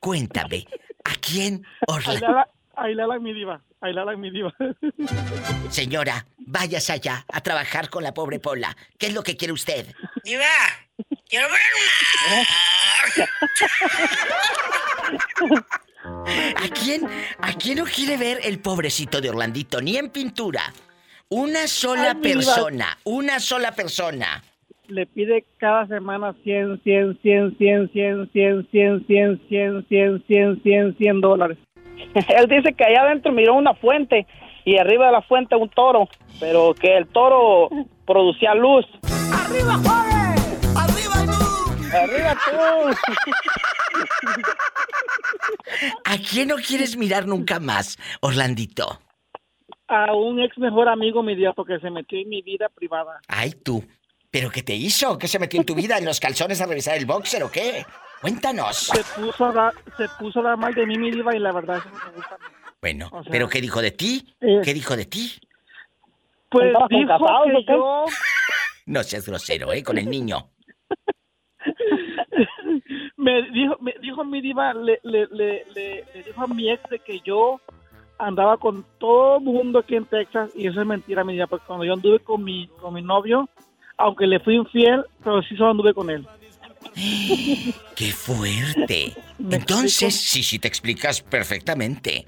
[0.00, 0.66] Cuéntame,
[1.04, 2.12] ¿a quién Ahí Orla?
[2.20, 2.50] le habla-
[2.80, 4.54] Ahí le habla mi diva, habla mi diva.
[5.68, 8.76] Señora, vayas allá a trabajar con la pobre Pola.
[8.98, 9.92] ¿Qué es lo que quiere usted?
[10.22, 10.44] Diva,
[11.28, 12.46] quiero ver
[16.56, 17.06] ¿A quién,
[17.40, 19.80] ¿A quién no quiere ver el pobrecito de Orlandito?
[19.80, 20.62] Ni en pintura.
[21.30, 24.42] Una sola Ay, persona, una sola persona.
[24.88, 30.62] Le pide cada semana 100, 100, 100, 100, 100, 100, 100, 100, 100, 100, 100,
[30.62, 31.58] 100, 100 dólares.
[32.14, 34.26] Él dice que allá adentro miró una fuente
[34.64, 36.08] y arriba de la fuente un toro,
[36.40, 37.68] pero que el toro
[38.06, 38.86] producía luz.
[39.32, 40.17] ¡Arriba, Juárez!
[41.92, 42.96] ¡Arriba tú!
[46.04, 49.00] ¿A quién no quieres mirar nunca más, Orlandito?
[49.88, 53.20] A un ex mejor amigo, mi diva, porque se metió en mi vida privada.
[53.28, 53.84] Ay, tú.
[54.30, 55.16] ¿Pero qué te hizo?
[55.18, 55.96] ¿Qué se metió en tu vida?
[55.96, 57.86] ¿En los calzones a revisar el boxer o qué?
[58.20, 58.76] Cuéntanos.
[58.76, 61.52] Se puso a dar, se puso a dar mal de mí, mi diva, y la
[61.52, 62.36] verdad eso no me gusta.
[62.82, 64.34] Bueno, O sea, ¿pero qué dijo de ti?
[64.40, 65.40] eh, ¿Qué dijo de ti?
[66.50, 68.04] Pues ¿Estabas con dijo que yo...
[68.86, 69.82] No seas grosero, ¿eh?
[69.82, 70.50] Con el niño.
[73.16, 77.20] me dijo, me dijo mi diva, le, le, le, dijo a mi ex de que
[77.20, 77.60] yo
[78.18, 81.66] andaba con todo el mundo aquí en Texas y eso es mentira, mi diva, porque
[81.66, 83.48] cuando yo anduve con mi, con mi novio,
[83.96, 86.26] aunque le fui infiel, pero sí solo anduve con él.
[87.94, 89.14] ¡Qué fuerte!
[89.50, 92.24] Entonces, sí, sí, te explicas perfectamente.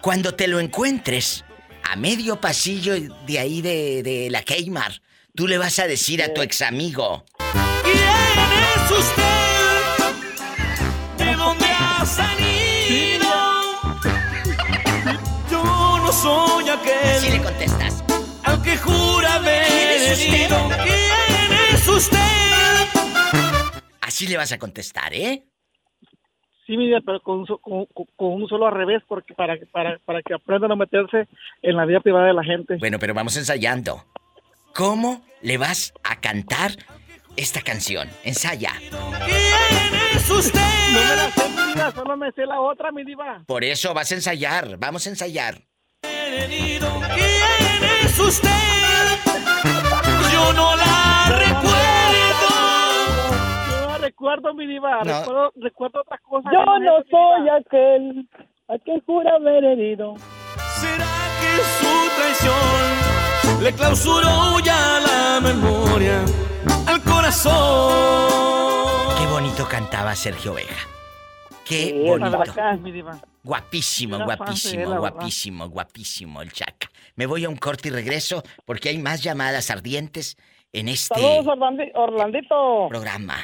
[0.00, 1.44] Cuando te lo encuentres
[1.84, 2.94] a medio pasillo
[3.26, 4.92] de ahí de, de la Keymar,
[5.34, 7.24] tú le vas a decir a tu ex amigo.
[12.00, 13.30] Dónde ha salido?
[15.50, 17.16] Yo no soy aquel.
[17.16, 18.04] Así le contestas.
[18.44, 20.34] Al que jura haber ¿Quién es usted?
[20.34, 20.68] herido.
[20.82, 22.18] ¿Quién es usted?
[24.00, 25.44] Así le vas a contestar, ¿eh?
[26.66, 30.22] Sí, mi diva, pero con con, con- un solo al revés, porque para, para, para
[30.22, 31.26] que aprendan a meterse
[31.62, 32.76] en la vida privada de la gente.
[32.78, 34.04] Bueno, pero vamos ensayando.
[34.74, 36.72] ¿Cómo le vas a cantar
[37.36, 38.08] esta canción?
[38.24, 38.70] Ensaya.
[38.78, 40.60] ¿Quién es usted?
[40.92, 43.42] No me la sé, diva, solo me sé la otra, mi diva.
[43.46, 44.76] Por eso vas a ensayar.
[44.78, 45.54] Vamos a ensayar.
[46.02, 46.52] ¿Quién
[48.04, 48.48] es usted?
[50.32, 52.48] Yo no la recuerdo.
[53.70, 55.20] Yo no recuerdo, mi diva, No.
[55.20, 56.52] recuerdo, recuerdo otras cosas.
[56.52, 58.28] Yo no mi soy aquel
[58.68, 60.14] al que jura haber herido.
[60.80, 61.06] ¿Será
[61.40, 66.24] que su traición le clausuró ya la memoria
[66.86, 67.52] al corazón?
[69.18, 70.76] Qué bonito cantaba Sergio Vega.
[71.70, 72.42] Qué Sí, bonito.
[72.80, 73.16] Mi diva.
[73.44, 76.90] Guapísimo, Era guapísimo, guapísimo, guapísimo el Chaca.
[77.14, 80.36] Me voy a un corte y regreso porque hay más llamadas ardientes
[80.72, 82.88] en este Saludos, Orlandi- Orlandito.
[82.88, 83.36] programa.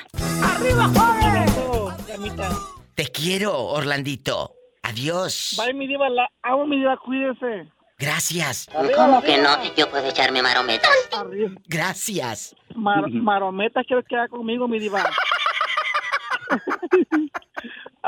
[0.42, 0.90] ¡Arriba.
[2.96, 4.54] Te quiero, Orlandito.
[4.82, 5.54] Adiós.
[5.64, 7.70] Bye, mi diva, la amo, mi diva, cuídense.
[7.96, 8.66] Gracias.
[8.96, 9.50] ¿Cómo que no?
[9.76, 10.90] Yo puedo echarme marometas.
[11.16, 11.52] Arriba.
[11.68, 12.56] Gracias.
[12.74, 15.08] Mar- marometa quiero quedar conmigo, mi diva.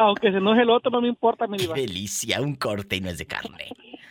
[0.01, 1.75] Aunque se enoje el otro, no me importa, mi Qué diva.
[1.75, 3.69] delicia, un corte y no es de carne.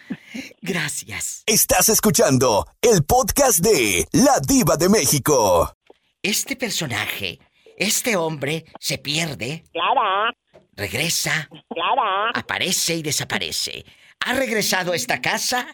[0.61, 1.43] Gracias.
[1.45, 5.73] Estás escuchando el podcast de La Diva de México.
[6.21, 7.39] Este personaje,
[7.77, 10.33] este hombre, se pierde, Clara,
[10.73, 12.31] regresa, Clara.
[12.33, 13.85] aparece y desaparece.
[14.25, 15.67] Ha regresado a esta casa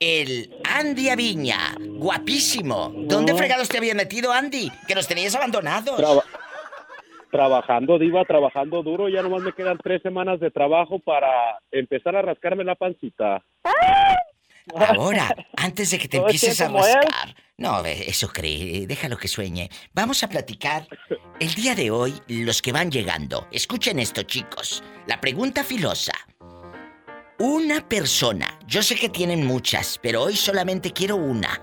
[0.00, 2.92] el Andy Aviña, guapísimo.
[3.06, 4.72] ¿Dónde fregados te había metido, Andy?
[4.88, 5.96] Que nos tenías abandonados.
[5.96, 6.24] Traba-
[7.36, 9.08] trabajando, Diva, trabajando duro.
[9.08, 13.44] Ya nomás me quedan tres semanas de trabajo para empezar a rascarme la pancita.
[14.74, 17.34] Ahora, antes de que te empieces a rascar.
[17.58, 19.68] No, eso cree, déjalo que sueñe.
[19.94, 20.88] Vamos a platicar
[21.38, 23.46] el día de hoy, los que van llegando.
[23.52, 24.82] Escuchen esto, chicos.
[25.06, 26.12] La pregunta filosa.
[27.38, 31.62] Una persona, yo sé que tienen muchas, pero hoy solamente quiero una.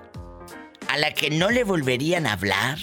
[0.88, 2.78] A la que no le volverían a hablar,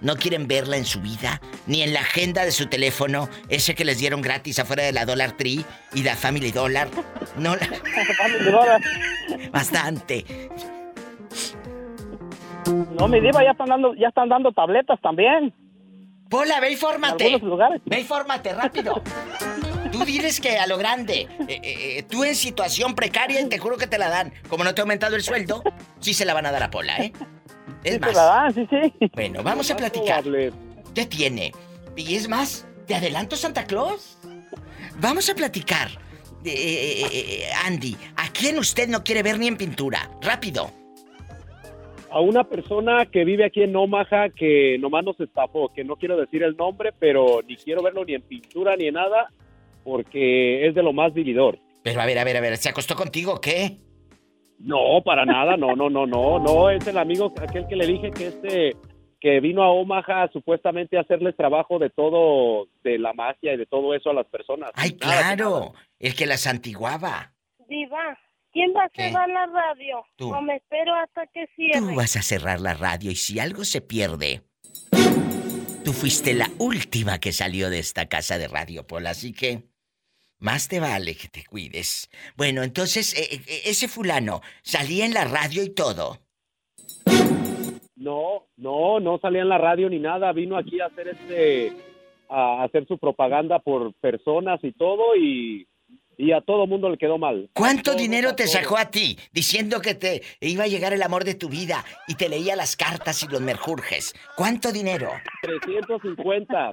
[0.00, 3.84] no quieren verla en su vida, ni en la agenda de su teléfono, ese que
[3.84, 5.64] les dieron gratis afuera de la Dollar Tree
[5.94, 6.88] y la Family Dollar.
[7.36, 7.68] No la...
[9.52, 10.24] Bastante.
[12.98, 15.54] No, mi diva, ya están dando, ya están dando tabletas también.
[16.28, 17.26] Pola, ve y fórmate.
[17.26, 17.82] En algunos lugares.
[17.84, 19.02] Ve y fórmate, rápido.
[19.90, 23.58] Tú diles que a lo grande, eh, eh, eh, tú en situación precaria y te
[23.58, 24.32] juro que te la dan.
[24.48, 25.62] Como no te ha aumentado el sueldo,
[25.98, 27.12] sí se la van a dar a Pola, ¿eh?
[27.84, 28.14] Es más.
[28.14, 29.10] dan, sí, sí.
[29.14, 30.24] Bueno, vamos a platicar.
[30.94, 31.52] ¿Qué tiene?
[31.96, 34.18] Y es más, ¿te adelanto Santa Claus?
[35.00, 35.88] Vamos a platicar.
[36.44, 40.10] Eh, eh, eh, Andy, ¿a quién usted no quiere ver ni en pintura?
[40.22, 40.70] Rápido.
[42.10, 46.16] A una persona que vive aquí en Omaha que nomás nos estafó, que no quiero
[46.16, 49.30] decir el nombre, pero ni quiero verlo ni en pintura ni en nada,
[49.84, 51.58] porque es de lo más vividor.
[51.82, 53.78] Pero a ver, a ver, a ver, ¿se acostó contigo o qué?
[54.62, 58.10] No, para nada, no, no, no, no, no, es el amigo, aquel que le dije
[58.10, 58.76] que este,
[59.18, 63.64] que vino a Omaha supuestamente a hacerles trabajo de todo, de la magia y de
[63.64, 64.70] todo eso a las personas.
[64.74, 65.72] ¡Ay, Nada, claro!
[65.98, 67.32] El que las antiguaba.
[67.68, 68.18] Diva,
[68.52, 69.08] ¿quién va a ¿Qué?
[69.08, 70.04] cerrar la radio?
[70.16, 70.30] Tú.
[70.30, 71.80] O me espero hasta que cierre.
[71.80, 74.42] Tú vas a cerrar la radio y si algo se pierde,
[75.84, 79.69] tú fuiste la última que salió de esta casa de radio, Pola, así que
[80.40, 82.10] más te vale que te cuides.
[82.36, 86.18] Bueno, entonces, eh, eh, ese fulano salía en la radio y todo.
[87.96, 90.32] No, no, no salía en la radio ni nada.
[90.32, 91.72] Vino aquí a hacer este,
[92.30, 95.68] a hacer su propaganda por personas y todo y,
[96.16, 97.50] y a todo mundo le quedó mal.
[97.52, 101.34] ¿Cuánto dinero te sacó a ti diciendo que te iba a llegar el amor de
[101.34, 104.14] tu vida y te leía las cartas y los merjurjes?
[104.36, 105.10] ¿Cuánto dinero?
[105.42, 106.72] 350.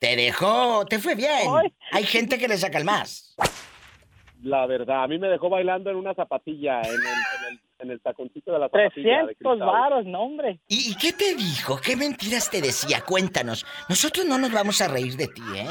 [0.00, 1.46] Te dejó, te fue bien.
[1.92, 3.36] Hay gente que le saca el más.
[4.42, 7.90] La verdad, a mí me dejó bailando en una zapatilla, en el, en el, en
[7.90, 9.26] el taconcito de la zapatilla.
[9.26, 9.58] de 300 cristal.
[9.58, 10.58] varos, no, hombre.
[10.66, 11.78] ¿Y, y qué te dijo?
[11.78, 13.02] ¿Qué mentiras te decía?
[13.06, 13.66] Cuéntanos.
[13.90, 15.66] Nosotros no nos vamos a reír de ti, ¿eh?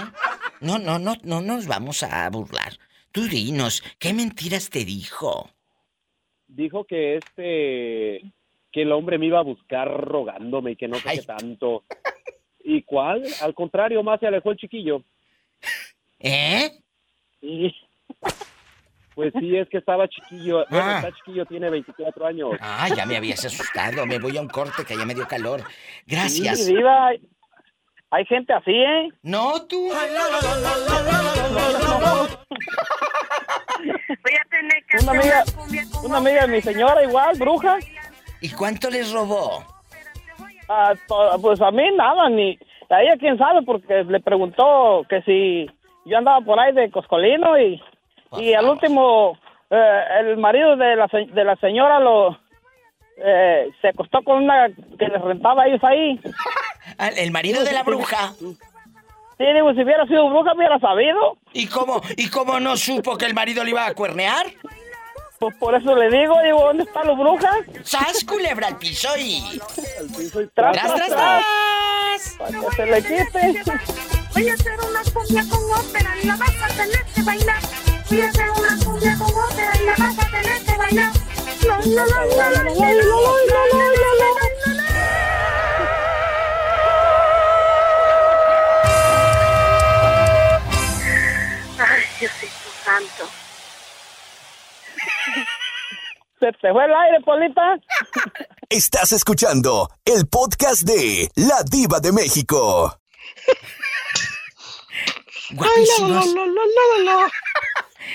[0.61, 2.73] No, no, no, no nos vamos a burlar.
[3.11, 5.49] Tú dinos, ¿qué mentiras te dijo?
[6.45, 8.21] Dijo que este,
[8.71, 11.83] que el hombre me iba a buscar rogándome y que no sé qué tanto.
[12.63, 13.23] ¿Y cuál?
[13.41, 15.01] Al contrario, más se alejó el chiquillo.
[16.19, 16.71] ¿Eh?
[17.41, 17.73] Sí.
[19.15, 20.65] Pues sí, es que estaba chiquillo.
[20.69, 20.97] Bueno, Ah.
[21.03, 22.51] está chiquillo, tiene 24 años.
[22.61, 24.05] Ah, ya me habías asustado.
[24.05, 25.61] Me voy a un corte que ya me dio calor.
[26.05, 26.65] Gracias.
[26.65, 27.21] Sí, diva, hay-
[28.11, 29.09] hay gente así, ¿eh?
[29.23, 29.89] No, tú.
[33.79, 37.77] Voy a tener que Una hacer amiga, una una amiga de mi señora igual, bruja.
[38.41, 39.65] ¿Y cuánto les robó?
[40.69, 40.93] Ah,
[41.41, 42.57] pues a mí nada, ni
[42.89, 45.65] a ella quién sabe, porque le preguntó que si
[46.05, 47.81] yo andaba por ahí de coscolino y,
[48.37, 49.37] y al último
[49.71, 52.37] eh, el marido de la, de la señora lo
[53.17, 54.67] eh, se acostó con una
[54.97, 56.19] que les rentaba a ellos ahí.
[56.97, 58.33] Ah, ¿El marido de la bruja?
[58.39, 61.37] Sí, digo, si hubiera sido bruja hubiera sabido.
[61.53, 64.47] ¿Y cómo, ¿Y cómo no supo que el marido le iba a cuernear?
[65.39, 67.55] Pues por eso le digo, digo, ¿dónde están los brujas?
[67.83, 69.41] ¡Sas, culebra al piso y...
[70.53, 71.43] Tras, ¡Tras, tras, tras!
[72.37, 73.63] Para que se le quite.
[74.33, 77.61] Voy a hacer una cumbia con ópera y la vas a tener que bailar.
[78.09, 81.11] Voy a hacer una cumbia con ópera y la vas a tener que bailar.
[81.65, 84.29] La, la, la, la, la, la, la, la, la, la, la, la,
[84.65, 84.83] la, la.
[91.79, 93.38] Ay, Diosito santo.
[96.39, 97.77] ¿Se te fue el aire, Polita?
[98.69, 102.97] Estás escuchando el podcast de La Diva de México.
[105.51, 106.33] Guapísimos.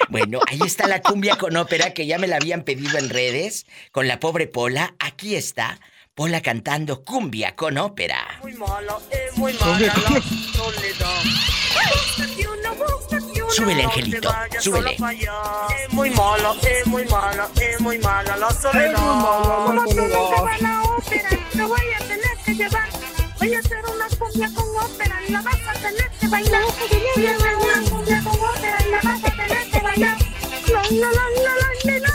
[0.09, 3.67] Bueno, ahí está la cumbia con ópera que ya me la habían pedido en redes
[3.93, 4.95] con la pobre Pola.
[4.99, 5.79] Aquí está
[6.15, 8.39] Pola cantando cumbia con ópera.
[8.41, 10.23] Muy mala, es muy mala la
[10.53, 11.23] soledad.
[13.55, 14.97] Súbele, angelito, súbele.
[14.97, 18.95] Es muy mala, es muy mala, es muy mala la soledad.
[18.97, 22.89] Como tú no te vas a la ópera, te voy a tener que llevar.
[23.39, 26.63] Voy a hacer una cumbia con ópera y la vas a tener que bailar.
[27.15, 30.19] Voy a hacer una cumbia con ópera y la vas a tener que bailar.
[30.67, 31.55] La, la, la, la,
[31.85, 32.11] la, la,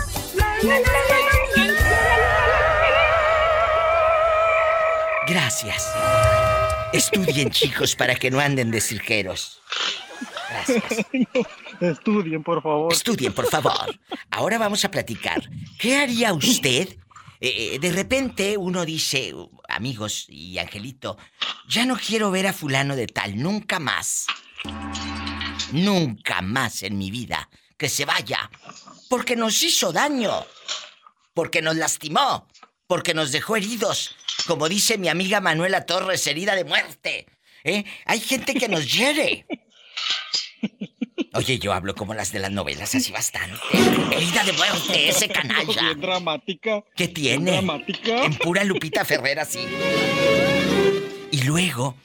[0.62, 1.80] la, la, la, la,
[5.26, 5.88] Gracias.
[6.92, 9.62] Estudien, chicos, para que no anden de cirqueros.
[10.50, 11.06] Gracias.
[11.82, 12.92] Estudien, por favor.
[12.92, 14.00] Estudien, por favor.
[14.32, 15.42] Ahora vamos a platicar.
[15.78, 16.98] ¿Qué haría usted?
[17.42, 19.34] Eh, eh, de repente uno dice,
[19.70, 21.18] amigos y Angelito,
[21.68, 24.26] ya no quiero ver a fulano de tal, nunca más.
[25.72, 27.50] Nunca más en mi vida.
[27.78, 28.50] Que se vaya.
[29.10, 30.46] Porque nos hizo daño.
[31.34, 32.48] Porque nos lastimó.
[32.88, 34.16] Porque nos dejó heridos.
[34.48, 37.28] Como dice mi amiga Manuela Torres, herida de muerte.
[37.64, 37.86] ¿Eh?
[38.06, 39.46] Hay gente que nos hiere.
[41.34, 43.60] Oye, yo hablo como las de las novelas, así bastante.
[44.12, 45.82] Herida de muerte, ese canalla.
[45.82, 46.84] Bien dramática.
[46.96, 47.52] ¿Qué tiene?
[47.52, 48.26] dramática.
[48.26, 49.60] En pura Lupita Ferrer así.
[51.32, 51.96] Y luego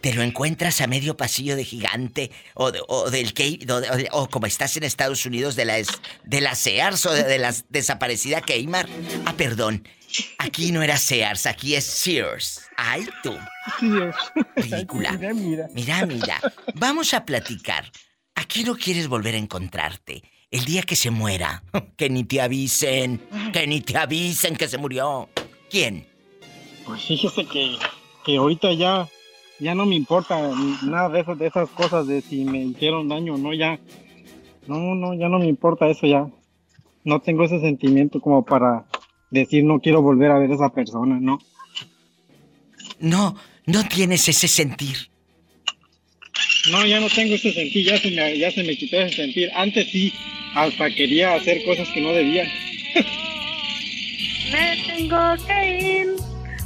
[0.00, 4.08] te lo encuentras a medio pasillo de gigante o, de- o del Key o, de-
[4.12, 5.76] o como estás en Estados Unidos de la
[6.24, 8.88] de la Sears o de, de la desaparecida Keymar.
[9.24, 9.88] Ah, perdón.
[10.38, 12.68] Aquí no era Sears, aquí es Sears.
[12.76, 13.34] Ay, tú.
[14.56, 15.12] Ridícula.
[15.12, 15.68] Mira, mira.
[15.74, 16.40] Mira, mira.
[16.74, 17.90] Vamos a platicar.
[18.34, 20.22] ¿A qué no quieres volver a encontrarte?
[20.50, 21.62] El día que se muera.
[21.96, 23.20] Que ni te avisen.
[23.52, 25.28] Que ni te avisen que se murió.
[25.70, 26.06] ¿Quién?
[26.84, 27.76] Pues fíjese que,
[28.24, 29.08] que ahorita ya,
[29.58, 30.38] ya no me importa
[30.82, 33.80] nada de, eso, de esas cosas de si me hicieron daño o no, ya.
[34.66, 36.28] No, no, ya no me importa eso ya.
[37.04, 38.84] No tengo ese sentimiento como para
[39.30, 41.38] decir no quiero volver a ver a esa persona, ¿no?
[43.00, 43.36] No,
[43.66, 45.10] no tienes ese sentir.
[46.70, 49.50] No, ya no tengo ese sentir, ya se me, ya se me quitó ese sentir.
[49.54, 50.12] Antes sí,
[50.54, 52.44] hasta quería hacer cosas que no debía.
[54.52, 56.06] Me tengo que ir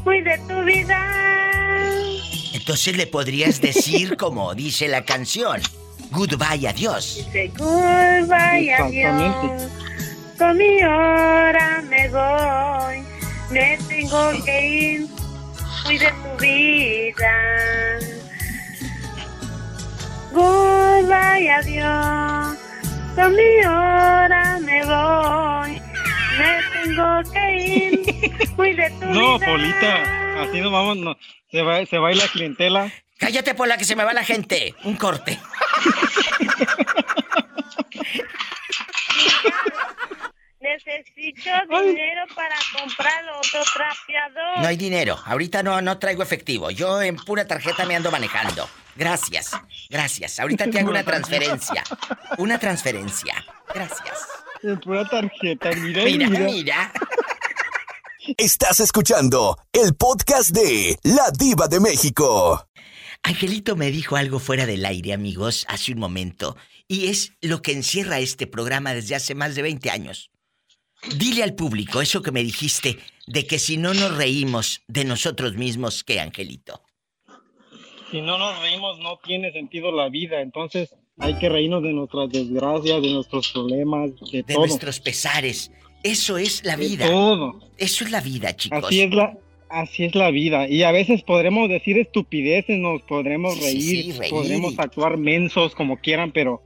[0.04, 1.20] muy de tu vida.
[2.52, 5.60] Entonces le podrías decir como dice la canción.
[6.10, 7.26] Goodbye, adiós.
[7.32, 9.68] Disculpa y adiós.
[10.40, 13.04] Con mi hora me voy.
[13.50, 15.06] Me tengo que ir
[15.84, 17.98] muy de tu vida.
[20.32, 22.56] Goodbye, adiós.
[23.14, 25.82] Con mi hora me voy.
[26.38, 29.46] Me tengo que ir muy de tu No, vida.
[29.46, 31.18] Polita, así no vamos, no.
[31.50, 32.90] Se va, se va la clientela.
[33.18, 34.74] Cállate por la que se me va la gente.
[34.84, 35.38] Un corte.
[40.70, 41.50] Necesito
[41.82, 44.60] dinero para comprar otro trapeador.
[44.60, 45.18] No hay dinero.
[45.24, 46.70] Ahorita no, no traigo efectivo.
[46.70, 48.68] Yo en pura tarjeta me ando manejando.
[48.94, 49.52] Gracias.
[49.88, 50.38] Gracias.
[50.38, 51.82] Ahorita te hago una transferencia.
[52.38, 53.34] Una transferencia.
[53.74, 54.18] Gracias.
[54.62, 56.44] En pura tarjeta, mira, Mira, mira.
[56.46, 56.92] mira.
[58.36, 62.68] Estás escuchando el podcast de La Diva de México.
[63.22, 66.56] Angelito me dijo algo fuera del aire, amigos, hace un momento,
[66.88, 70.30] y es lo que encierra este programa desde hace más de 20 años.
[71.16, 75.54] Dile al público eso que me dijiste, de que si no nos reímos de nosotros
[75.54, 76.82] mismos, ¿qué, Angelito?
[78.10, 80.40] Si no nos reímos, no tiene sentido la vida.
[80.42, 84.66] Entonces, hay que reírnos de nuestras desgracias, de nuestros problemas, de, De todo.
[84.66, 85.70] nuestros pesares.
[86.02, 87.06] Eso es la De vida.
[87.06, 87.60] todo.
[87.78, 88.84] Eso es la vida, chicos.
[88.84, 90.68] Así es la, así es la vida.
[90.68, 95.74] Y a veces podremos decir estupideces, nos podremos Sí, reír, sí, reír podremos actuar mensos
[95.74, 96.62] como quieran, pero,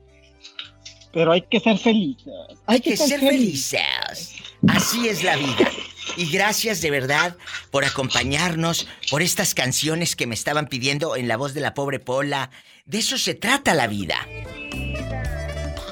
[1.14, 2.34] pero hay que ser felices.
[2.66, 4.34] Hay que ser felices.
[4.68, 5.70] Así es la vida.
[6.16, 7.36] Y gracias de verdad
[7.70, 12.00] por acompañarnos, por estas canciones que me estaban pidiendo en la voz de la pobre
[12.00, 12.50] Pola.
[12.84, 14.26] De eso se trata la vida.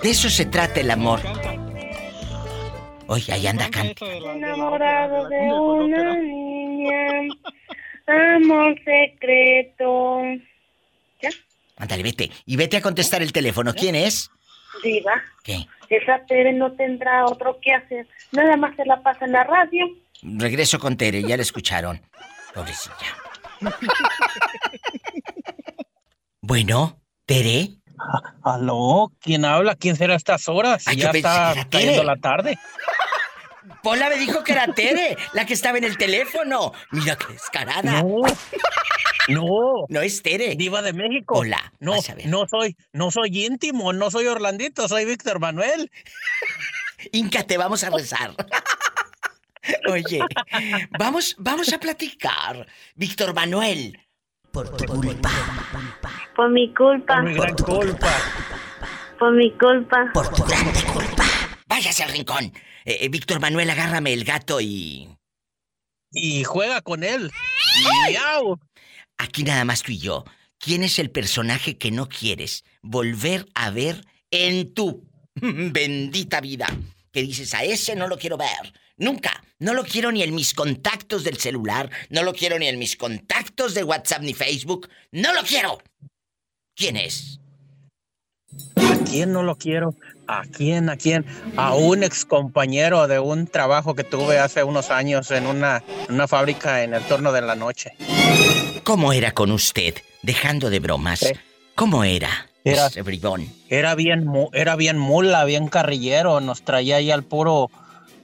[0.02, 1.20] De eso se trata el amor.
[3.06, 4.04] Oye, ahí anda canta.
[4.04, 7.34] Enamorado de una niña.
[8.06, 10.22] Amor secreto.
[11.76, 12.30] Ándale, vete.
[12.46, 13.74] Y vete a contestar el teléfono.
[13.74, 14.30] ¿Quién es?
[14.82, 15.22] Diva.
[15.42, 15.66] ¿Qué?
[15.88, 18.06] Esa Tere no tendrá otro que hacer.
[18.32, 19.84] Nada más se la pasa en la radio.
[20.22, 22.00] Regreso con Tere, ya la escucharon.
[22.54, 22.96] Pobrecilla.
[26.44, 27.68] Bueno, Tere.
[28.42, 29.12] ¿Aló?
[29.20, 29.76] ¿Quién habla?
[29.76, 30.82] ¿Quién será a estas horas?
[30.88, 32.58] Ay, ya está cayendo la tarde.
[33.82, 36.72] Pola me dijo que era Tere, la que estaba en el teléfono.
[36.90, 38.02] Mira qué descarada.
[38.02, 38.22] No.
[39.28, 39.86] No.
[39.88, 40.54] No es Tere.
[40.56, 41.38] Diva de México.
[41.38, 41.72] Hola.
[41.80, 41.96] No,
[42.26, 45.90] no soy, no soy íntimo, no soy Orlandito, soy Víctor Manuel.
[47.12, 48.34] Inca, te vamos a rezar.
[49.88, 50.20] Oye,
[50.98, 52.66] vamos, vamos a platicar.
[52.94, 53.98] Víctor Manuel,
[54.50, 55.30] por tu culpa.
[56.34, 57.14] Por mi culpa.
[57.14, 58.12] Por mi gran culpa.
[59.18, 60.10] Por mi culpa.
[60.12, 61.24] Por tu grande culpa.
[61.66, 62.52] Váyase al rincón.
[62.84, 65.08] Eh, eh, Víctor Manuel, agárrame el gato y.
[66.10, 67.30] Y juega con él.
[68.08, 68.58] ¡Miau!
[69.18, 70.24] Aquí nada más tú y yo.
[70.58, 76.66] ¿Quién es el personaje que no quieres volver a ver en tu bendita vida?
[77.12, 78.72] que dices, a ese no lo quiero ver.
[78.96, 79.44] Nunca.
[79.58, 82.96] No lo quiero ni en mis contactos del celular, no lo quiero ni en mis
[82.96, 84.88] contactos de WhatsApp ni Facebook.
[85.12, 85.78] No lo quiero.
[86.74, 87.38] ¿Quién es?
[88.74, 89.94] ¿A quién no lo quiero?
[90.28, 90.88] ¿A quién?
[90.88, 91.26] ¿A quién?
[91.56, 96.28] A un ex compañero de un trabajo que tuve hace unos años en una, una
[96.28, 97.92] fábrica en el turno de la noche.
[98.84, 99.94] ¿Cómo era con usted?
[100.22, 101.24] Dejando de bromas.
[101.74, 102.28] ¿Cómo era?
[102.64, 103.46] Era, ese bribón?
[103.68, 106.40] Era bien, era bien mula, bien carrillero.
[106.40, 107.70] Nos traía ahí al puro.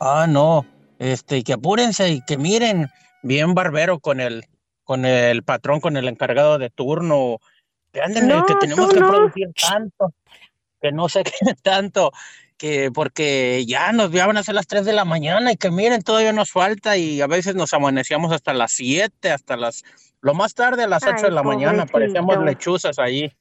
[0.01, 0.65] Ah, no.
[0.99, 2.89] Este, que apúrense y que miren.
[3.23, 4.45] Bien barbero con el,
[4.85, 7.39] con el patrón, con el encargado de turno.
[7.93, 9.09] Que anden, No, que tenemos que no.
[9.09, 10.13] producir tanto.
[10.81, 12.13] Que no sé qué tanto.
[12.57, 16.03] Que porque ya nos van a ser las 3 de la mañana y que miren,
[16.03, 19.85] todavía nos falta y a veces nos amanecíamos hasta las 7, hasta las.
[20.21, 21.87] Lo más tarde a las 8 Ay, de la mañana.
[21.87, 23.33] Parecíamos lechuzas ahí.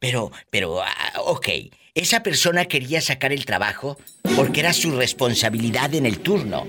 [0.00, 1.48] Pero, pero, ah, ok.
[1.94, 3.96] Esa persona quería sacar el trabajo
[4.34, 6.66] porque era su responsabilidad en el turno.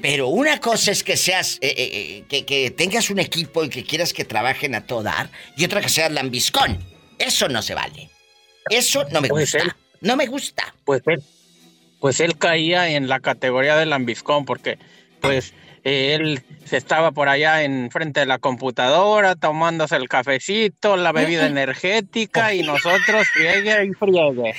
[0.00, 3.68] Pero una cosa es que seas, eh, eh, eh, que, que tengas un equipo y
[3.68, 6.78] que quieras que trabajen a todo dar, y otra que seas lambiscón.
[7.18, 8.11] Eso no se vale.
[8.70, 9.58] Eso no me Pues gusta.
[9.58, 10.74] él- No me gusta.
[10.84, 11.22] Pues él,
[12.00, 14.78] pues él caía en la categoría del lambiscón porque
[15.20, 21.12] pues él se estaba por allá en frente de la computadora tomándose el cafecito, la
[21.12, 24.54] bebida energética y nosotros friegue y friegue.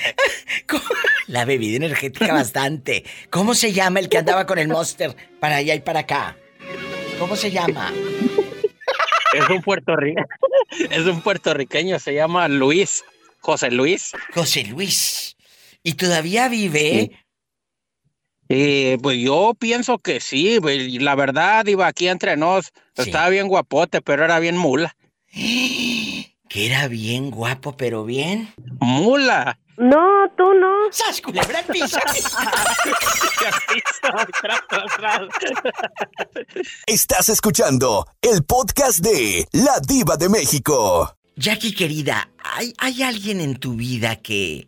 [1.28, 3.06] La bebida energética bastante.
[3.30, 6.36] ¿Cómo se llama el que andaba con el Monster para allá y para acá?
[7.18, 7.94] ¿Cómo se llama?
[9.34, 10.26] Es un puertorriqueño,
[10.92, 13.04] es un puertorriqueño, se llama Luis,
[13.44, 14.14] José Luis.
[14.34, 15.36] José Luis.
[15.84, 17.12] ¿Y todavía vive?
[18.48, 23.50] Eh, pues yo pienso que sí, pues, la verdad iba aquí entre nos, estaba bien
[23.50, 24.96] guapote, pero era bien mula.
[26.50, 28.54] Que era bien guapo, pero bien.
[28.80, 29.60] Mula.
[29.78, 30.72] No, tú no.
[30.92, 31.98] ¡Sas, culebra piso!
[36.86, 41.18] Estás escuchando el podcast de La Diva de México.
[41.36, 44.68] Jackie querida, ¿hay, hay alguien en tu vida que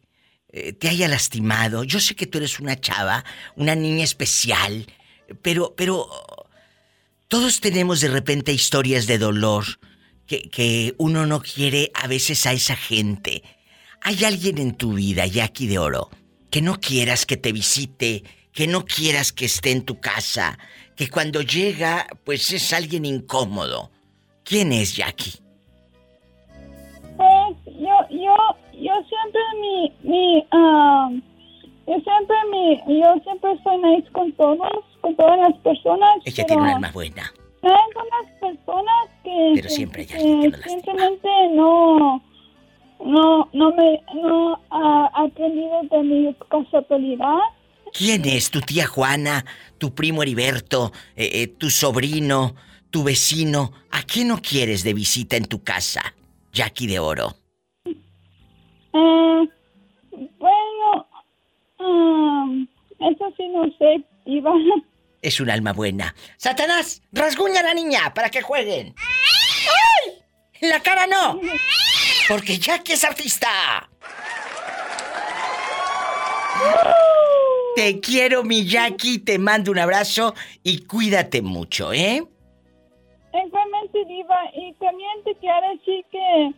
[0.49, 1.83] eh, te haya lastimado?
[1.83, 3.23] Yo sé que tú eres una chava,
[3.55, 4.87] una niña especial,
[5.41, 6.09] pero, pero
[7.27, 9.65] todos tenemos de repente historias de dolor
[10.25, 13.43] que, que uno no quiere a veces a esa gente.
[14.01, 16.09] ¿Hay alguien en tu vida, Jackie de Oro,
[16.49, 18.23] que no quieras que te visite,
[18.53, 20.57] que no quieras que esté en tu casa,
[20.95, 23.91] que cuando llega, pues es alguien incómodo?
[24.43, 25.44] ¿Quién es Jackie?
[29.35, 31.09] Siempre mi, mi, ah,
[31.87, 34.71] yo siempre mi, yo siempre soy nice con todos,
[35.01, 36.09] con todas las personas.
[36.25, 37.33] Ella pero tiene un alma buena.
[37.61, 42.21] Hay algunas personas que, Pero siempre que que simplemente no,
[43.03, 47.39] no, no me, no ha aprendido de mi responsabilidad.
[47.91, 49.45] ¿Quién es tu tía Juana,
[49.77, 52.55] tu primo Heriberto, eh, eh, tu sobrino,
[52.91, 53.71] tu vecino?
[53.91, 56.13] ¿A quién no quieres de visita en tu casa,
[56.51, 57.44] Jackie de Oro?
[58.95, 59.49] Eh,
[60.39, 61.07] bueno,
[61.79, 62.45] ah,
[62.99, 64.53] eso sí no sé, Iba.
[65.21, 66.15] Es un alma buena.
[66.37, 68.95] Satanás, rasguña a la niña para que jueguen.
[68.97, 70.69] ¡Ay!
[70.69, 71.41] La cara no.
[72.29, 73.89] Porque Jackie es artista.
[77.75, 79.19] Te quiero, mi Jackie.
[79.19, 82.23] Te mando un abrazo y cuídate mucho, ¿eh?
[83.33, 86.53] Igualmente, Diva, y también te quiero decir que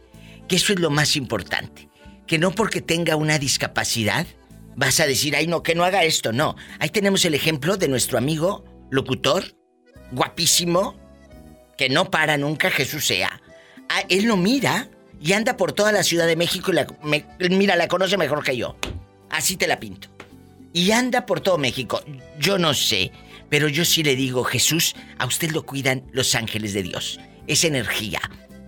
[0.47, 1.89] Que eso es lo más importante.
[2.27, 4.27] Que no porque tenga una discapacidad
[4.75, 6.31] vas a decir, ay no, que no haga esto.
[6.31, 6.55] No.
[6.79, 9.55] Ahí tenemos el ejemplo de nuestro amigo locutor,
[10.11, 10.95] guapísimo,
[11.77, 13.41] que no para nunca, Jesús sea.
[13.89, 14.89] Ah, él lo mira
[15.19, 18.77] y anda por toda la Ciudad de México y mira, la conoce mejor que yo.
[19.29, 20.14] Así te la pinto.
[20.75, 22.03] Y anda por todo México.
[22.37, 23.13] Yo no sé,
[23.49, 27.17] pero yo sí le digo, Jesús, a usted lo cuidan los ángeles de Dios.
[27.47, 28.19] Es energía.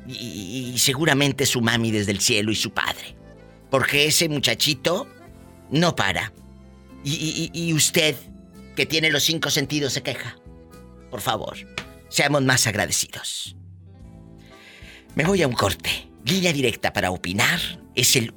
[0.07, 3.17] Y, seguramente su mami desde el cielo y su padre.
[3.69, 5.05] Porque ese muchachito
[5.69, 6.31] no para.
[7.03, 8.15] Y, y- usted,
[8.77, 10.37] que tiene los cinco sentidos, se queja.
[11.11, 11.57] Por favor,
[12.07, 13.57] seamos más agradecidos.
[15.13, 16.07] Me voy a un corte.
[16.23, 17.59] Línea directa para opinar
[17.95, 18.31] es el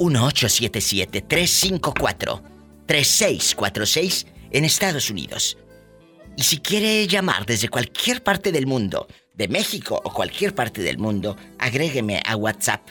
[2.90, 5.56] 1877-354-3646 en Estados Unidos.
[6.36, 10.98] Y si quiere llamar desde cualquier parte del mundo, de México o cualquier parte del
[10.98, 12.88] mundo, agrégueme a WhatsApp.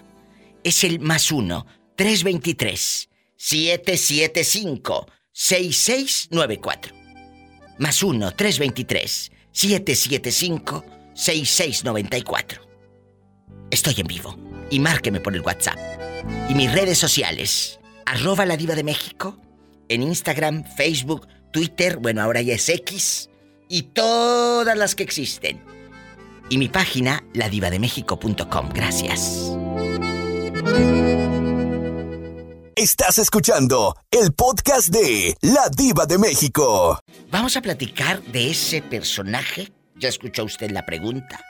[0.63, 1.65] Es el más 1
[1.95, 6.95] 323 775 6694.
[7.77, 12.67] Más 1 323 775 6694.
[13.71, 14.37] Estoy en vivo
[14.69, 15.77] y márqueme por el WhatsApp.
[16.49, 19.39] Y mis redes sociales, arroba la diva de México,
[19.89, 23.29] en Instagram, Facebook, Twitter, bueno, ahora ya es X,
[23.67, 25.61] y todas las que existen.
[26.49, 28.69] Y mi página, ladivademéxico.com.
[28.73, 29.51] Gracias.
[32.75, 36.99] Estás escuchando el podcast de La Diva de México.
[37.29, 39.71] Vamos a platicar de ese personaje.
[39.95, 41.41] Ya escuchó usted la pregunta.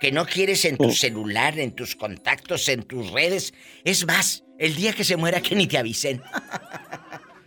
[0.00, 3.52] Que no quieres en tu celular, en tus contactos, en tus redes.
[3.84, 6.22] Es más, el día que se muera que ni te avisen.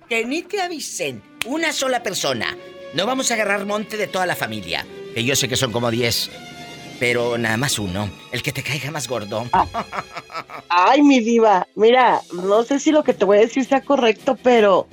[0.10, 1.22] que ni te avisen.
[1.46, 2.58] Una sola persona.
[2.94, 4.86] No vamos a agarrar monte de toda la familia.
[5.14, 6.32] Que yo sé que son como 10.
[7.00, 8.10] Pero nada más uno.
[8.32, 9.48] El que te caiga más gordo.
[10.70, 14.38] Ay, mi diva, mira, no sé si lo que te voy a decir sea correcto,
[14.44, 14.88] pero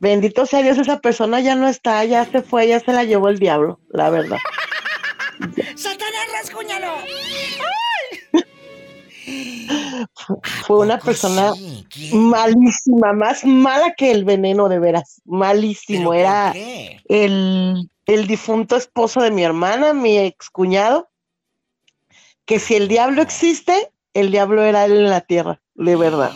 [0.00, 3.28] bendito sea Dios, esa persona ya no está, ya se fue, ya se la llevó
[3.28, 4.38] el diablo, la verdad.
[5.76, 6.96] ¡Satanás, rasguñalo!
[10.66, 11.52] Fue una persona
[12.12, 15.20] malísima, más mala que el veneno, de veras.
[15.24, 16.14] Malísimo.
[16.14, 16.52] Era
[17.08, 21.08] el, el difunto esposo de mi hermana, mi excuñado,
[22.44, 26.32] que si el diablo existe, el diablo era él en la tierra, de verdad.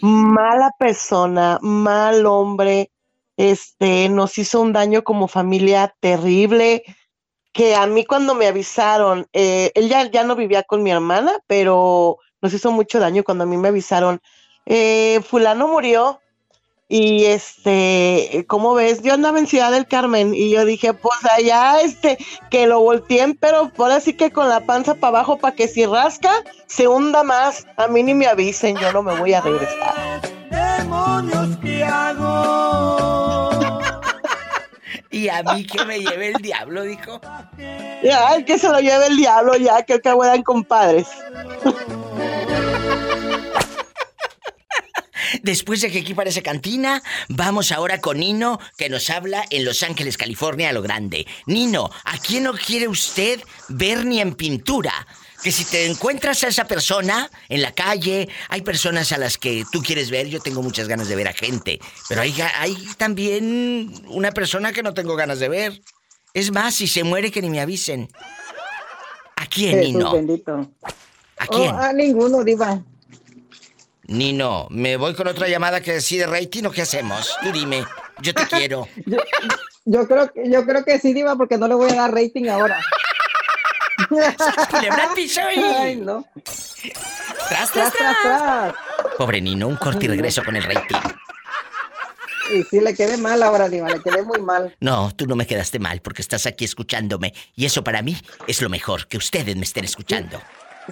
[0.00, 2.90] Mala persona, mal hombre,
[3.36, 6.82] este, nos hizo un daño como familia terrible,
[7.52, 11.32] que a mí cuando me avisaron, eh, él ya, ya no vivía con mi hermana,
[11.46, 14.20] pero nos hizo mucho daño cuando a mí me avisaron,
[14.66, 16.20] eh, fulano murió,
[16.88, 19.02] y este, ¿cómo ves?
[19.02, 22.16] Yo andaba en Ciudad del Carmen y yo dije, pues allá este,
[22.50, 25.84] que lo volteen, pero por así que con la panza para abajo para que si
[25.84, 26.32] rasca,
[26.66, 27.66] se hunda más.
[27.76, 30.22] A mí ni me avisen, yo no me voy a regresar.
[30.50, 33.27] demonios hago?
[35.18, 37.20] Y a mí que me lleve el diablo, dijo.
[38.02, 41.08] Ya, que se lo lleve el diablo, ya, que acá eran compadres.
[45.42, 49.82] Después de que aquí parece cantina, vamos ahora con Nino, que nos habla en Los
[49.82, 51.26] Ángeles, California, a lo grande.
[51.46, 54.92] Nino, ¿a quién no quiere usted ver ni en pintura?
[55.42, 59.64] Que si te encuentras a esa persona en la calle, hay personas a las que
[59.70, 61.78] tú quieres ver, yo tengo muchas ganas de ver a gente,
[62.08, 65.80] pero hay, hay también una persona que no tengo ganas de ver.
[66.34, 68.08] Es más, si se muere que ni me avisen.
[69.36, 70.12] ¿A quién, Jesús Nino?
[70.12, 70.70] bendito.
[71.38, 71.72] ¿A quién?
[71.74, 72.82] Oh, a ninguno, diva.
[74.08, 77.36] Nino, ¿me voy con otra llamada que decide rating o qué hacemos?
[77.42, 77.84] Tú dime,
[78.22, 78.88] yo te quiero.
[79.84, 82.48] Yo creo, que- yo creo que sí, diva, porque no le voy a dar rating
[82.48, 82.80] ahora.
[84.70, 86.24] Culebra al piso y- Ay, no.
[87.48, 88.74] Tras, Tras, tras, tras.
[89.16, 90.96] Pobre Nino, un corte y regreso con el rating.
[92.54, 94.74] Y sí, le quedé mal ahora, diva, le quedé muy mal.
[94.80, 98.16] No, tú no me quedaste mal porque estás aquí escuchándome y eso para mí
[98.46, 100.40] es lo mejor, que ustedes me estén escuchando.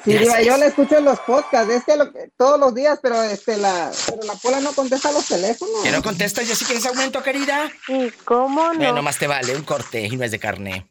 [0.04, 3.22] Sí, diva, yo le escucho en los podcasts, es que lo- todos los días, pero
[3.22, 5.82] este la, pero la pola no contesta los teléfonos.
[5.82, 6.46] ¿Que no contestas?
[6.46, 7.70] ¿Yo sí quieres aumento, querida?
[7.86, 8.78] Sí, ¿cómo no?
[8.78, 10.86] Bueno, más te vale, un corte y no es de carne.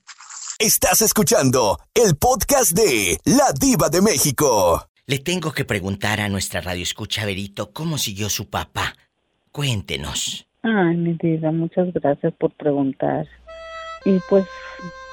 [0.57, 4.87] Estás escuchando el podcast de La Diva de México.
[5.05, 8.95] Le tengo que preguntar a nuestra radio escucha, Verito, ¿cómo siguió su papá?
[9.51, 10.47] Cuéntenos.
[10.63, 13.27] Ay, mi vida, muchas gracias por preguntar.
[14.05, 14.45] Y pues,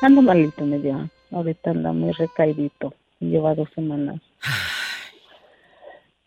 [0.00, 1.10] ando malito, mi vida.
[1.32, 2.94] Ahorita anda muy recaidito.
[3.18, 4.20] Lleva dos semanas.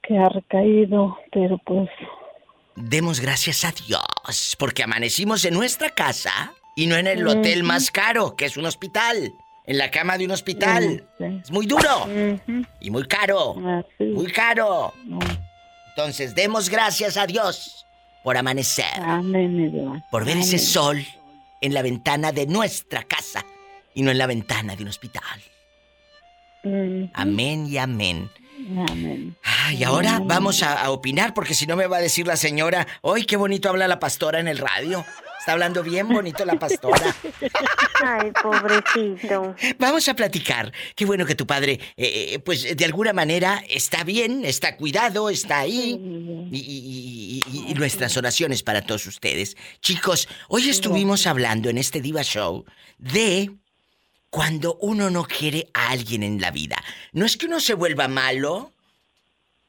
[0.03, 1.89] Que ha recaído, pero pues,
[2.75, 7.89] Demos gracias a Dios, porque amanecimos en nuestra casa y no en el hotel más
[7.89, 9.33] caro, que es un hospital.
[9.67, 11.07] En la cama de un hospital.
[11.17, 11.23] Sí.
[11.43, 12.07] Es muy duro.
[12.79, 13.55] Y muy caro.
[13.99, 14.93] Muy caro.
[15.89, 17.83] Entonces, demos gracias a Dios
[18.23, 18.85] por amanecer.
[20.11, 21.03] Por ver ese sol
[21.61, 23.43] en la ventana de nuestra casa
[23.95, 25.41] y no en la ventana de un hospital.
[27.13, 28.29] Amén y amén.
[28.87, 29.35] Amén.
[29.71, 32.85] Y ahora vamos a, a opinar porque si no me va a decir la señora,
[33.03, 35.03] ¡ay, qué bonito habla la pastora en el radio!
[35.45, 37.15] Está hablando bien bonito la pastora.
[38.03, 39.55] Ay, pobrecito.
[39.77, 40.73] Vamos a platicar.
[40.95, 45.29] Qué bueno que tu padre, eh, eh, pues de alguna manera está bien, está cuidado,
[45.29, 45.99] está ahí.
[46.51, 49.55] Y, y- y- y- y nuestras oraciones para todos ustedes.
[49.81, 52.65] Chicos, hoy estuvimos hablando en este Diva Show
[52.97, 53.51] de
[54.31, 56.83] cuando uno no quiere a alguien en la vida.
[57.11, 58.71] No es que uno se vuelva malo,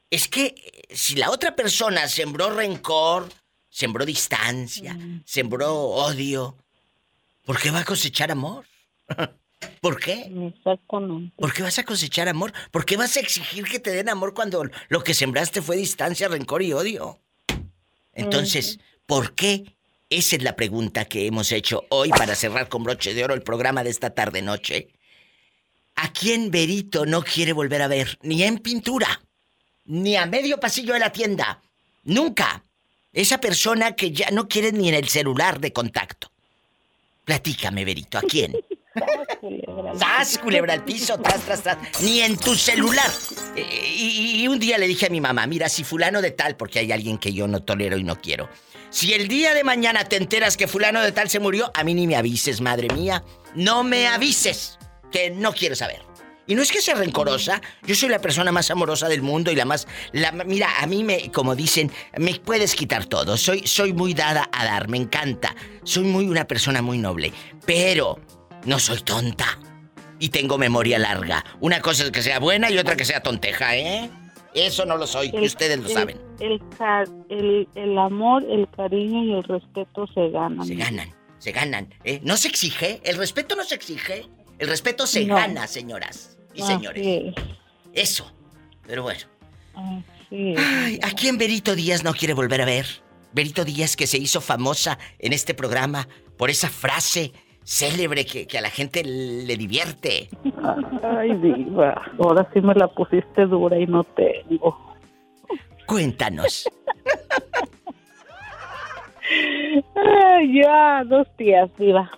[0.09, 3.29] es que eh, si la otra persona sembró rencor,
[3.77, 5.21] sembró distancia, Mm.
[5.23, 6.57] sembró odio,
[7.45, 8.65] ¿por qué va a cosechar amor?
[9.81, 10.31] ¿Por qué?
[10.47, 11.35] Exactamente.
[11.37, 12.53] ¿Por qué vas a cosechar amor?
[12.71, 16.27] ¿Por qué vas a exigir que te den amor cuando lo que sembraste fue distancia,
[16.27, 17.19] rencor y odio?
[18.13, 19.75] Entonces, ¿por qué?
[20.09, 23.43] Esa es la pregunta que hemos hecho hoy para cerrar con broche de oro el
[23.43, 24.87] programa de esta tarde noche.
[25.95, 28.17] ¿A quién Berito no quiere volver a ver?
[28.23, 29.21] Ni en pintura,
[29.85, 31.61] ni a medio pasillo de la tienda.
[32.03, 32.63] Nunca.
[33.17, 36.31] Esa persona que ya no quiere ni en el celular de contacto.
[37.25, 38.55] Platícame, Berito, ¿a quién?
[39.97, 41.17] ¡Sas, culebra al piso!
[41.17, 41.77] ¡Tras, tras, tras!
[42.03, 43.09] Ni en tu celular.
[43.55, 46.77] Eh, y un día le dije a mi mamá, mira, si fulano de tal, porque
[46.77, 48.49] hay alguien que yo no tolero y no quiero.
[48.91, 51.95] Si el día de mañana te enteras que fulano de tal se murió, a mí
[51.95, 53.23] ni me avises, madre mía.
[53.55, 54.77] No me avises,
[55.11, 56.06] que no quiero saber.
[56.47, 59.55] Y no es que sea rencorosa, yo soy la persona más amorosa del mundo y
[59.55, 59.85] la más...
[60.13, 63.35] La, mira, a mí me, como dicen, me puedes quitar todo.
[63.37, 65.53] Soy, soy muy dada a dar, me encanta.
[65.83, 67.33] Soy muy una persona muy noble.
[67.65, 68.17] Pero
[68.65, 69.59] no soy tonta.
[70.19, 71.43] Y tengo memoria larga.
[71.59, 74.09] Una cosa es que sea buena y otra que sea tonteja, ¿eh?
[74.53, 76.21] Eso no lo soy, y ustedes lo el- saben.
[76.39, 76.59] El,
[77.29, 80.65] el, el amor, el cariño y el respeto se ganan.
[80.65, 81.93] Se ganan, se ganan.
[82.03, 82.21] ¿eh?
[82.23, 84.25] No se exige, el respeto no se exige.
[84.57, 85.35] El respeto se No.
[85.35, 87.05] gana, señoras y Así señores.
[87.05, 87.33] es,
[87.93, 88.31] Eso.
[88.85, 89.19] Pero bueno.
[89.75, 90.59] así es.
[90.59, 92.85] Ay, ¿a quién Berito Díaz no quiere volver a ver?
[93.33, 96.07] Berito Díaz que se hizo famosa en este programa
[96.37, 97.31] por esa frase
[97.63, 100.29] célebre que, que a la gente le divierte.
[101.03, 104.95] Ay, diva, ahora sí me la pusiste dura y no tengo.
[105.85, 106.67] Cuéntanos.
[109.95, 112.09] Ay, ya, dos días, diva.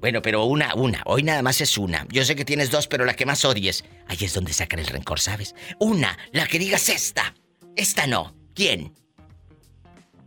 [0.00, 1.02] Bueno, pero una, una.
[1.06, 2.06] Hoy nada más es una.
[2.10, 3.84] Yo sé que tienes dos, pero la que más odies.
[4.06, 5.54] Ahí es donde sacan el rencor, ¿sabes?
[5.80, 7.34] Una, la que digas esta.
[7.74, 8.34] Esta no.
[8.54, 8.92] ¿Quién?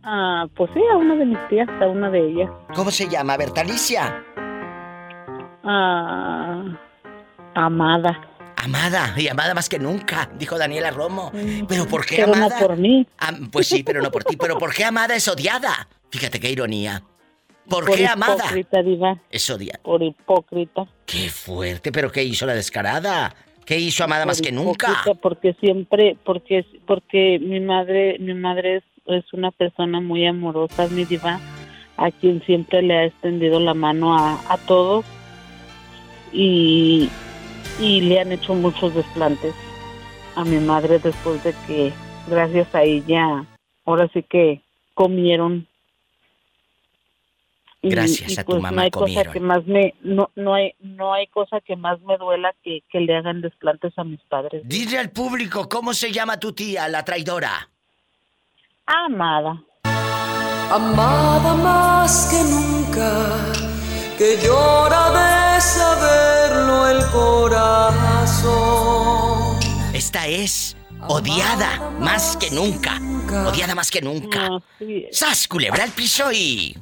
[0.02, 2.50] Ah, pues sí, a una de mis tías, a una de ellas.
[2.74, 3.36] ¿Cómo se llama?
[3.36, 4.22] Bertalicia.
[5.64, 6.64] Ah,
[7.54, 8.28] amada.
[8.56, 11.32] Amada, y amada más que nunca, dijo Daniela Romo.
[11.68, 12.60] ¿Pero por qué Pero no amada?
[12.60, 13.06] por mí.
[13.18, 14.36] Ah, pues sí, pero no por ti.
[14.40, 15.88] ¿Pero por qué amada es odiada?
[16.10, 17.02] Fíjate qué ironía.
[17.68, 18.36] ¿Por, Por qué amada?
[18.36, 19.18] hipócrita, diva.
[19.30, 19.80] Es odiada.
[19.82, 20.86] Por hipócrita.
[21.06, 23.34] Qué fuerte, pero ¿qué hizo la descarada?
[23.64, 25.02] ¿Qué hizo amada más que nunca?
[25.20, 31.04] Porque siempre, porque, porque mi madre, mi madre es, es una persona muy amorosa, mi
[31.04, 31.38] diva,
[31.96, 35.04] a quien siempre le ha extendido la mano a, a todos
[36.32, 37.08] y,
[37.80, 39.54] y le han hecho muchos desplantes
[40.34, 41.92] a mi madre después de que,
[42.26, 43.44] gracias a ella,
[43.84, 44.60] ahora sí que
[44.94, 45.66] comieron.
[47.82, 49.32] Gracias y a tu pues mamá no hay cosa comieron.
[49.32, 53.00] que más me no no hay no hay cosa que más me duela que, que
[53.00, 57.04] le hagan desplantes a mis padres Dile al público cómo se llama tu tía, la
[57.04, 57.68] traidora.
[58.86, 59.62] amada
[60.70, 63.52] Amada más que nunca,
[64.16, 68.72] que llora de saberlo el corazón.
[69.92, 70.74] Esta es
[71.08, 72.98] odiada más que nunca.
[73.46, 74.62] Odiada más que nunca.
[75.10, 76.74] ¡Sas, culebra al piso y...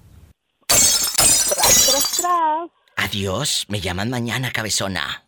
[1.70, 5.24] tras tras tras Adiós, me llaman mañana, cabezona.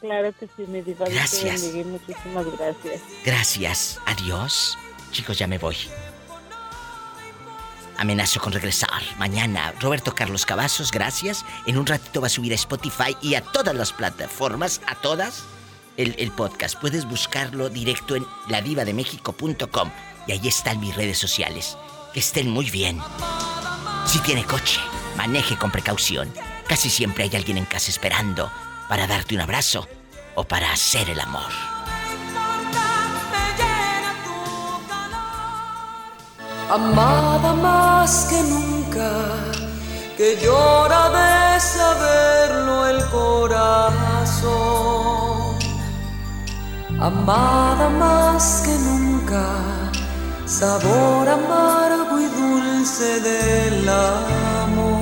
[0.00, 1.62] claro que sí mi diva Gracias.
[1.62, 4.78] bendiga muchísimas gracias Gracias, adiós.
[5.10, 5.76] Chicos, ya me voy.
[7.96, 9.72] Amenazo con regresar mañana.
[9.80, 11.44] Roberto Carlos Cavazos, gracias.
[11.66, 15.44] En un ratito va a subir a Spotify y a todas las plataformas, a todas,
[15.96, 16.74] el, el podcast.
[16.80, 19.90] Puedes buscarlo directo en ladivademexico.com
[20.26, 21.76] y ahí están mis redes sociales.
[22.12, 23.00] Que estén muy bien.
[24.06, 24.80] Si tiene coche,
[25.16, 26.32] maneje con precaución.
[26.66, 28.50] Casi siempre hay alguien en casa esperando
[28.88, 29.88] para darte un abrazo
[30.34, 31.50] o para hacer el amor.
[36.70, 39.10] Amada más que nunca,
[40.16, 44.44] que llora de saberlo el corazón.
[47.00, 49.44] Amada más que nunca,
[50.46, 54.93] sabor amargo y dulce del amor.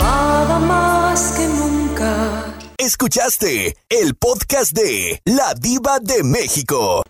[0.00, 2.54] Amada más que nunca.
[2.78, 7.02] Escuchaste el podcast de La Diva de México.